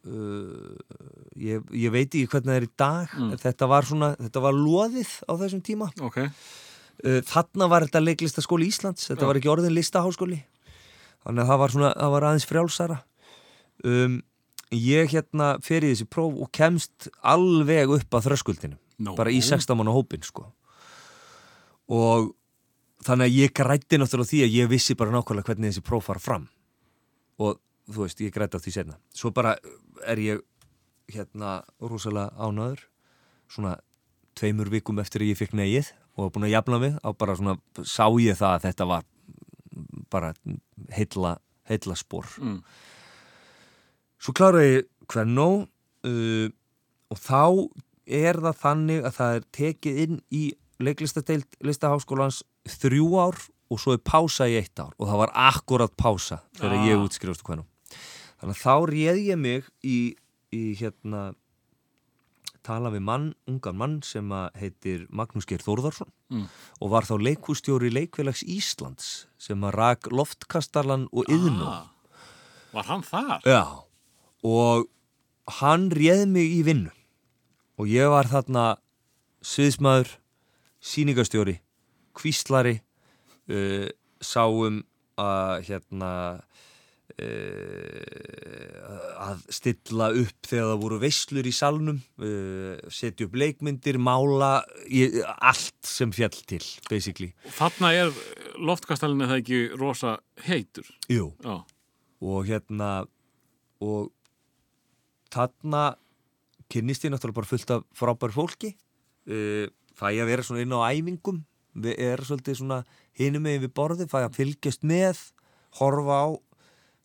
[0.04, 0.74] uh,
[1.40, 3.30] ég, ég veit ekki hvernig það er í dag Mm.
[3.40, 5.88] þetta var svona, þetta var loðið á þessum tíma.
[6.04, 6.18] Ok,
[7.00, 10.40] þarna var þetta leiklistaskóli Íslands þetta var ekki orðin listaháskóli.
[11.24, 12.98] Þannig að það var, svona, það var aðeins frjálsara.
[13.84, 14.18] Um,
[14.72, 19.14] ég hérna fer í þessi próf og kemst alveg upp að þröskuldinu Nú.
[19.18, 20.50] bara í 16 manna hópin sko.
[21.90, 22.34] og
[23.02, 26.04] þannig að ég grætti náttúrulega á því að ég vissi bara nákvæmlega hvernig þessi próf
[26.06, 26.46] fara fram.
[27.40, 27.58] Og
[27.90, 29.56] þú veist, ég grætti á því senna svo bara
[30.06, 30.42] er ég
[31.10, 32.84] hérna rosalega ánæður
[33.50, 33.78] svona
[34.38, 37.36] tveimur vikum eftir að ég fikk negið og var búin að jafna mig á bara
[37.38, 37.56] svona
[37.86, 39.04] sá ég það að þetta var
[40.10, 40.32] bara
[40.96, 41.36] heilla,
[41.70, 42.58] heilla spór mm.
[44.20, 45.48] svo kláraði ég hvernó
[46.06, 46.48] uh,
[47.10, 47.42] og þá
[48.10, 50.44] er það þannig að það er tekið inn í
[50.80, 52.42] leiklistadeild listaháskólans
[52.80, 53.38] þrjú ár
[53.70, 56.86] og svo er pása í eitt ár og það var akkurat pása þegar Ah.
[56.88, 57.66] ég útskrifast hvernó
[58.40, 59.98] þannig að þá réð ég mig í,
[60.50, 61.30] í hérna
[62.66, 66.44] tala við mann, ungan mann sem að heitir Magnús Geir Þórðarsson Mm.
[66.78, 71.88] og var þá leikústjóri Leikfélags Íslands sem að rak loftkastarlan og yðnum ah,
[72.70, 73.40] Var hann þar?
[73.42, 73.64] Já,
[74.46, 74.86] og
[75.58, 76.92] hann réð mig í vinnu
[77.82, 78.76] og ég var þarna
[79.42, 80.12] sviðsmaður,
[80.84, 81.56] sýningastjóri,
[82.14, 82.76] kvíslari,
[83.50, 83.88] uh,
[84.22, 84.82] sáum
[85.18, 86.12] að hérna
[89.20, 94.62] að stilla upp þegar það voru veislur í salnum, uh, setja upp leikmyndir, mála,
[95.36, 97.32] allt sem fjall til, basically.
[97.58, 98.14] Þarna er
[98.60, 101.30] loftkastalinn eða ekki rosa heitur Jú.
[101.44, 101.60] Já,
[102.20, 102.90] og hérna
[103.80, 104.10] og
[105.32, 105.94] þarna
[106.70, 109.66] kynnist ég náttúrulega bara fullt af frábær fólki uh,
[109.96, 111.42] fæ ég að vera svona inn á æfingum
[111.80, 112.80] við erum svolítið svona
[113.18, 115.20] hinum megin við borði, fæ að fylgjast með
[115.78, 116.28] horfa á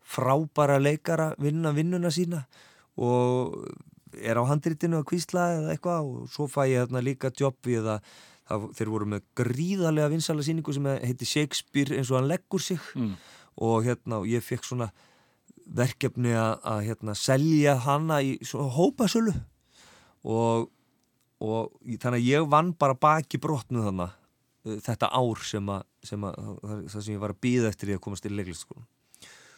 [0.05, 2.43] frábæra leikara vinna vinnuna sína
[3.01, 3.55] og
[4.15, 7.89] er á handritinu að kvísla eða eitthvað og svo fæ ég þarna líka jobb við
[7.95, 8.05] að
[8.47, 12.79] það, þeir voru með gríðarlega vinsala síningu sem heiti Shakespeare eins og hann leggur sig.
[12.95, 13.15] Mm.
[13.55, 14.89] og hérna og ég fekk svona
[15.65, 18.33] verkefni að, að hérna selja hana í
[18.75, 19.31] hópasölu.
[20.25, 20.67] Og,
[21.41, 24.07] og í- þannig að ég vann bara baki brotnu þarna
[24.65, 27.97] uh, þetta ár sem að, sem að það, sem ég var að býða eftir því
[27.99, 28.87] að komast til leiklistskólan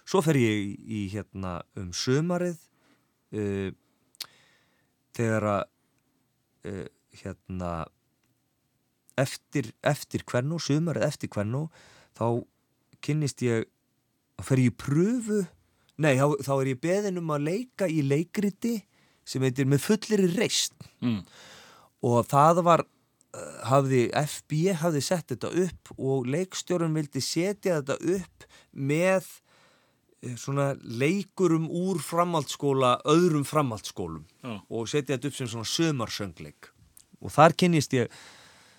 [0.07, 2.57] svo fer ég í, hérna um sömarið
[3.35, 3.69] uh,
[5.17, 5.63] þegar að
[6.71, 6.85] uh,
[7.17, 7.71] hérna
[9.17, 11.67] eftir, eftir hvernú, sömarið eftir hvernú
[12.17, 12.43] þá
[13.03, 13.65] kynnist ég
[14.37, 15.39] þá fer ég í pröfu
[15.97, 18.75] nei, þá, þá er ég beðin um að leika í leikriti
[19.27, 21.19] sem heitir með fullir reist Mm.
[22.01, 27.97] og það var uh, hafði, FB hafði sett þetta upp og leikstjórun vildi setja þetta
[28.17, 29.35] upp með eh,
[30.39, 34.55] svona leikurum úr framhaldsskóla, öðrum framhaldsskólum Já.
[34.69, 36.71] og setja þetta upp sem svona sömarsöngleik
[37.21, 38.13] og þar kynnist ég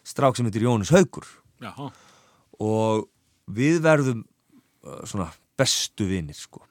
[0.07, 1.29] strák sem heitir Jónis Haugur
[1.63, 1.73] Já,
[2.59, 3.07] og
[3.49, 4.25] við verðum
[4.85, 6.63] uh, svona bestu vinir sko.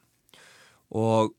[0.96, 1.34] Og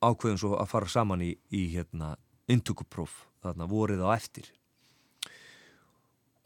[0.00, 2.14] ákveðum svo að fara saman í, í hérna
[2.48, 4.46] intökupróf þarna vorið á eftir.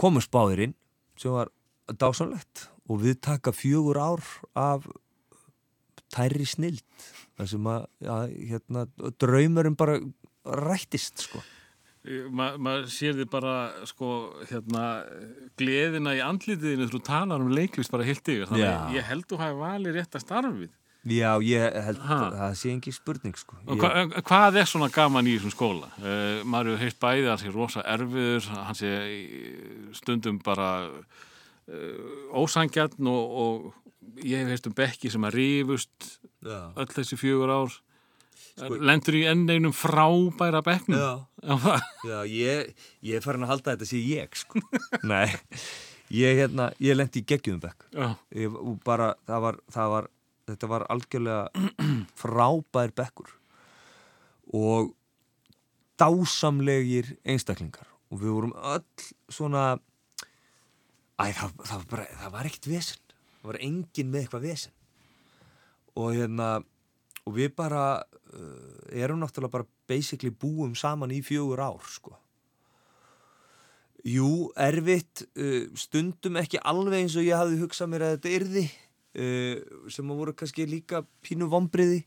[0.01, 0.75] Komum spáðirinn
[1.21, 1.53] sem var
[1.87, 4.25] dásanlegt og við taka fjögur ár
[4.59, 4.89] af
[6.13, 6.83] tæri snild
[7.39, 8.19] þar sem að ja,
[8.53, 8.87] hérna,
[9.23, 9.99] draumurum bara
[10.45, 11.41] rættist sko.
[12.35, 13.53] Ma- maður sér þið bara
[13.87, 14.07] sko
[14.51, 14.85] hérna
[15.61, 18.49] gleðina í andlitiðinu þú talar um leiklist bara heilt yfir.
[18.51, 20.71] Þannig að ég held þú hafi valið rétt að starfið.
[21.03, 22.17] Já, ég held Ha.
[22.29, 23.57] að það sé engi spurning sko.
[23.67, 25.89] Ég, hva, hvað er svona gaman í þessum skóla?
[25.99, 30.69] Uh, maður hefur heilt bæði að hann sé rosa erfiður hann sé í- stundum bara
[30.91, 33.73] uh, ósangjarn og, og
[34.23, 36.13] ég hef heilt um bekki sem að rífust
[36.43, 37.75] Já, öll þessi fjögur ár.
[38.83, 40.99] Lendur í enn einum frábæra bekknum.
[40.99, 42.17] Já, Já.
[42.29, 44.61] ég, ég er farin að halda þetta sé ég sko.
[45.13, 45.29] Nei,
[46.13, 47.87] ég, hérna, ég lendi í geggjum bekk.
[48.37, 50.11] Ég, bara, það var, það var
[50.51, 51.69] þetta var algjörlega
[52.23, 53.31] frábær bekkur
[54.53, 54.93] og
[56.01, 57.89] dásamlegir einstaklingar.
[58.13, 59.79] Og við vorum öll svona
[61.17, 63.02] æ, það, það, var bara, það var ekkert vesen
[63.43, 64.77] það var enginn með eitthvað vesen.
[65.99, 66.53] Og hérna
[67.27, 72.17] og við bara uh, erum náttúrulega bara basically búum saman í fjögur ár sko.
[74.03, 78.65] Jú, erfitt, uh, stundum ekki alveg eins og ég hafði hugsað mér að þetta yrði
[78.67, 82.03] uh, sem að voru kannski líka pínu vombriði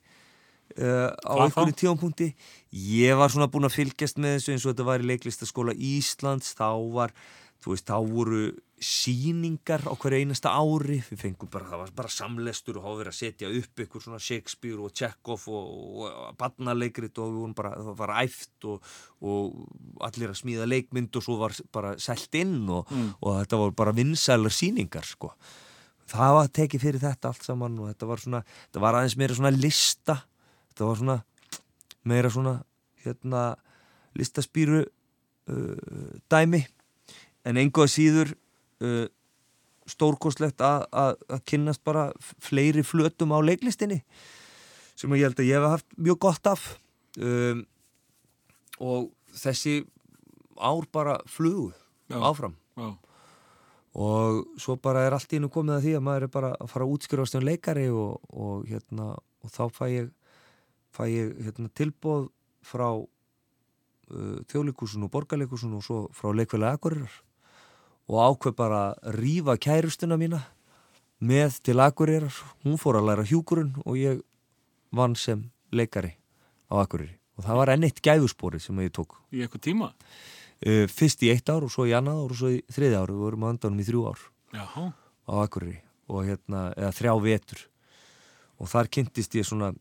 [0.76, 2.32] á einhverju tífampunkti.
[2.74, 6.56] Ég var svona búin að fylgjast með þessu eins og þetta var í leiklistaskóla Íslands,
[6.57, 7.14] þá var,
[7.62, 8.40] þú veist, þá voru
[8.81, 13.14] síningar á hverju einasta ári, við fengum bara, það var bara samlestur og hafa verið
[13.14, 17.56] að setja upp ykkur svona Shakespeare og Chekhov og, og, og barnaleikrit og við vorum
[17.56, 18.91] bara, það var æft og,
[19.23, 22.91] og allir að smíða leikmynd og svo var bara selt inn og,
[23.22, 25.31] og þetta var bara vinsælar síningar sko.
[26.11, 29.39] Það var tekið fyrir þetta allt saman og þetta var svona, þetta var aðeins meira
[29.39, 30.19] svona lista,
[30.73, 31.19] þetta var svona
[32.06, 32.57] meira svona
[33.06, 33.49] hérna
[34.19, 36.65] listaspýru uh, dæmi.
[37.45, 38.35] En engu að síður
[38.86, 39.06] uh,
[39.90, 42.10] stórkostlegt að, kynnast bara
[42.41, 44.02] fleiri flötum á leiklistinni
[44.98, 46.68] sem ég held að ég hef haft mjög gott af
[47.20, 47.66] um,
[48.82, 49.84] og þessi
[50.56, 51.74] ár bara flugu
[52.10, 52.18] Já.
[52.22, 52.95] áfram Já.
[53.94, 56.72] og svo bara er allt í einu komið að því að maður er bara að
[56.72, 59.12] fara að útskrifast um leikari og, og, hérna,
[59.44, 60.10] og þá fæ ég,
[60.95, 62.30] fæ ég hérna, tilbóð
[62.66, 67.22] frá uh, þjóðleikúsun og borgarleikúsun og svo frá leikfélagi Akureyrar
[68.10, 70.41] og ákveð bara að rífa kærustuna mína
[71.26, 72.34] með til Akureyrar.
[72.65, 74.22] Hún fór að læra hjúkurinn og ég
[74.95, 76.14] vann sem leikari
[76.69, 77.15] á Akureyri.
[77.38, 79.18] Og það var enn eitt gæðuspori sem ég tók.
[79.34, 79.90] Í eitthvað tíma?
[80.65, 83.11] Uh, fyrst í eitt ár og svo í annað ár og svo í þriði ár.
[83.11, 84.22] Við vorum andanum í þrjú ár
[84.56, 84.65] Já.
[85.27, 87.64] á Akureyri og hérna, eða þrjá vetur.
[88.61, 89.73] Og þar kynntist ég svona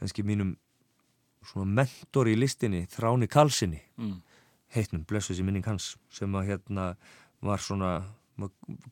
[0.00, 0.54] kannski mínum
[1.44, 4.22] svona mentor í listinni, Þráni Karlssoni Mm.
[4.72, 6.96] heitnum, blessu þessi minning hans sem að hérna
[7.42, 7.92] var svona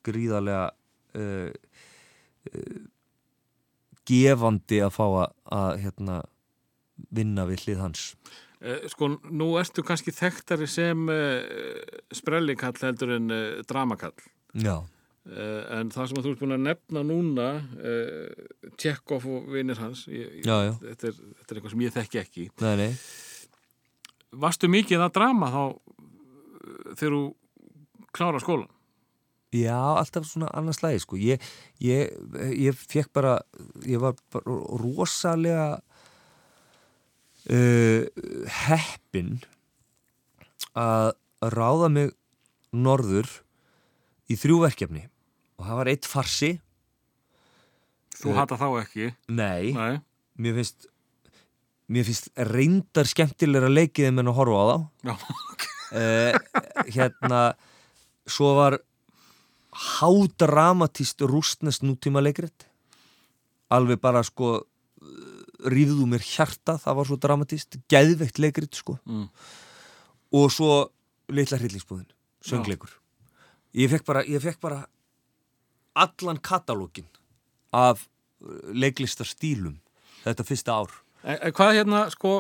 [0.06, 0.68] gríðarlega
[1.16, 1.51] uh,
[2.51, 2.78] uh,
[4.10, 6.20] gefandi að fá að, að hérna
[7.14, 8.06] vinna við hlið hans
[8.60, 11.09] Eh, Sko, nú ertu kannski þekktari sem
[12.12, 13.32] sprellikall heldur en
[13.64, 14.12] dramakall.
[14.52, 14.74] Já,
[15.24, 17.47] en það sem þú ert búin að nefna núna,
[17.81, 20.74] uh, Tjekkov og vinir hans, ég, Já, já.
[20.82, 22.47] Þetta, er, þetta er eitthvað sem ég þekki ekki.
[22.60, 25.62] nei, nei Varstu mikið að drama þá
[27.01, 27.24] þegar þú
[28.16, 28.68] klára skólan?
[29.50, 31.16] Já, alltaf svona annars lagi sko.
[31.18, 31.42] ég,
[31.82, 32.12] ég,
[32.54, 33.40] ég fekk bara
[33.82, 35.80] ég var bara rosalega
[37.50, 38.04] uh,
[38.66, 39.38] heppin
[40.78, 41.12] að
[41.50, 42.12] ráða mig
[42.70, 43.26] norður
[44.30, 45.06] í þrjú verkefni
[45.58, 46.52] og það var eitt farsi
[48.20, 49.06] Þú Eh, hata þá ekki?
[49.32, 49.98] nei, Nei.
[50.36, 50.86] mér finnst
[51.90, 54.76] mér finnst reyndar skemmtilegra leikið en að horfa á þá
[55.08, 55.14] Já.
[55.98, 56.32] uh,
[56.92, 57.40] hérna
[58.31, 58.78] svo var
[59.70, 62.70] hádramatist rústnest nútíma leikrit
[63.70, 64.59] alveg bara sko
[65.70, 68.97] rífðu mér hjarta, það var svo dramatist geðveikt leikrit sko.
[69.05, 69.28] Mm.
[70.31, 70.73] og svo
[71.31, 72.07] litla hryllingsbúðin,
[72.47, 72.93] söngleikur.
[73.74, 74.85] Ég fekk bara, ég fekk bara
[75.98, 77.09] allan katalógin
[77.74, 78.07] af
[78.73, 79.81] leiklistastílum
[80.23, 80.94] þetta fyrsta ár.
[81.23, 82.35] En, en hvað hérna, sko,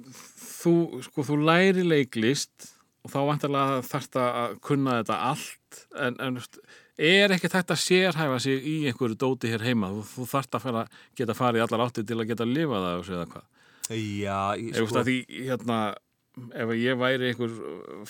[0.00, 0.74] þú,
[1.04, 2.72] sko, þú læri leiklist
[3.06, 6.40] og þá vantarlega þarft að kunna þetta allt, en, en
[6.96, 9.92] er ekki þetta sérhæfa sig í einhverju dóti hér heima?
[9.94, 10.82] Þú, þú þarft að fara,
[11.18, 13.46] geta farið allar áttir til að geta lifað það og segja hvað.
[13.86, 15.16] Já, ég, sko, því,
[15.46, 15.80] hérna,
[16.64, 17.58] ef ég væri einhver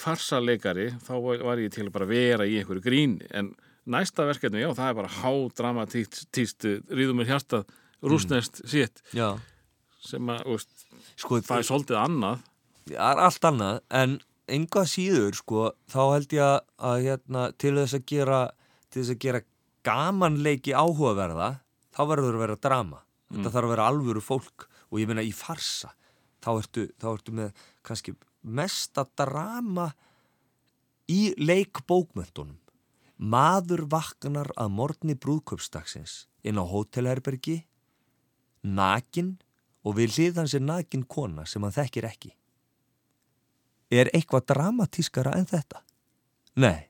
[0.00, 3.52] farsaleikari, þá var ég til að bara vera í einhverju gríni, en
[3.86, 7.68] næsta verkefni, já, það er bara hádramatíst, ríðum mér hjartað,
[8.06, 9.34] rústnest sitt Já,
[10.00, 10.86] sem að, þú veist,
[11.18, 12.48] sko, það er svolítið annað.
[12.86, 16.44] Það er allt annað en enga síður sko þá held ég
[16.78, 18.40] að, hérna, til þess að gera
[18.90, 19.42] til þess að gera
[19.86, 21.50] gamanleiki áhugaverða
[21.94, 23.02] þá verður að vera drama.
[23.32, 25.92] Þetta þarf að vera alvöru fólk og ég meina í farsa
[26.44, 28.14] þá ertu, þá ertu með kannski
[28.46, 29.90] mesta drama
[31.10, 32.58] í leikbókmöntunum
[33.16, 37.62] maður vaknar að morgni brúðköpsdagsins inn á hótelherbergi
[38.62, 39.36] nakin
[39.86, 42.34] og við hlið hans er nakin kona sem hann þekkir ekki
[43.92, 45.82] Er eitthvað dramatískara en þetta?
[46.58, 46.88] Nei.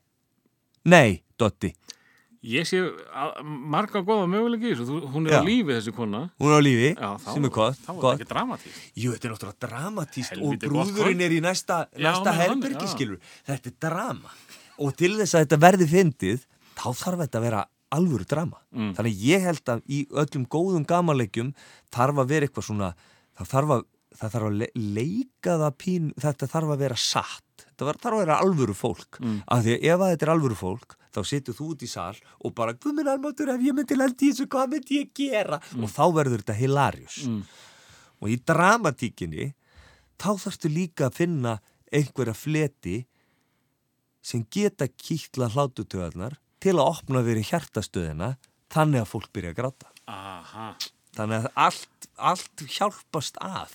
[0.87, 1.73] Nei, Dotti.
[2.47, 2.79] Ég sé
[3.43, 5.39] marga góða möguleiki í þessu, hún er Já.
[5.41, 7.79] á lífi þessi kona Hún er á lífi, Já, þá, sem er gott.
[7.81, 11.79] þá er þetta ekki dramatísk Jú, þetta er náttúrulega dramatíst og brúðurinn er í næsta,
[11.97, 13.17] næsta herbergi, skilur.
[13.49, 14.31] Þetta er drama.
[14.77, 16.45] Og til þess að þetta verði fyndið,
[16.77, 17.65] þá þarf þetta að vera
[17.97, 18.61] alvöru drama.
[18.71, 18.93] Mm.
[18.99, 21.53] Þannig ég held að í öllum góðum gamanleikjum
[21.93, 22.91] þarf að vera eitthvað svona,
[23.39, 23.85] það þarf að,
[24.17, 24.67] það þarf að le
[24.97, 27.65] leika það pín, þetta þarf að vera satt.
[27.67, 29.19] Þetta þarf að vera alvöru fólk.
[29.21, 29.37] Mm.
[29.53, 32.17] Af því að ef að þetta er alvöru fólk, þá situr þú út í sal
[32.45, 35.61] og bara, hvað minn almátur, ef ég myndi lendi þessu, hvað myndi ég gera?
[35.77, 37.41] Og þá verður þetta hilarious Mm.
[38.21, 39.51] og í dramatíkinni
[40.17, 41.55] þá þarfstu líka að finna
[41.93, 42.97] einhverja fleti
[44.25, 48.35] sem geta kýtla hlátutöðarnar til að opna fyrir hjartastöðina
[48.73, 50.73] þannig að fólk byrja að gráta Aha
[51.17, 53.73] þannig að allt, allt hjálpast að.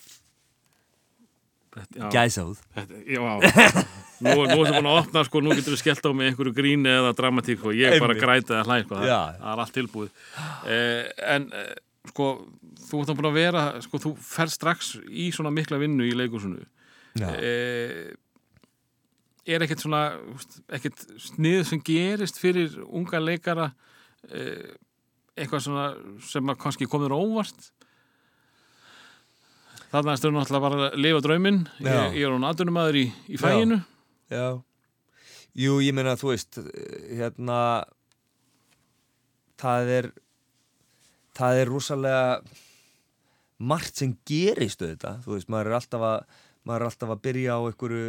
[2.12, 2.59] Gæsáð
[3.07, 3.20] já,
[4.23, 6.90] nú, nú ertu búin að opna sko, nú getur við skellt á mig einhverju gríni
[6.93, 8.23] eða dramatík og ég bara Einmitt.
[8.23, 10.11] græti að hlæ sko, það, það er allt tilbúið.
[10.69, 11.73] Eh, en eh,
[12.12, 12.28] sko
[12.89, 16.61] þú ert búin að vera, sko þú fer strax í svona mikla vinnu í leikursunu
[17.20, 18.12] eh,
[19.47, 20.03] er ekkert svona
[20.73, 23.70] ekkert snið sem gerist fyrir unga leikara
[24.31, 24.74] eh,
[25.36, 25.86] eitthvað svona
[26.28, 27.73] sem að kannski komður óvart
[29.93, 31.59] Þarna erstu náttúrulega bara að lifa drauminn.
[31.85, 32.05] Ég, Já.
[32.16, 33.82] ég er hún aðdunumæður í, í fæinu
[34.32, 34.47] Já.
[35.52, 36.56] Jú, ég meina, þú veist,
[37.12, 37.59] hérna,
[39.60, 40.06] það er,
[41.36, 42.23] það er rosalega
[43.62, 47.59] margt sem gerist auðvitað, þú veist, maður er alltaf að, maður er alltaf að byrja
[47.59, 48.06] á einhverju,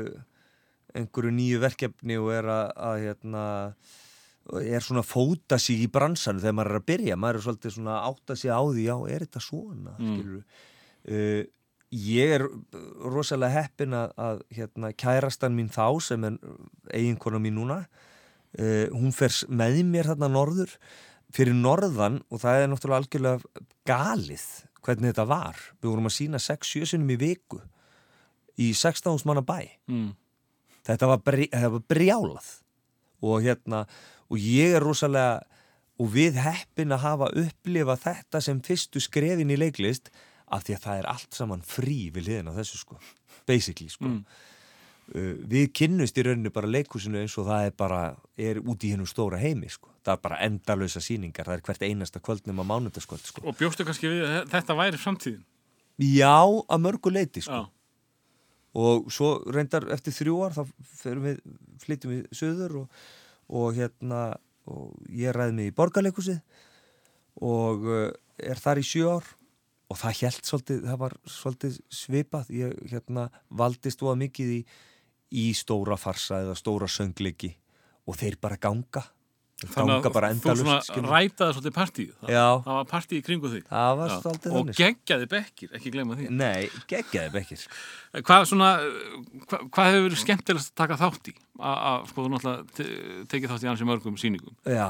[1.02, 3.44] einhverju nýju verkefni og er að, að hérna,
[4.64, 7.76] er svona að fóta sig í bransan þegar maður er að byrja, maður er svolítið
[7.78, 10.16] svona að átta sig á því, já, er þetta svona, Mm.
[10.16, 10.40] skilur
[11.12, 11.44] uh,
[11.94, 12.46] ég er
[13.14, 16.38] rosalega heppin að, að hérna, kærastan mín þá sem er
[16.94, 20.74] eiginkona mín núna uh, hún fer með mér þarna norður
[21.34, 24.48] fyrir norðan og það er náttúrulega algjörlega galið
[24.84, 25.62] hvernig þetta var.
[25.80, 27.62] Við vorum að sína 6-7 sinum í viku
[28.60, 29.64] í 16 manna bæ.
[29.90, 30.12] Mm.
[30.86, 32.50] þetta var, bri, var brjálað.
[33.24, 33.86] Og hérna
[34.30, 35.42] og ég er rosalega
[36.02, 40.10] og við heppin að hafa upplifað þetta sem fyrstu skrefin í leiklist
[40.48, 43.00] af því að það er allt saman frí við liðin á þessu sko,
[43.50, 44.10] basically sko.
[44.10, 44.24] Mm.
[45.16, 48.02] uh, við kynnust í rauninu bara leikhúsinu eins og það er bara
[48.38, 49.92] er út í hennum stóra heimi sko.
[50.04, 53.46] Það er bara endalösa sýningar, það er hvert einasta kvöldnum á mánundaskvöld sko.
[53.48, 55.46] Og bjóstu kannski við að þetta væri framtíðin?
[56.02, 57.62] Já, að mörgu leiti sko.
[57.62, 57.84] Já,
[58.74, 60.64] og svo reyndar eftir þrjú ár þá
[60.98, 61.42] ferum við,
[61.84, 63.04] flytjum við söður og,
[63.54, 64.24] og hérna
[64.72, 66.40] og ég ræði mig í borgarleikusið
[67.44, 68.10] og uh,
[68.42, 69.28] er þar í sjö ár
[69.94, 74.62] og það held svolítið, það var svolítið svipað, ég hérna valdist að mikið í,
[75.44, 77.54] í stóra farsa eða stóra söngleiki.
[78.10, 79.04] Og þeir bara ganga.
[79.64, 82.32] Ganga bara þú svona rætaði svolítið partíð það,
[82.66, 83.70] það var partíð í kringu þig?
[84.10, 84.76] Og þannig sko.
[84.82, 86.28] geggjaði bekkir, ekki gleyma því.
[86.36, 87.64] Nei, geggjaði bekkir
[88.28, 88.72] hvað svona,
[89.46, 91.36] hva, hvað hefur verið skemmtilegast að taka þátt í?
[91.62, 94.58] Að, að sko þú náttúrulega te- tekið þátt í ansi mörgum sýningum.
[94.68, 94.90] Já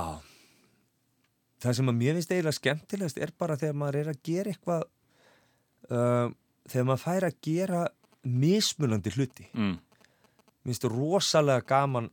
[1.64, 4.82] Það sem að mér finnst eiginlega skemmtilegast er bara þegar maður er að gera eitthvað
[5.90, 6.28] uh,
[6.68, 7.84] þegar maður fær að gera
[8.24, 9.48] mismunandi hluti.
[9.56, 9.78] Mm.
[10.64, 12.10] Mér finnst rosalega gaman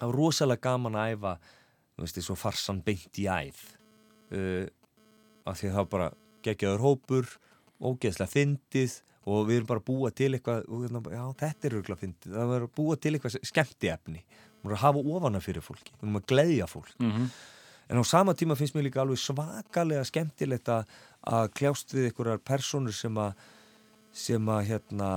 [0.00, 3.62] var rosalega gaman að æfa þú veist, svo farsan beint í æð.
[4.30, 4.66] Uh,
[5.48, 6.10] af því að það bara
[6.44, 7.30] geggjaður hópur
[7.80, 8.98] ógeðslega fyndið
[9.30, 12.36] og við erum bara að búa til eitthvað og bara, já, þetta er örgulega fyndið.
[12.36, 14.22] Það er að búa til eitthvað skemmtiefni.
[14.60, 15.94] Við erum að hafa ofana fyrir fólki.
[15.96, 16.92] Við erum að gleðja fólk.
[17.00, 17.30] Mm
[17.90, 20.94] En á sama tíma finnst mér líka alveg svakalega skemmtilegt að,
[21.58, 23.34] kljást við einhverjar personur sem að,
[24.14, 25.10] sem að hérna,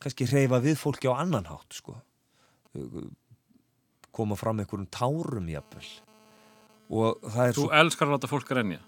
[0.00, 1.98] kannski hreyfa við fólki á annan hátt, sko.
[4.16, 5.88] Koma fram einhverjum tárum jafnvel.
[6.96, 7.72] Og það er þú svo...
[7.82, 8.80] elskar að láta fólk renja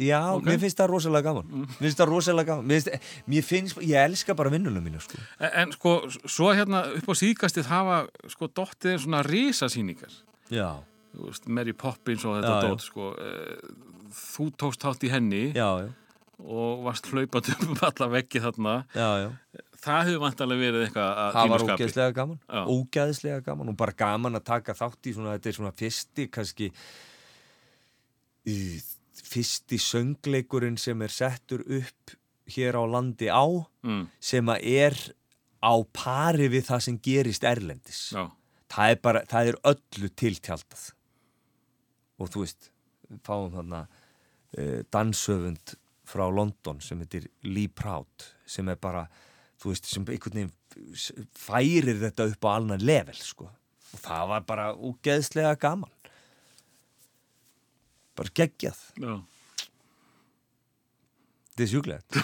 [0.00, 0.46] Já, ok.
[0.46, 1.64] mér finnst það rosalega gaman.
[1.66, 2.68] Mér finnst það rosalega gaman.
[2.70, 5.18] Mér finnst, mér finnst, ég elska bara vinnuna mína, sko.
[5.36, 5.92] en, en sko,
[6.24, 7.98] svo hérna upp á síðkastið hafa
[8.32, 10.14] sko dottið svona risasýningar
[10.48, 10.80] Já.
[11.46, 13.58] Mary Poppins og þetta Já, dót sko, eh,
[14.16, 15.90] þú tókst þátt í henni Já, já.
[16.42, 18.76] og varst hlaupað upp um alla veggi þarna.
[19.82, 22.62] Það hefur vantarlega verið eitthvað að það var ógeðslega gaman Já.
[22.70, 26.68] ógeðslega gaman og bara gaman að taka þátt í svona, þetta er svona fyrsti kannski
[28.46, 28.56] í,
[29.32, 32.14] fyrsti söngleikurinn sem er settur upp
[32.52, 33.42] hér á landi á
[33.82, 34.96] mm, sem að er
[35.62, 38.00] á pari við það sem gerist erlendis.
[38.14, 38.26] Já,
[38.72, 40.88] það er bara, það er öllu tiltjaldað
[42.20, 42.70] og þú veist
[43.26, 45.74] fáum þarna uh, danshöfund
[46.08, 49.06] frá London sem heitir Lee Proud sem er bara,
[49.62, 53.46] þú veist, sem einhvern veginn færir þetta upp á alnan level, sko.
[53.92, 55.90] Og það var bara úgeðslega gaman.
[58.16, 58.80] Bara geggjað.
[59.00, 59.12] Já.
[61.52, 62.18] þetta er sjúklegt.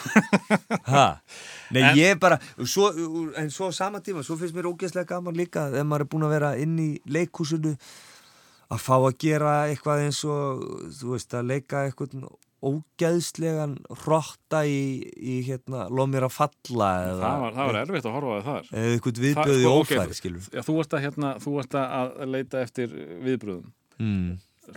[1.77, 2.89] Nei En- ég bara svo,
[3.37, 6.25] en svo á sama tíma, svo finnst mér ógeðslega gaman líka ef maður er búin
[6.29, 7.75] að vera inn í leikhúsinu
[8.69, 10.63] að fá að gera eitthvað eins og
[10.99, 12.17] þú veist að leika eitthvað
[12.59, 18.09] ógeðslegan hrotta í, í hérna, loð mér að falla eða, Það, var, það var erfitt
[18.09, 18.71] að horfa á þar.
[18.73, 21.95] Eða eitthvað Það- viðbjöði sko, ófæri skilur Já, þú ert að, hérna, þú ert að
[22.09, 22.97] að leita eftir
[23.29, 23.69] viðbröðum
[24.03, 24.33] mm.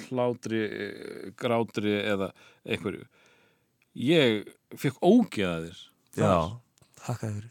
[0.05, 0.61] hlátri,
[1.41, 2.30] grátri eða
[2.69, 3.07] einhverju.
[3.97, 5.81] Ég fekk ógeðaðir
[6.15, 6.35] já,
[7.01, 7.49] þakka þér.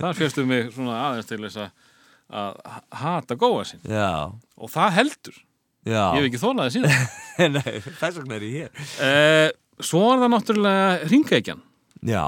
[0.00, 1.88] Þar, fyrstu mig svona aðeins til þess að,
[2.32, 3.82] að hata góða sinn.
[3.88, 5.40] Já, og það heldur,
[5.84, 6.02] já.
[6.02, 7.10] Ég hef ekki þólaði síðan.
[7.56, 8.86] Nei, þess vegna er ég hér.
[9.08, 9.48] Eh,
[9.82, 11.64] svo er það náttúrulega ringeikjan
[12.02, 12.24] já,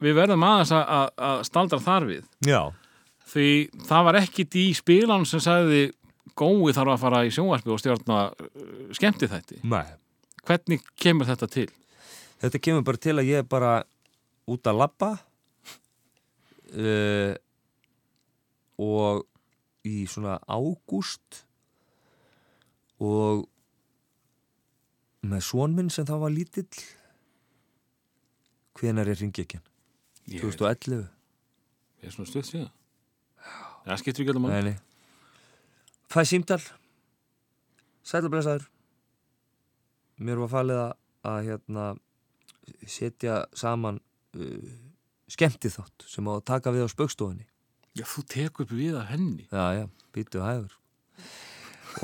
[0.00, 2.28] við verðum aðeins að, að, að staldra þar við.
[2.48, 2.60] Já,
[3.30, 3.48] því
[3.88, 5.88] það var ekkit í spilan sem sagði
[6.38, 8.60] gói þarf að fara í sjónvarpi og stjórna uh,
[8.96, 9.84] skemmti þætti nei.
[10.46, 11.68] Hvernig kemur þetta til?
[12.40, 13.72] Þetta kemur bara til að ég er bara
[14.50, 15.10] út að labba
[16.72, 17.34] uh,
[18.80, 19.26] og
[19.86, 21.44] í svona ágúst
[23.00, 23.46] og
[25.24, 26.68] með svon minn sem þá var lítill
[28.80, 29.64] hvenar er ringekjan?
[30.30, 31.08] Ég, 2011?
[32.00, 32.70] ég er svona stutt síðan.
[33.84, 34.76] Það skiptir ekki alveg mann nei
[36.10, 36.60] Fæ símdal
[38.06, 38.66] Sælublessaður
[40.20, 40.94] Mér var falið að,
[41.30, 41.84] að hérna
[42.88, 44.00] setja saman
[44.36, 44.72] uh,
[45.30, 47.46] skemmtið þátt sem á að taka við á spaukstofunni
[48.00, 49.46] já, þú tekur upp við af henni.
[49.52, 49.84] Já, já,
[50.16, 50.76] býtu hægur.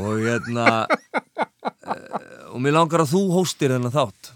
[0.03, 4.33] Og hérna uh, og mér langar að þú hóstir þennan þátt.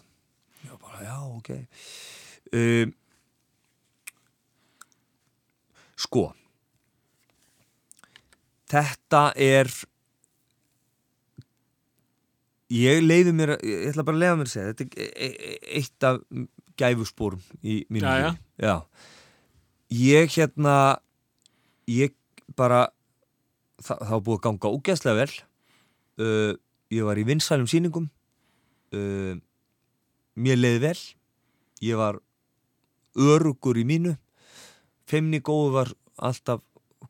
[0.65, 1.51] Já, bara, já, ok.
[2.57, 2.95] Um,
[6.01, 6.31] Sko
[8.71, 9.69] Þetta er
[12.71, 15.39] ég leiði mér að- ég ætla bara að leiða mér að segja þetta er e-
[15.51, 16.21] e- eitt af
[16.79, 18.31] gæfuspórum í mínu Jæja.
[18.31, 18.41] lífi.
[18.63, 18.77] Já.
[19.91, 20.77] Ég hérna
[21.91, 22.15] ég
[22.59, 22.87] bara
[23.83, 25.37] það, það var búið að ganga ógeðslega vel.
[26.21, 26.53] Uh,
[26.93, 28.09] ég var í vinsælum sýningum.
[28.95, 29.39] Uh,
[30.41, 30.99] mér leiði vel.
[31.85, 32.21] Ég var
[33.19, 34.17] örugur í mínu.
[35.11, 36.63] Feimni góðu var alltaf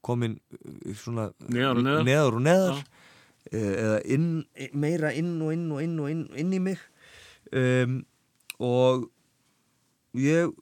[0.07, 2.07] komin uh, svona Neðar og neðar.
[2.09, 2.83] neðar, og neðar.
[3.51, 4.27] Eh, eða inn,
[4.79, 6.83] meira inn og inn og inn og inn, inn í mig.
[7.57, 7.97] Um,
[8.63, 9.09] og
[10.15, 10.53] ég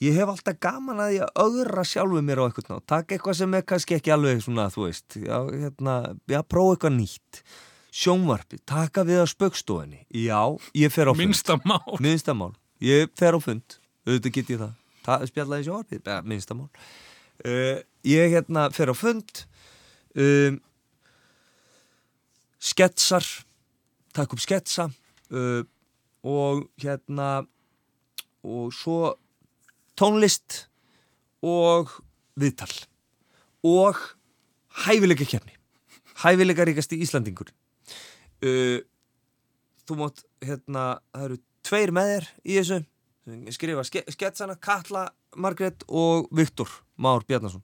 [0.00, 3.56] ég hef alltaf gaman að ég öðra sjálfu mér á eitthvað ná, taka eitthvað sem
[3.58, 5.96] er kannski ekki alveg svona, þú veist já, hérna,
[6.30, 7.42] já, prófa eitthvað nýtt.
[7.90, 10.40] Sjónvarpi, taka við á spöggstofinni já,
[10.78, 11.24] ég fer á fund.
[11.24, 11.98] Minnsta mál.
[12.00, 12.52] Minnsta mál,
[12.84, 13.76] ég fer á fund.
[14.06, 14.74] Auðvitað get ég það,
[15.04, 16.70] það spjallaði sjónvarpi ja, minnsta mál.
[17.44, 19.44] Uh, ég hérna fer á fund.
[20.16, 20.60] Um,
[22.60, 23.26] sketsar.
[24.16, 24.88] Takk upp sketsa.
[25.30, 25.62] Uh,
[26.26, 27.42] og hérna
[28.44, 29.14] og svo
[30.00, 30.64] tónlist
[31.44, 31.92] og
[32.40, 32.72] viðtal
[33.66, 34.00] og
[34.86, 35.56] hæfileika kefni
[36.24, 37.52] hæfileika ríkasti Íslandingur
[38.44, 38.80] uh,
[39.90, 42.78] þú mátt hérna, það eru tveir með þér í þessu.
[43.54, 45.08] Skrifa ske sketsana, Katla,
[45.38, 46.70] Margrét og Viktor
[47.00, 47.62] Már Bjarnason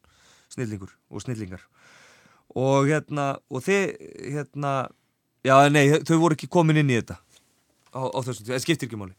[0.52, 1.62] snillingur og snillingar.
[2.56, 3.96] Og hérna og þið
[4.36, 4.74] hérna
[5.46, 7.18] já nei þau voru ekki komin inn í þetta
[7.94, 9.16] á, á þessum, það skiptir ekki máli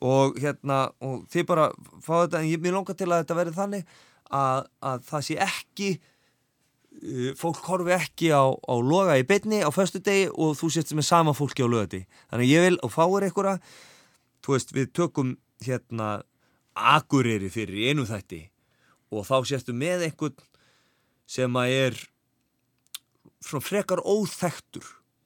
[0.00, 1.68] og hérna og þið bara
[2.02, 3.94] fá þetta en ég, mér langar til að þetta verði þannig
[4.34, 9.70] að, að það sé ekki uh, fólk horfi ekki á, á loga í beinni á
[9.74, 13.28] föstu degi og þú sést með sama fólki á lögati þannig ég vil og fáir
[13.28, 13.58] einhverja
[14.44, 16.16] þú veist við tökum hérna
[16.74, 18.42] akureyri fyrir einu þætti
[19.14, 20.50] og þá sérstu með einhvern
[21.30, 22.02] sem að er
[23.44, 24.84] svona frekar óþektur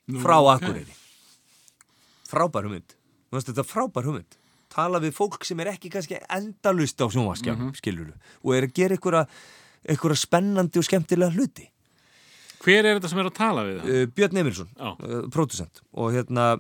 [0.09, 0.95] Nú, frá akureyri.
[2.29, 2.95] Frábær hugmynd.
[3.29, 4.39] Þú veist, þetta er frábær hugmynd
[4.73, 8.13] tala við fólk sem er ekki kannski endalust á sjónvaskjánum, mm
[8.43, 9.27] og er að gera einhverja,
[9.89, 11.69] einhverja spennandi og skemmtilega hluti.
[12.65, 13.95] Hver er þetta sem er að tala við það?
[13.95, 15.83] uh, Björn Emilsson, uh, pródusent.
[15.93, 16.59] Og hérna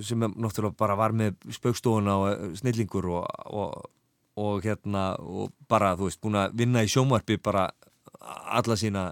[0.00, 3.88] sem náttúrulega bara var með spaukstofuna og eh, snillingur og, og,
[4.38, 7.64] og hérna og bara, þú veist, búin að vinna í sjómarpi bara
[8.54, 9.08] alla sína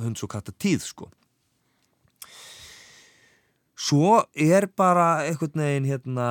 [0.00, 1.10] hunds og katta tíð, sko
[3.74, 6.26] Svo er bara einhvern veginn hérna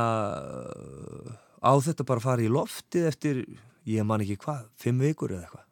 [1.60, 3.42] á þetta bara að fara í loftið eftir,
[3.84, 5.66] ég man ekki hvað, fimm vikur eða eitthvað.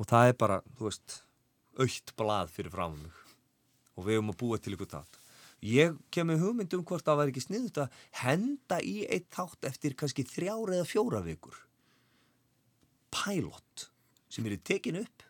[0.00, 1.16] Og það er bara, þú veist,
[1.80, 3.16] aukt blað fyrir fram mig.
[3.96, 5.20] Og við höfum að búa til ykkur þátt.
[5.60, 9.66] Ég kem með hugmynd um hvort það var ekki sniðut að henda í eitt þátt
[9.68, 11.58] eftir kannski þrjár eða fjóra vikur.
[13.12, 13.90] Pilot
[14.32, 15.26] sem er tekin upp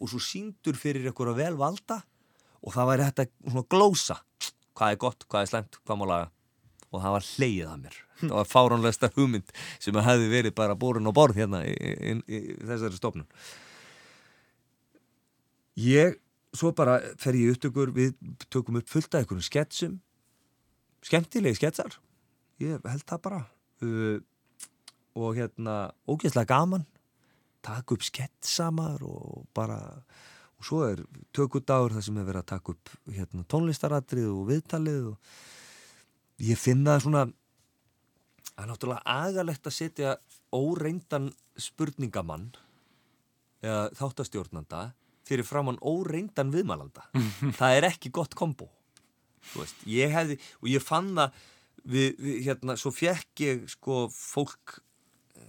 [0.00, 2.00] og svo síndur fyrir ykkur að vel valda
[2.64, 4.18] og það væri hægt að glósa
[4.80, 6.30] hvað er gott, hvað er slæmt, hvað má laga.
[6.90, 7.98] Og það var hleyið að mér.
[8.20, 12.40] Það var fáránlegsta hugmynd sem hefði verið bara borin á borð hérna í, í, í,
[12.40, 13.28] í þessari stofnun.
[15.80, 16.16] Ég
[16.56, 18.16] svo bara fer ég upptökur við
[18.50, 19.98] tökum upp fullt af einhverjum sketsum.
[21.06, 21.94] Skemmtilegi sketsar.
[22.60, 23.44] Ég held það bara.
[23.84, 24.18] Uh,
[25.16, 26.88] og hérna ógeðslega gaman.
[27.64, 29.78] Taka upp sketsamar og bara
[30.60, 31.02] og svo er
[31.36, 36.98] tökudagur þar sem er verið að taka upp hérna, tónlistaratrið og viðtalið og ég finna
[36.98, 37.22] það svona
[38.50, 40.16] það er náttúrulega agalegt að setja
[40.52, 41.30] óreindan
[41.60, 42.50] spurningamann
[43.64, 44.82] eða þáttastjórnanda
[45.30, 47.06] fyrir framann óreindan viðmælanda.
[47.58, 48.66] Það er ekki gott kombo.
[49.54, 51.36] Veist, ég hefði og ég fann það
[51.84, 54.80] við, við, hérna, svo fekk ég sko fólk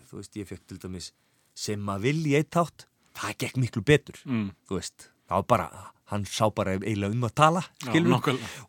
[0.08, 1.10] þú veist, ég fekk til dæmis
[1.58, 2.86] sem að vilja eitt þátt
[3.22, 4.52] það gekk miklu betur Mm.
[4.70, 5.68] þú veist, það var bara
[6.12, 7.92] hann sá bara eiginlega um að tala Já,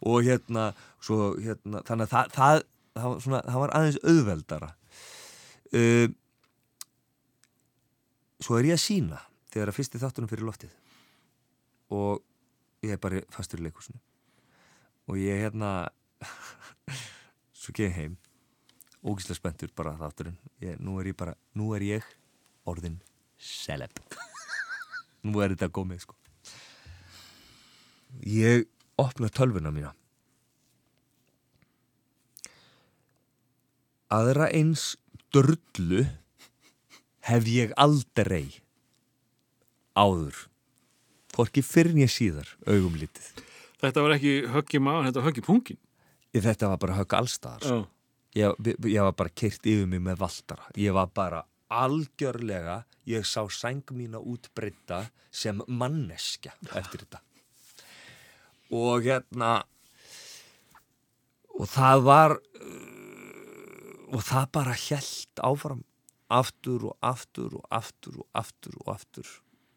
[0.07, 0.67] og hérna,
[1.03, 2.63] svo, hérna þannig að það, það,
[2.95, 4.69] það, var, svona, það var aðeins auðveldara.
[5.73, 6.09] Uh,
[8.43, 9.21] svo er ég að sína
[9.53, 10.73] þegar að fyrsti þáttunum fyrir loftið.
[11.93, 12.23] Og
[12.87, 14.01] ég er bara fastur í leikusinu
[15.11, 15.73] og ég hérna
[17.63, 18.17] svo geði heim
[19.03, 20.39] ógíslega spenntur bara þátturinn.
[20.63, 22.13] Ég, nú er bara, nú er ég
[22.71, 23.01] orðin
[23.43, 23.99] celeb
[25.27, 26.17] nú er þetta komið sko
[28.29, 28.67] ég
[29.01, 29.93] opna tölvuna mína
[34.13, 34.93] aðra eins
[35.33, 36.05] drullu
[37.29, 38.61] hef ég aldrei
[39.97, 40.47] áður
[41.33, 43.33] hvorki fyrir ég síðar augum lítið
[43.83, 45.79] Þetta var ekki högg í maður, þetta var högg í pungin.
[46.31, 47.79] þetta var bara högg allstaðar sko.
[48.33, 48.53] Já.
[48.63, 51.43] ég, ég var bara keirt yfir mig með valdara ég var bara
[51.73, 57.23] algjörlega ég sá sæng mína útbreyta sem manneskja eftir þetta.
[58.73, 59.53] Og hérna
[61.53, 62.93] og það var uh,
[64.13, 65.83] og það bara hjælt áfram.
[66.33, 69.33] Aftur og aftur og aftur og aftur og aftur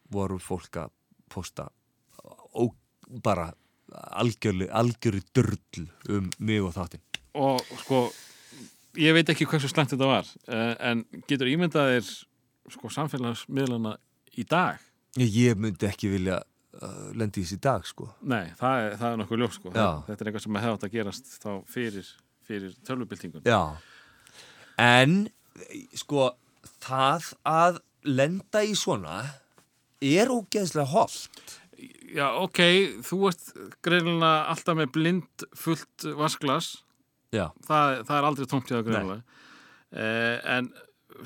[0.08, 0.94] voru fólk að
[1.28, 1.66] posta
[2.56, 2.78] og
[3.24, 3.50] bara
[3.92, 7.04] algjörli, algjörli dörl um mig og þáttinn.
[7.36, 8.00] Og sko,
[9.00, 12.12] ég veit ekki hversu slæmt þetta var, eh, en getur ímyndað þér
[12.76, 13.96] sko samfélagsmiðlana
[14.40, 14.82] í dag?
[15.16, 16.42] Ég myndi ekki vilja
[16.82, 18.10] uh, lendi í dag sko.
[18.28, 19.74] Nei, það er, það er nokkuð ljós sko.
[19.76, 19.90] Já.
[20.08, 22.10] Þetta er eitthvað sem hefði átt að gerast þá fyrir,
[22.48, 23.46] fyrir tölvubildingun.
[23.48, 23.62] Já.
[24.82, 25.18] En
[25.96, 26.34] sko
[26.84, 29.22] það að lenda í svona
[30.04, 31.56] er ógeðslega holt.
[32.16, 32.60] Já, ok,
[33.04, 33.48] þú ert
[33.84, 36.70] greinilega alltaf með blind fullt vasklas.
[37.68, 39.42] Það, það er aldrei tómt hjá það greinilega.
[39.96, 40.70] Eh, en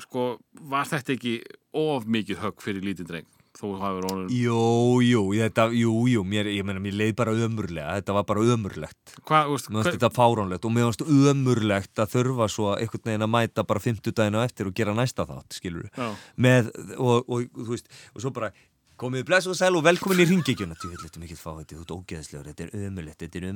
[0.04, 0.30] sko,
[0.70, 1.36] var þetta ekki
[1.76, 3.28] of mikið högg fyrir lítinn dreng?
[3.60, 4.28] Þú hafur orðin...
[4.30, 8.44] Jú, jú, þetta, jú, jú, mér, ég meina, mér leið bara ömurlega, þetta var bara
[8.54, 9.14] ömurlegt.
[9.26, 13.10] Hvað, þú veist, Mér finnst þetta fáránlegt og mér finnst ömurlegt að þurfa svo einhvern
[13.10, 16.08] veginn að mæta bara 50 daginn á eftir og gera næsta þátt, skilur Já.
[16.38, 18.52] með, og, og, þú veist, og svo bara
[19.00, 21.94] komið bless og sæl og velkomin í ringekjuna þú veit, er mikill fáhætti, þú ert
[21.96, 23.46] ógeðslegur þetta er ömurlegt, þetta er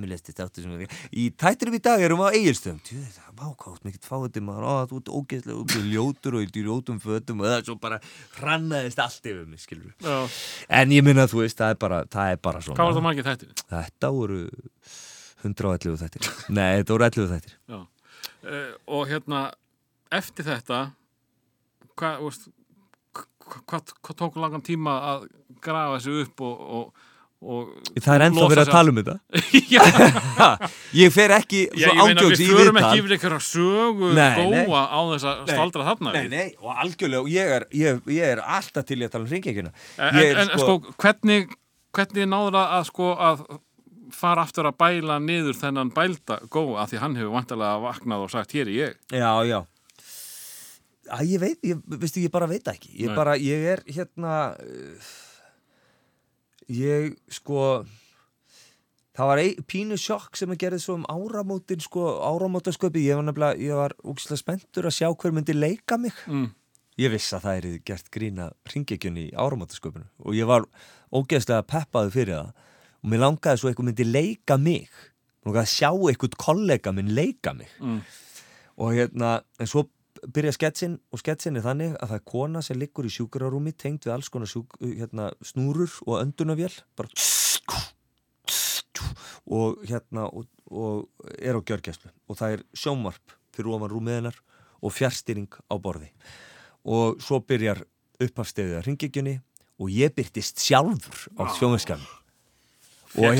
[0.45, 0.73] áttu sem
[1.13, 4.05] í tættinum í dag erum við á eigilstöðum þú veit, vákátt, mikill
[4.65, 8.01] ó, þú ert ógeðslegur, ljótur og í ljótum fötum og það er svo bara
[8.39, 10.17] hrannaðist allt yfir mig, skilur Já.
[10.81, 12.79] en ég minna, þú veist, það er bara, það er bara svona.
[12.81, 13.55] Hvað var það margir þættir?
[13.75, 14.41] þetta voru
[15.45, 16.29] 111 þættir.
[16.57, 17.57] Nei, þetta voru 11 þættir.
[18.45, 19.45] Uh, og hérna,
[20.13, 20.81] eftir þetta,
[22.01, 22.19] hva-
[23.49, 25.27] hvað, hvað tók langan tíma að
[25.65, 27.11] grafa þessu upp og, og,
[27.45, 29.17] og það er ennþá verið að tala um þetta
[31.03, 34.65] ég fer ekki Já, ég meina við förum ekki yfir einhverja sögu Nei, nei.
[34.69, 35.53] góa á þess að Nei.
[35.53, 39.13] staldra þarna Nei, nei, og algjörlega, og ég er, ég, ég er alltaf til að
[39.15, 41.53] tala um ringekjuna En, en sko, hvernig,
[41.95, 43.47] hvernig náður það að sko að
[44.15, 48.31] fara aftur að bæla niður þennan bælda góa að því hann hefur vantarlega vaknað og
[48.31, 48.99] sagt hér er ég.
[49.11, 49.59] Já, já
[51.09, 53.17] Æ, ég veit, ég, veistu, ég bara veit ekki Ég Nei.
[53.19, 54.35] bara, ég er hérna
[56.73, 57.85] Ég, sko
[59.15, 63.27] það var ein, pínu sjokk sem að gerði svo um áramótin sko, áramótasköpi, ég var
[63.29, 66.49] nefnilega ég var úkslega spenntur að sjá hver myndi leika mig mm.
[67.05, 70.65] ég vissi að það er gert grína ringekjunni í áramótasköpunu og ég var
[71.15, 72.51] ógeðslega peppaði fyrir það
[73.05, 74.89] og mér langaði svo eitthvað myndi leika mig
[75.45, 78.01] og að sjá eitthvað kollega minn leika mig Mm.
[78.81, 79.85] og hérna, en svo
[80.33, 84.07] byrja sketsin og sketsin er þannig að það er kona sem liggur í sjúkurarúmi tengd
[84.07, 87.11] við alls konar sjúk, hérna, snúrur og öndunavél bara
[89.45, 92.11] og hérna og, og er á gjörgæslu.
[92.29, 94.39] Og það er sjónvarp fyrir ofan rúmiðinar
[94.85, 96.11] og fjärstýring á borði.
[96.85, 97.85] Og svo byrjar
[98.23, 99.37] upphafstefið að ringekjunni
[99.81, 101.43] og ég byrtist sjálfur á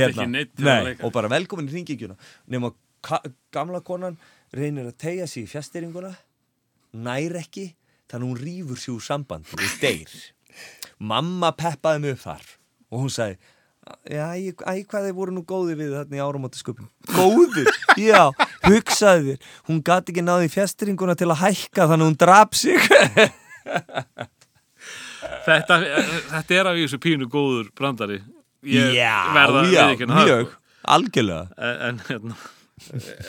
[0.07, 2.17] ekki neitt til að nei, og bara velkomin í ringekjuna
[2.51, 2.73] nema
[3.55, 4.17] gamla konan
[4.55, 6.13] reynir að tegja sig í fjastýringuna
[6.95, 7.71] nær ekki
[8.11, 10.15] þannig hún rýfur sig úr sambandi og deyr.
[11.03, 12.47] Mamma peppaði mig upp þar
[12.95, 13.41] og hún sagði
[13.85, 17.69] æ, hvað þeir voru nú góði við þarna í áramótasköpun Góður?
[18.01, 18.31] Já,
[18.65, 19.51] hugsaði þér.
[19.69, 22.79] Hún gati ekki náði fjastringuna til að hækka þannig að hún drap sig.
[25.45, 25.77] Þetta,
[26.33, 28.21] þetta er af þessu pínu góður brandari.
[28.65, 29.13] Ég Já,
[29.69, 30.53] já, mjög.
[30.85, 31.47] Algjörlega.
[31.49, 31.61] Sko.
[31.61, 32.37] en, en, hérna,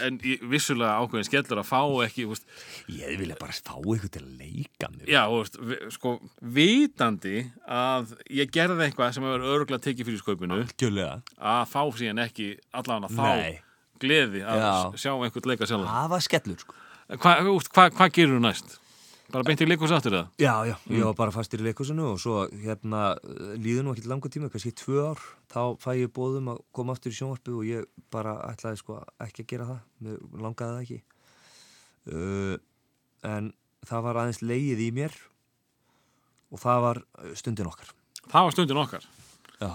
[0.06, 0.18] en
[0.50, 2.48] vissulega ákveðin skellur að fá ekki veist,
[2.92, 5.10] Ég vilja bara fá ykkur til að leika mér.
[5.12, 5.60] Já, veist,
[5.96, 6.16] sko,
[6.58, 11.20] vitandi að ég gerði eitthvað sem hefur örgulega tekið fyrir skaupinu Algjörlega.
[11.38, 13.62] Að fá síðan ekki allan að þá
[14.02, 14.74] gleði að Já.
[15.06, 16.82] sjá einhvern leika sjálf Það var skellur sko.
[17.22, 18.80] Hvað hva, hva gerir þú næst?
[19.34, 20.28] Bara beint í leikus aftur það?
[20.42, 23.16] Já, já, ég var bara fastur í leikusinu og svo hérna
[23.58, 27.14] líður nú ekki langa tíma, kannski tvö ár þá fæ ég bóðum að koma aftur
[27.14, 31.00] í sjónvarpi og ég bara ætlaði sko ekki að gera það, mér langaði það ekki.
[32.06, 32.56] Uh,
[33.26, 33.50] en
[33.90, 35.18] það var aðeins leið í mér
[36.54, 37.92] og það var uh, stundin okkar.
[38.30, 39.10] Það var stundin okkar.
[39.58, 39.72] Já,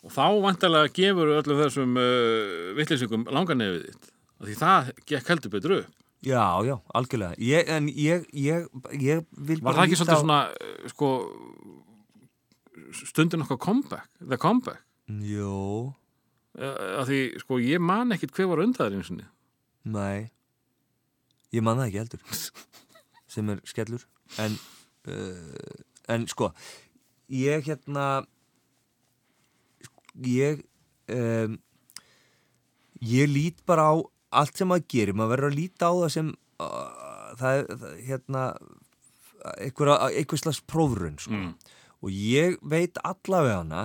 [0.00, 5.74] og þá vantarlega gefur öllum þessum uh, vittlisingum langanefið þitt því það gekk heldur betur
[5.78, 5.96] upp
[6.26, 7.34] já, já, algjörlega.
[7.38, 8.66] Ég, en ég, ég,
[9.00, 11.12] ég vil Var það ekki svolítið svona uh, sko
[13.04, 14.82] stundin okkar comeback, the comeback?
[15.26, 15.94] Jó,
[16.58, 19.26] uh, af því sko ég man ekkit hver var undaður einu sinni.
[19.88, 20.28] Nei.
[21.54, 22.42] Ég man það ekki heldur
[23.32, 24.06] sem er skellur.
[24.42, 24.54] En,
[25.10, 25.80] uh,
[26.10, 26.52] en sko
[27.30, 28.26] ég hérna
[30.26, 30.64] ég
[31.08, 31.58] um,
[33.00, 33.94] ég lít bara á
[34.30, 36.30] allt sem maður gerir, maður verður að líta á það sem
[36.62, 38.44] uh, það er hérna
[39.56, 41.32] einhver slags prófrun sko.
[41.32, 41.52] Mm.
[42.04, 43.84] og ég veit allavega hana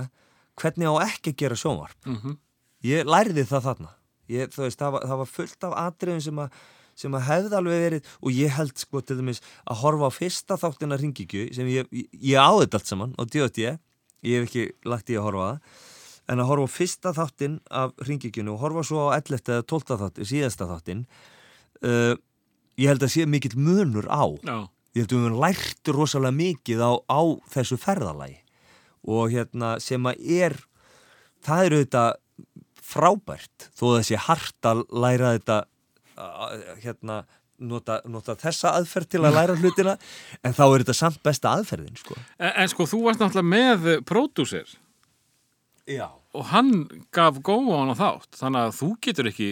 [0.59, 2.17] hvernig á ekki að gera sjónvarp mm
[2.85, 3.91] ég lærði það þarna
[4.29, 6.63] ég, veist, það, var, það var fullt af atriðum sem að
[6.95, 10.55] sem að hefði alveg verið og ég held sko til dæmis að horfa á fyrsta
[10.59, 13.81] þáttina ringikju sem ég, ég, ég á þetta allt saman og djótt ég,
[14.23, 15.81] hef ekki lagt í að horfa á það
[16.31, 19.41] en að horfa á fyrsta þáttin af ringikjunu og horfa svo á 11.
[19.53, 19.97] eða 12.
[20.01, 21.03] þáttin, síðasta þáttin
[21.85, 22.15] uh,
[22.81, 24.57] ég held að sé mikill munur á Já,
[24.95, 27.21] ég held að við höfum lært rosalega mikið á, á
[27.53, 28.39] þessu ferðalagi
[29.05, 30.57] og hérna sem að er
[31.45, 32.11] það er auðvitað
[32.85, 35.57] frábært þó að sé hart að læra þetta
[36.15, 37.23] að, hérna
[37.59, 39.97] nota, nota þessa aðferð til að læra hlutina
[40.41, 42.17] en þá er þetta samt besta aðferðin sko.
[42.37, 44.75] en, en sko þú varst náttúrulega með pródúser
[45.85, 46.09] Já.
[46.33, 49.49] Og hann gaf góð á hann á þátt þannig að þú getur ekki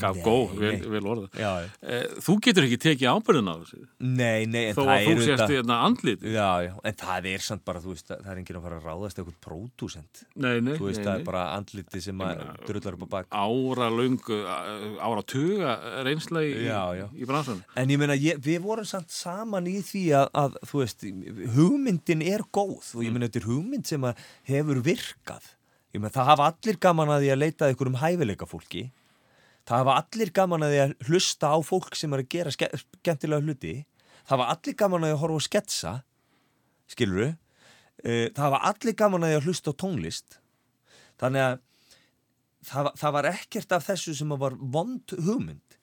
[0.00, 1.50] gaf góð, vel, vel orða Já,
[1.84, 3.80] Eh, þú getur ekki tekið ábyrðin á þessu.
[4.00, 6.24] Nei, nei, en þó það að þú er sést hérna andlit.
[6.34, 8.88] Já, já, en það er samt bara, þú veist, það er enginn að fara að
[8.88, 10.22] ráðast eitthvað pródúsent.
[10.34, 13.28] Nei, nei, þú veist, nei, það er bara andliti sem að drullar upp á bak.
[13.30, 14.40] ára löngu
[14.98, 15.76] ára tuga
[16.08, 17.06] reynsla í, Já, já.
[17.14, 20.82] í bransan En ég meina, ég, við vorum samt saman í því að, að, þú
[20.82, 21.06] veist,
[21.54, 25.46] hugmyndin er góð og ég meina, þetta er hugmynd sem að hefur virkað.
[25.94, 28.84] Ég meina, það hafa allir gaman að því að leita ykkur um hæfileika fólki.
[29.64, 32.68] Það hafa allir gaman að því að hlusta á fólk sem er að gera ske
[32.82, 33.74] skemmtilega hluti.
[34.24, 35.92] Það hafa allir gaman að því að horfa á sketsa,
[36.92, 37.30] skiluru.
[38.04, 40.36] Það hafa allir gaman að því að hlusta á tónlist.
[41.22, 41.56] Þannig að
[42.68, 45.78] það, það var ekkert af þessu sem var vond hugmynd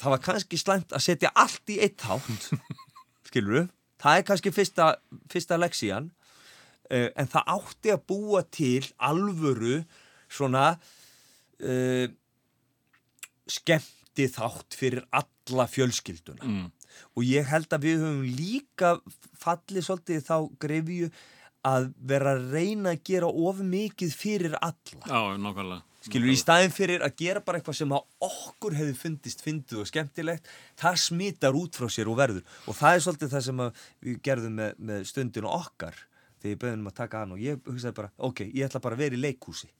[0.00, 2.50] það var kannski slæmt að setja allt í eitt hátt
[3.28, 3.72] skilur við
[4.02, 4.90] það er kannski fyrsta,
[5.32, 9.80] fyrsta leksían uh, en það átti að búa til alvöru
[10.28, 12.06] svona uh,
[13.50, 16.44] skemmti þátt fyrir alla fjölskylduna.
[16.44, 16.72] Mm.
[17.12, 18.92] og ég held að við höfum líka
[19.36, 21.10] fallið svolítið þá grefju
[21.66, 25.02] að vera að reyna að gera of mikið fyrir alla.
[25.02, 25.82] Já, nákvæmlega.
[26.06, 29.88] Skilur í staðin fyrir að gera bara eitthvað sem að okkur hefði fundist fyndið og
[29.90, 32.44] skemmtilegt það smitar út frá sér og verður.
[32.70, 33.64] Og það er svolítið það sem
[34.06, 35.98] við gerðum með, með stundinu okkar
[36.38, 38.98] þegar ég beðum um að taka hann og ég hugsaði bara ok, ég ætla bara
[38.98, 39.72] að vera í leikhúsi.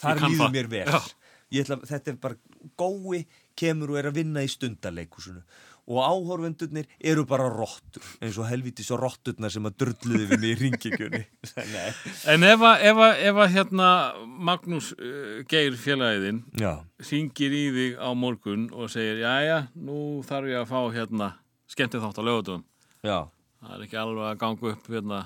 [0.00, 0.86] Þar líður mér vel.
[0.88, 1.25] Já.
[1.52, 2.36] Ætla, þetta er bara
[2.76, 3.24] gói
[3.56, 5.42] kemur og er að vinna í stundarleikusinu
[5.86, 10.50] og áhorfendurnir eru bara rottur eins og helvítis og rotturnar sem að drulluði við mig
[10.50, 11.20] í ringikjunni
[11.76, 11.90] Nei.
[12.34, 13.90] En ef að, ef að, ef að hérna
[14.26, 20.50] Magnús uh, Geir félagiðinn Já, syngir í þig á morgun og segir, jæja, nú þarf
[20.50, 21.30] ég að fá hérna
[21.70, 22.66] skemmtið þátt á lögutum.
[23.06, 23.18] já,
[23.62, 25.20] Það er ekki alveg að ganga upp hérna,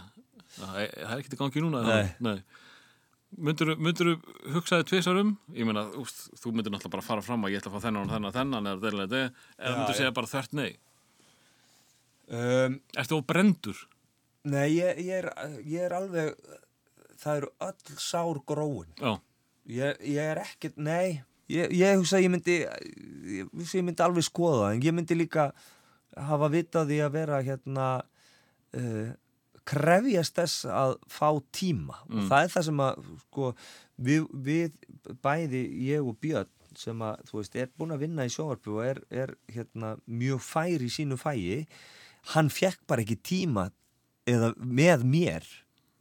[0.56, 1.80] það er er ekki að gangi núna.
[1.84, 2.12] Nei.
[2.24, 2.38] Nei.
[3.38, 4.14] Myndur þú
[4.56, 5.36] hugsaði tvisar um?
[5.54, 8.08] Ég meina, úst, þú myndir náttúrulega bara fara fram að ég ætla að fá þennan
[8.08, 9.20] og þennan og þennan eða þetta,
[9.58, 9.98] eða myndur já.
[10.00, 10.70] segja bara þvert nei.
[12.40, 13.84] um, Ertu á brendur?
[14.50, 15.30] Nei, ég, ég, er,
[15.62, 16.34] ég er alveg
[17.20, 18.90] það eru öll sár gróin
[19.68, 21.20] ég, ég er ekkert, nei
[21.50, 25.50] ég, ég hugsa að ég myndi ég myndi alveg skoða það en ég myndi líka
[26.30, 29.10] hafa vitað því að vera hérna uh,
[29.70, 33.50] krefjast þess að fá tíma og það er það sem að sko,
[34.08, 34.78] við, við
[35.24, 38.84] bæði ég og Björn sem að þú veist er búin að vinna í sjónvarpu og
[38.86, 41.64] er, er hérna, mjög fær í sínu fæi
[42.34, 43.68] hann fekk bara ekki tíma
[44.30, 45.46] eða með mér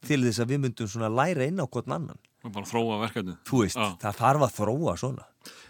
[0.05, 3.39] til þess að við myndum svona læra inn á hvern annan og bara þróa verkefnið.
[3.49, 3.87] þú veist, Já.
[3.99, 5.25] það þarf að þróa svona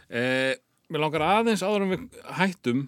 [0.09, 0.55] Eh,
[0.89, 2.79] mér langar aðeins áður en við hættum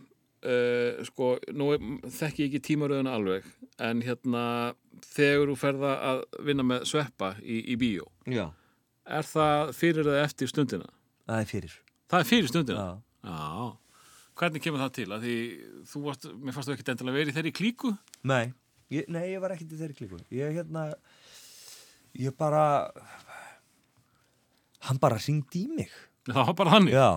[0.44, 1.72] eh, sko, nú
[2.06, 3.46] þekki ég ekki tímaröðuna alveg
[3.82, 4.44] en hérna
[5.12, 8.48] þegar þú ferða að vinna með sveppa í, í bíó Já.
[9.06, 10.90] er það fyrir eða eftir stundina?
[11.30, 11.78] það er fyrir
[12.12, 12.82] Það er fyrir stundina?
[13.24, 13.32] Já.
[13.32, 13.68] Já.
[14.42, 15.06] Hvernig kemur það til?
[15.16, 15.36] Að því
[15.92, 17.92] þú varst, mér fannst þú ekki endilega verið þeirri klíku?
[18.28, 18.54] nei,
[18.92, 20.88] ég, nei, ég var ekkert í þeirri klíku ég hérna
[22.20, 22.66] ég bara
[24.88, 25.92] hann bara ringdi í mig
[26.28, 26.94] Það var bara þannig.
[26.94, 27.08] já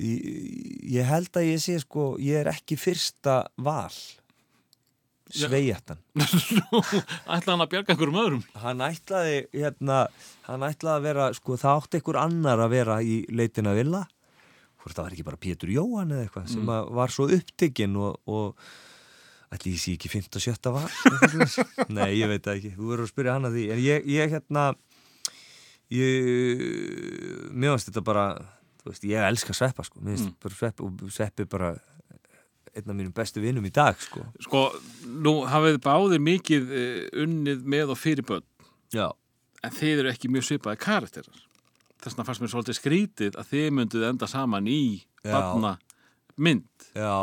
[0.00, 3.92] ég, held að ég sé sko ég er ekki fyrsta val
[5.34, 6.00] sveigjartan
[7.34, 8.42] Ætla hann að bjarga einhverjum öðrum?
[8.62, 10.06] hann ætlaði hérna,
[10.48, 14.02] hann ætlaði að vera sko það átti einhver annar að vera í leitin að vilja
[14.82, 18.18] hvort það var ekki bara Pétur Jóhann eða eitthvað sem að var svo upptekinn og,
[18.28, 20.26] og ætli ég sé ekki 5.
[20.34, 20.74] og 7.
[20.74, 24.34] var nei ég veit ekki, þú verður að spyrja hann að því en ég, ég
[24.34, 24.66] hérna
[25.94, 26.28] ég
[27.54, 28.26] finnst þetta bara
[28.92, 31.72] veist, ég elska sveppa sko finnst bara sveppi og sveppi bara
[32.74, 34.64] einn af mínum bestu vinnum í dag sko Sko,
[35.06, 38.44] nú hafið báðir mikið uh, unnið með og fyrir börn
[38.94, 39.08] já,
[39.62, 41.42] en þið eru ekki mjög svipaði karakterar.
[42.02, 44.80] Þess vegna fannst mér svolítið skrítið að þið mynduð enda saman í
[45.24, 45.76] barna
[46.36, 46.66] mynd.
[46.92, 47.14] já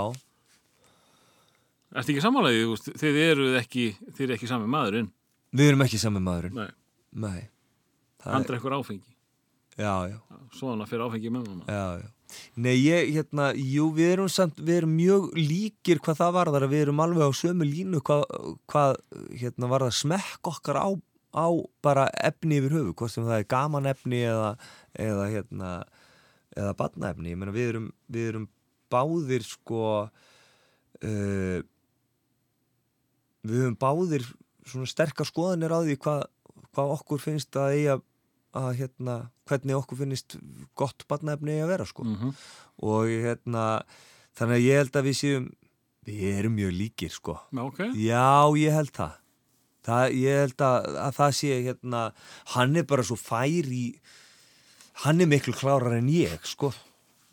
[1.92, 2.92] Ertu ekki samanlegið?
[3.02, 3.86] Þið eruð ekki,
[4.16, 5.10] þið eru ekki sami maðurinn.
[5.52, 6.70] við erum ekki sami maðurinn Nei,
[7.12, 7.42] nei
[8.24, 9.11] Það hann drekkur áfengi.
[9.80, 10.18] Já, já,
[10.52, 12.10] Svona fyrir áfengi með já.
[12.56, 16.74] Nei, ég, hérna, jú, við erum samt, við erum mjög líkir hvað það varðar að
[16.74, 18.24] við erum alveg á sömu línu hvað,
[18.72, 19.00] hvað
[19.40, 20.90] hérna, varðar smekk okkar á,
[21.36, 21.48] á
[21.84, 24.54] bara efni yfir höfu, hvort sem það er gaman efni eða,
[25.08, 25.72] eða hérna,
[26.56, 27.34] eða badnaefni.
[27.34, 28.48] Ég meina, við erum, við erum
[28.92, 29.82] báðir, sko,
[31.02, 31.60] uh,
[33.42, 34.28] við höfum báðir
[34.68, 36.24] svona sterkar skoðanir á því hvað,
[36.72, 38.00] hvað okkur finnst að eiga
[38.58, 39.16] að hérna,
[39.50, 40.36] hvernig okkur finnst
[40.78, 42.06] gott barnaefni að vera sko.
[42.08, 42.36] Mm
[42.82, 43.84] og hérna
[44.34, 45.44] þannig að ég held að við séum
[46.08, 47.36] við erum mjög líkir sko.
[47.54, 47.82] Já, ok.
[47.94, 49.18] já, ég held það,
[49.86, 52.00] það ég held að, að það sé hérna
[52.56, 53.84] hann er bara svo fær í
[55.04, 56.72] hann er miklu klárar en ég sko.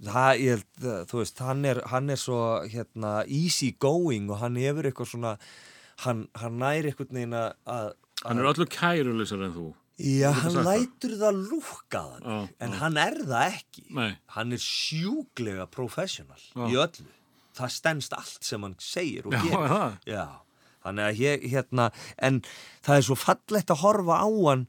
[0.05, 4.39] Það, ég held, að, þú veist, hann er, hann er svo hérna easy going og
[4.45, 5.33] hann hefur eitthvað svona
[6.05, 9.69] hann, hann næri eitthvað neina að Hann er öllu kæruleysar en þú.
[9.99, 12.79] Já, hann lætur það lúka þann Já, en já.
[12.83, 14.11] hann er það ekki Nei.
[14.37, 16.67] hann er sjúklega professional Já.
[16.71, 17.09] í öllu
[17.59, 19.97] það stendst allt sem hann segir og Já, gerir er það?
[20.07, 20.27] Já,
[20.87, 21.89] þannig að ég, hérna
[22.29, 22.41] en
[22.87, 24.67] það er svo fallegt að horfa á hann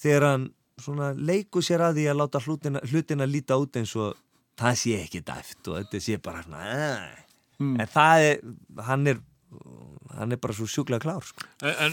[0.00, 0.46] þegar hann
[0.80, 4.16] svona leikur sér að því að láta hlutina, hlutina líta út eins og
[4.56, 7.26] það sé ekki dæft og þetta sé bara svona "Æ."
[7.60, 7.76] Hmm.
[7.76, 8.40] en það er
[8.88, 9.18] hann er
[10.16, 11.44] hann er bara svo sjúklega klár sko.
[11.60, 11.92] En,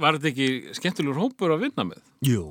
[0.00, 2.06] var þetta ekki skemmtilegur hópur að vinna með?
[2.26, 2.44] Jú,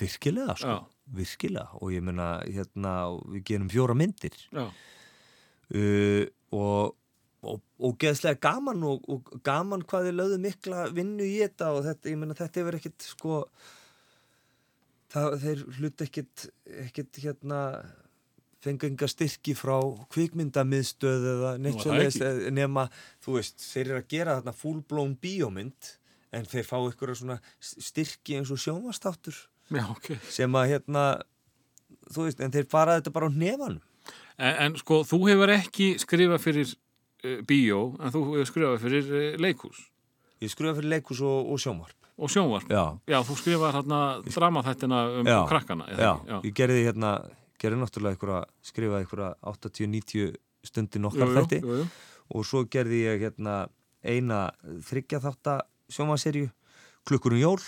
[0.00, 1.10] virkilega sko, Já.
[1.18, 1.68] virkilega.
[1.80, 2.94] Og ég meina, hérna,
[3.34, 4.38] við gerum fjóra myndir.
[4.54, 6.96] Uh, og,
[7.46, 12.10] og, geðslega gaman og, og gaman hvað þið lögðu mikla vinnu í þetta og þetta,
[12.10, 13.36] ég meina, þetta hefur ekkit sko
[15.12, 16.46] það, þeir hlut ekkit
[16.88, 17.60] ekkit hérna
[18.60, 19.78] fengu enga styrki frá
[20.12, 22.86] kvikmyndamiðstöð eða neitt svo það leiðis nema,
[23.24, 25.94] þú veist, þeir eru að gera þarna full-blown bíómynd
[26.32, 29.36] en þeir fá ykkur svona styrki eins og sjónvastáttur
[29.70, 30.12] Já, ok.
[30.30, 31.04] sem að hérna
[32.10, 33.80] þú veist, en þeir fara þetta bara á nefanum
[34.40, 39.10] En, en sko, þú hefur ekki skrifað fyrir uh, bíó, en þú hefur skrifað fyrir
[39.12, 39.82] uh, leikús.
[40.40, 42.68] ég skrifa fyrir leikus og, og sjónvarp og sjónvarp.
[42.72, 45.38] Já, Já, þú skrifaði hérna dramaþættina um Já.
[45.48, 45.86] krakkana.
[45.92, 46.36] eða já, já.
[46.44, 47.10] ég gerði hérna
[47.60, 50.34] gerði náttúrulega einhverja, skrifaði einhverja 80-90
[50.64, 51.60] stundin okkar þætti
[52.30, 53.56] og svo gerði ég hérna
[54.00, 54.40] eina
[54.88, 55.20] þryggja
[55.90, 56.50] sjómaserju
[57.08, 57.60] klukkurum jól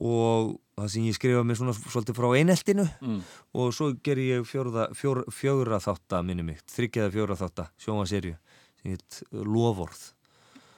[0.00, 3.20] og það sem ég skrifaði mig svona svolítið frá eineltinu Mm.
[3.54, 8.36] og svo gerði ég fjóra þátta minni mig, þryggjaða fjóra þátta sjómaserju
[8.82, 10.12] sem heit Lovorð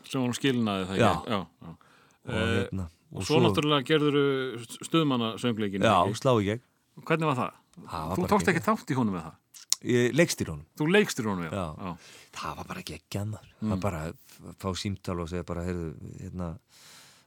[0.08, 1.12] Sem hún skilnaði það Já.
[1.28, 1.68] Já, já.
[1.68, 1.78] og,
[2.22, 5.82] Eh, hérna, Og svo náttúrulega gerður stuðmanna söngleikin.
[5.82, 6.62] Já, slá ég gegn
[7.04, 7.52] Hvernig var það?
[7.90, 9.34] Það var Þú tókst ekki þátt í honum með það?
[9.82, 11.50] Ég leikst í honum Þú leikstir honum, já.
[11.50, 11.66] Já.
[11.78, 11.96] já.
[12.38, 13.70] það var bara ekki ekki annar Mm.
[13.72, 15.88] það bara f- fá símtal og segja bara heyrðu,
[16.20, 16.46] hérna,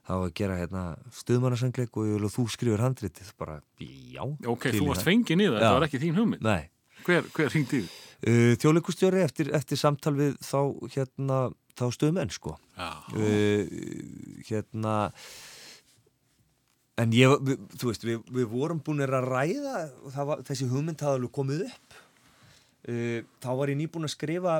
[0.06, 4.86] það var að gera hérna, stuðmannasangleik og að þú skrifur handritið bara, já Ok, þú
[4.88, 5.10] varst það.
[5.10, 6.42] fengið niður, þetta var ekki þín hugmynd.
[6.42, 6.68] Nei,
[7.06, 7.90] Hver, hver hringdi þið?
[8.26, 10.60] uh, þjóðleikustjóri eftir, eftir samtal við þá
[10.96, 11.40] hérna,
[11.76, 12.90] þá stuðmenn sko Já.
[13.12, 15.12] uh, hérna
[16.98, 17.28] en ég,
[17.76, 19.74] þú veist, við, við vorum búin að ræða
[20.06, 21.85] og það var, þessi hugmynd hafði alveg komið upp
[22.88, 24.58] uh, þá var ég nýbúin að skrifa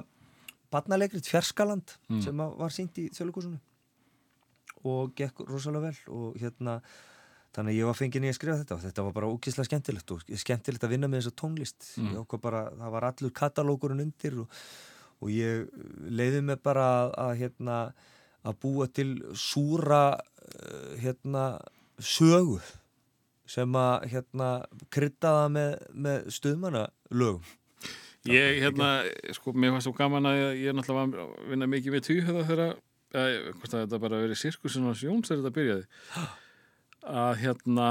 [0.73, 2.23] barnalegrið Fjarskaland Mm.
[2.25, 3.59] sem var sínt í þjóðleikusinu
[4.87, 6.81] og gekk rosalega vel og hérna
[7.57, 10.13] þannig að ég var fengið nýja að skrifa þetta og þetta var bara ókíslega skemmtilegt
[10.13, 12.11] og skemmtilegt að vinna með þessa tónlist Mm.
[12.13, 14.49] ég ákvað bara, það var allur katalókurinn undir og,
[15.23, 15.71] og ég
[16.11, 17.79] leiði mig bara að, að hérna
[18.47, 21.47] að búa til súra uh, hérna
[21.99, 22.61] sögu
[23.47, 24.51] sem að hérna
[24.91, 27.43] kryddaða með, með stuðmanna lögum
[28.33, 28.89] Ég, hérna,
[29.37, 32.45] sko, mér fannst svo gaman að ég, ég náttúrulega var að vinna mikið með tvíhöða
[32.49, 32.75] þegar,
[33.15, 35.89] eða, hvort að þetta bara verið sirkusin hans Jóns þegar þetta byrjaði.
[37.07, 37.89] Að hérna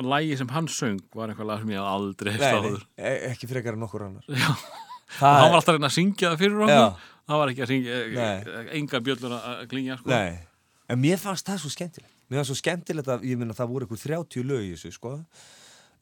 [0.00, 2.86] að lægi sem hann söng var eitthvað lag sem ég hafði aldrei hefst áður.
[2.96, 4.28] e ekki frekar en nokkur annar.
[4.28, 4.48] Já.
[5.18, 7.08] það var alltaf að reyna að syngja það fyrir okkur.
[7.22, 7.98] Það var ekki að syngja,
[8.78, 10.10] enga bjöllur að að klingja sko.
[10.10, 10.38] Nei,
[10.90, 12.14] en mér fannst það svo skemmtilegt.
[12.26, 15.12] Mér fannst svo skemmtilegt að, ég minna, það voru eitthvað 30 lög í þessu, sko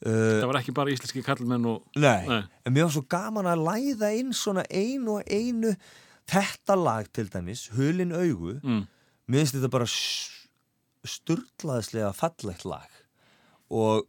[0.01, 2.43] það var ekki bara íslenski kallmenn og Nei, Nei.
[2.65, 5.75] en mér var svo gaman að læða inn svona einu og einu
[6.31, 8.53] Þetta lag til dæmis, Hulin augu.
[8.63, 8.85] Mm,
[9.27, 9.87] Mér finnst þetta bara
[11.11, 12.91] sturlaðislega fallegt lag.
[13.71, 14.05] Og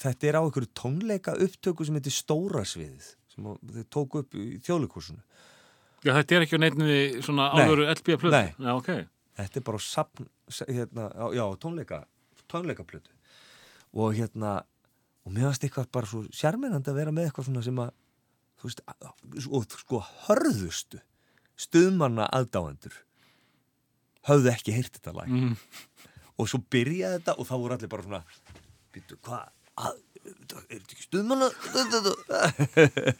[0.00, 4.56] þetta er á einhverju tónleika upptöku sem heitir Stóra sviðið sem þau tóku upp í
[4.66, 5.20] þjóðleikursunu
[6.02, 7.62] Já, þetta er ekki á neittni svona Nei.
[7.66, 8.32] alvöru LB plötu?
[8.32, 8.54] Nei.
[8.56, 8.90] Já, ok.
[9.40, 10.28] Þetta er bara sapn,
[10.70, 11.98] hérna, já, tónleika
[12.50, 13.12] tónleikaplötu.
[13.94, 14.54] Og hérna
[15.26, 17.92] og mér varst eitthvað bara svo sjarminandi að vera með eitthvað svona sem að
[18.60, 18.82] þú veist,
[19.50, 21.00] og sko hörðustu
[21.60, 22.94] stuðmanna aðdáendur
[24.28, 25.32] höfðu ekki heyrt þetta lag.
[25.32, 25.56] Mm,
[26.40, 28.22] og svo byrjaði þetta og þá voru allir bara svona
[28.94, 29.42] býttu, hvað
[29.80, 31.50] að, er þetta ekki stuðmanna?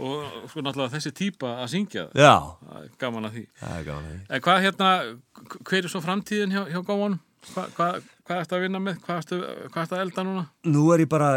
[0.00, 3.42] Og sko náttúrulega þessi típa að syngja það gaman að því.
[3.84, 4.38] Gaman að því.
[4.46, 4.92] Hvað hérna,
[5.68, 7.18] hver er svo framtíðin hjá, hjá Góan?
[7.42, 7.96] Hva, hvað,
[8.26, 9.00] hvað ertu að vinna með?
[9.02, 9.38] Hvað ertu,
[9.72, 10.44] hvað ertu að elda núna?
[10.70, 11.30] nú er ég bara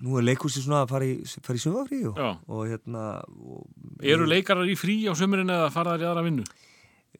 [0.00, 3.62] nú er leikhúsi svona að fara í, í sumafrí og, og hérna og,
[4.02, 6.44] Eru leikarar í frí á sömurinn eða fara þær í aðra vinnu?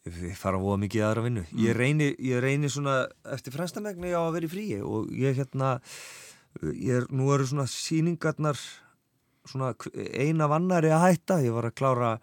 [0.01, 3.03] við fara voða mikið í aðra vinnu ég, reyni, ég reyni svona
[3.35, 5.75] eftir fremstamegni á að vera í fríi og ég hérna
[6.73, 8.57] ég er, nú eru svona síningarnar
[9.51, 9.93] svona hv-
[10.25, 12.15] ein af annari að hætta ég var að klára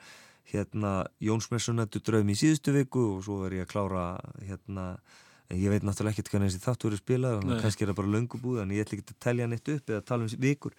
[0.50, 4.06] hérna Jónsmessunættu draum í síðustu viku og svo er ég að klára
[4.48, 4.88] hérna
[5.56, 8.60] ég veit náttúrulega ekkert hvernig þessi þáttu eru spilað að kannski er það bara löngubúð
[8.64, 10.76] en ég ætla ekki að telja neitt upp eða tala um vikur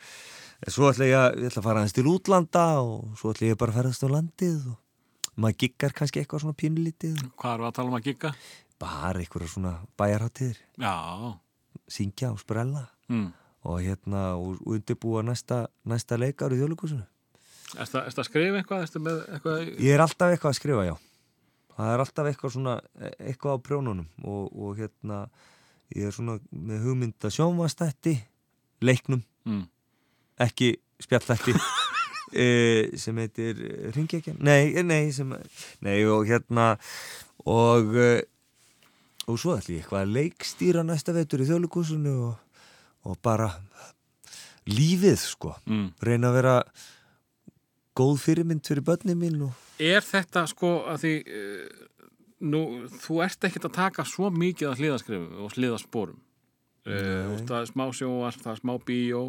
[0.61, 3.49] en svo ætla ég að, ég ætla að fara aðeins til útlanda og svo ætla
[3.49, 7.69] ég bara að ferðast á landið og maður giggar kannski eitthvað svona pínulítið Hvað eru
[7.69, 8.35] að tala um að gigga?
[8.79, 10.95] bara eitthvað svona bæjarháttiðir Já,
[11.91, 13.29] syngja og sprella mm.
[13.67, 17.07] og hérna og og undirbúa næsta, næsta leikar í þjóðleikusinu
[17.79, 18.85] Ertu að, ertu að skrifa eitthvað?
[19.35, 19.67] Eitthvað?
[19.77, 20.95] ég er alltaf eitthvað að skrifa, já
[21.79, 22.75] það er alltaf eitthvað svona
[23.23, 25.23] eitthvað á prjónunum og, og hérna
[25.97, 28.17] ég er svona með hugmynda sjónvastætti
[28.85, 29.63] leiknum, Mm.
[30.45, 31.55] ekki spjallþætti
[32.43, 32.47] e,
[33.01, 33.63] sem heitir
[33.95, 35.31] Ringekjan, nei, nei sem,
[35.81, 36.75] nei og hérna
[37.49, 38.11] og e,
[39.29, 42.37] og svo ætlum ég eitthvað að leikstýra næsta vetur í þjóðleikusinu og,
[43.09, 43.49] og bara
[44.69, 45.89] lífið sko Mm.
[46.05, 46.57] reyna að vera
[47.99, 51.83] góð fyrirmynd fyrir börnin mín og Er þetta sko að því uh,
[52.51, 52.63] nú,
[52.99, 57.71] þú ert ekkert að taka svo mikið að hliðaskrifu og hliðasporum uh, og það er
[57.73, 59.23] smá sjóar, það er smá bíó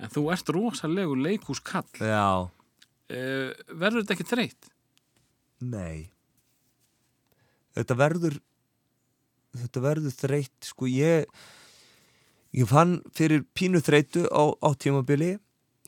[0.00, 2.28] en þú ert rosalegu leikúskall uh, já,
[3.70, 4.70] verður þetta ekki þreytt?
[5.60, 6.08] nei.
[7.76, 8.40] Þetta verður
[9.56, 11.26] þetta verður þreytt sko ég
[12.56, 15.36] ég fann fyrir pínu þreytu á, á tímabili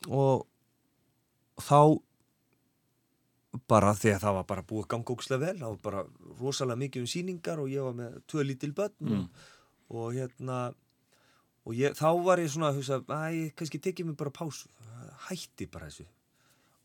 [0.07, 0.45] og
[1.61, 1.99] þá
[3.69, 6.03] bara því að það var bara búið ógislega vel, það var bara
[6.39, 9.27] rosalega mikið um síningar og ég var með tvö lítil börn Mm.
[9.89, 10.73] og, og hérna
[11.65, 14.67] og ég, þá var ég svona að hugsa að ég kannski tekið mér bara pásu
[15.29, 16.05] hætti bara þessu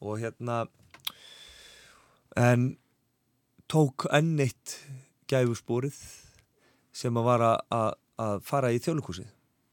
[0.00, 0.66] og hérna
[2.36, 2.76] en
[3.68, 4.76] tók enn eitt
[5.28, 5.96] gæfusporið
[6.92, 7.40] sem að var
[7.70, 9.26] að- fara í þjóðlíkúsið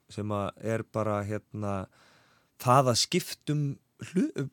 [0.09, 1.87] sem að er bara hérna
[2.61, 3.61] það að skiptum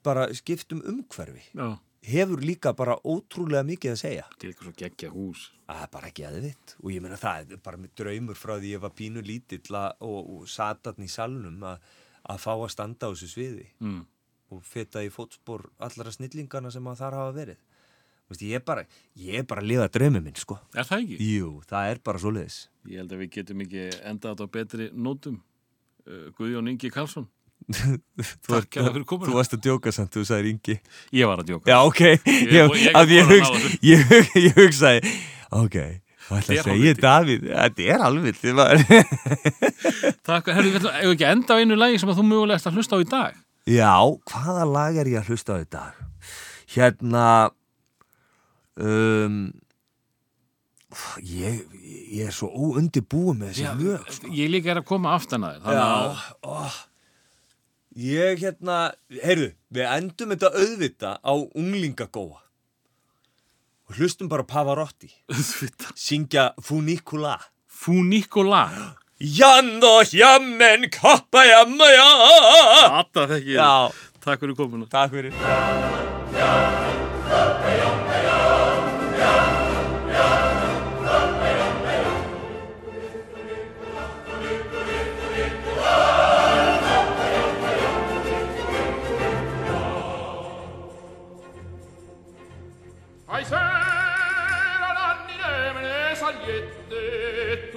[0.02, 5.10] bara skiptum umhverfi Já, hefur líka bara ótrúlega mikið að segja til eitthvað svo geggja
[5.14, 5.51] hús.
[5.69, 8.81] er bara ekki aðvitt og ég meina það er bara með draumur frá því ég
[8.82, 11.78] var pínu lítill að- og, og satatn í salnum að,
[12.31, 14.06] að fá að standa á þessu sviði Mm.
[14.52, 17.60] og feta í fótspor allara snillingana sem að þar hafa verið
[18.23, 18.82] Þú veist, ég er bara,
[19.19, 21.16] ég er bara að lifa draumi minn sko Er það ekki?
[21.36, 22.59] jú, það er bara svoleiðis
[22.89, 25.40] Ég held að við getum ekki endað á betri nótum.
[26.06, 27.28] Uh, Guðjón Ingi Karlsson.
[27.73, 29.28] Þú Takk ert- kærlega fyrir komuna.
[29.31, 30.77] Þú varst að djóka samt, þú sagðir yngi
[31.19, 31.66] Ég var að djóka.
[31.73, 35.01] Já, ok, Ég- ég, ég- að að hugsa, ég, hug- ég hugsaði
[35.53, 35.77] Ok,
[36.28, 36.94] hvað ætla að segja.
[37.03, 38.35] Davíð Þetta er alveg
[40.24, 42.69] Takk, herru, við ætlum ekki að enda á einu lagi sem að þú mögulega ert
[42.70, 43.40] að hlusta á í dag.
[43.69, 43.93] Já,
[44.32, 45.99] hvaða lag er ég að hlusta á í dag?
[46.73, 47.27] Hérna
[48.81, 49.36] um,
[51.24, 51.61] ég,
[52.12, 54.32] ég er svo óundibúið með þessi lög sko.
[54.36, 55.62] Ég líka er að koma aftan að þér.
[55.66, 56.57] Þannig að Já, ó,
[57.97, 58.93] ég hérna
[59.23, 62.40] heyrðu, við endum þetta auðvita á unglingagóa.
[63.90, 65.10] Og hlustum bara Pavarotti.
[65.98, 67.39] Syngja Funicula
[67.82, 68.69] Fú Nikola.
[69.23, 72.06] Jan og hjammen kappa jamma já
[72.97, 74.01] Þetta þekki ég.
[74.23, 74.86] Takk fyrir komuna.
[74.90, 75.35] takk fyrir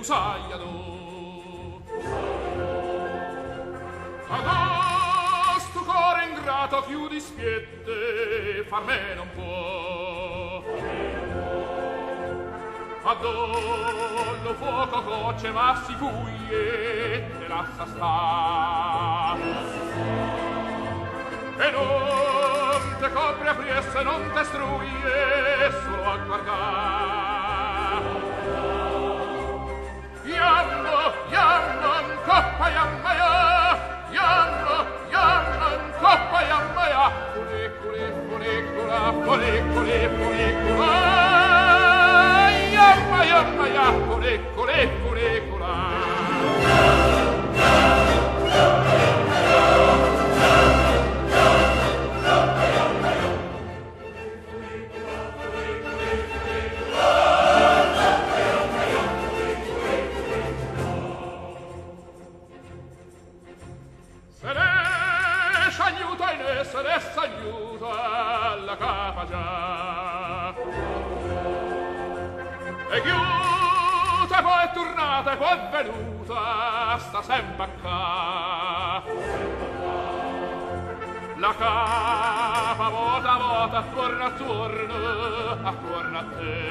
[0.05, 1.81] usaiano
[4.29, 10.63] adas tu core ingrato più dispiette far me non può.
[13.07, 19.35] Adollo fuoco coce ma si fuie te lascia sta
[21.57, 27.44] e non te copre a priesse non te struie solo a guardare
[43.85, 46.94] Eccola, eccola, eccola, eccola, eccola.
[75.15, 79.01] Guardate qual venuta sta sempre qua.
[81.37, 86.63] La capa vota a vota, attorno a attorno, attorno a te.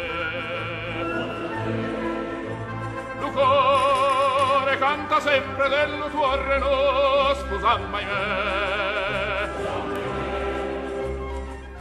[3.18, 9.48] Lucore canta sempre del tuo reno, scusa mai me.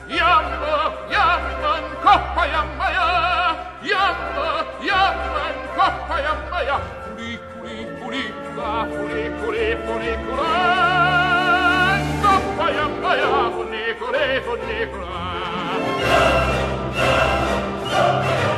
[0.07, 3.42] Iambo, iambo, in coppa, iambo, iambo,
[3.83, 5.45] Jamma, jamma,
[5.75, 6.79] coppa, jamma, ja.
[7.03, 8.23] Culi, culi, culi,
[8.55, 10.51] ca, culi, culi, culi, cula.
[12.23, 15.13] Coppa, jamma, ja, culi, culi, culi, cula.
[17.93, 18.52] Go, go, go, go.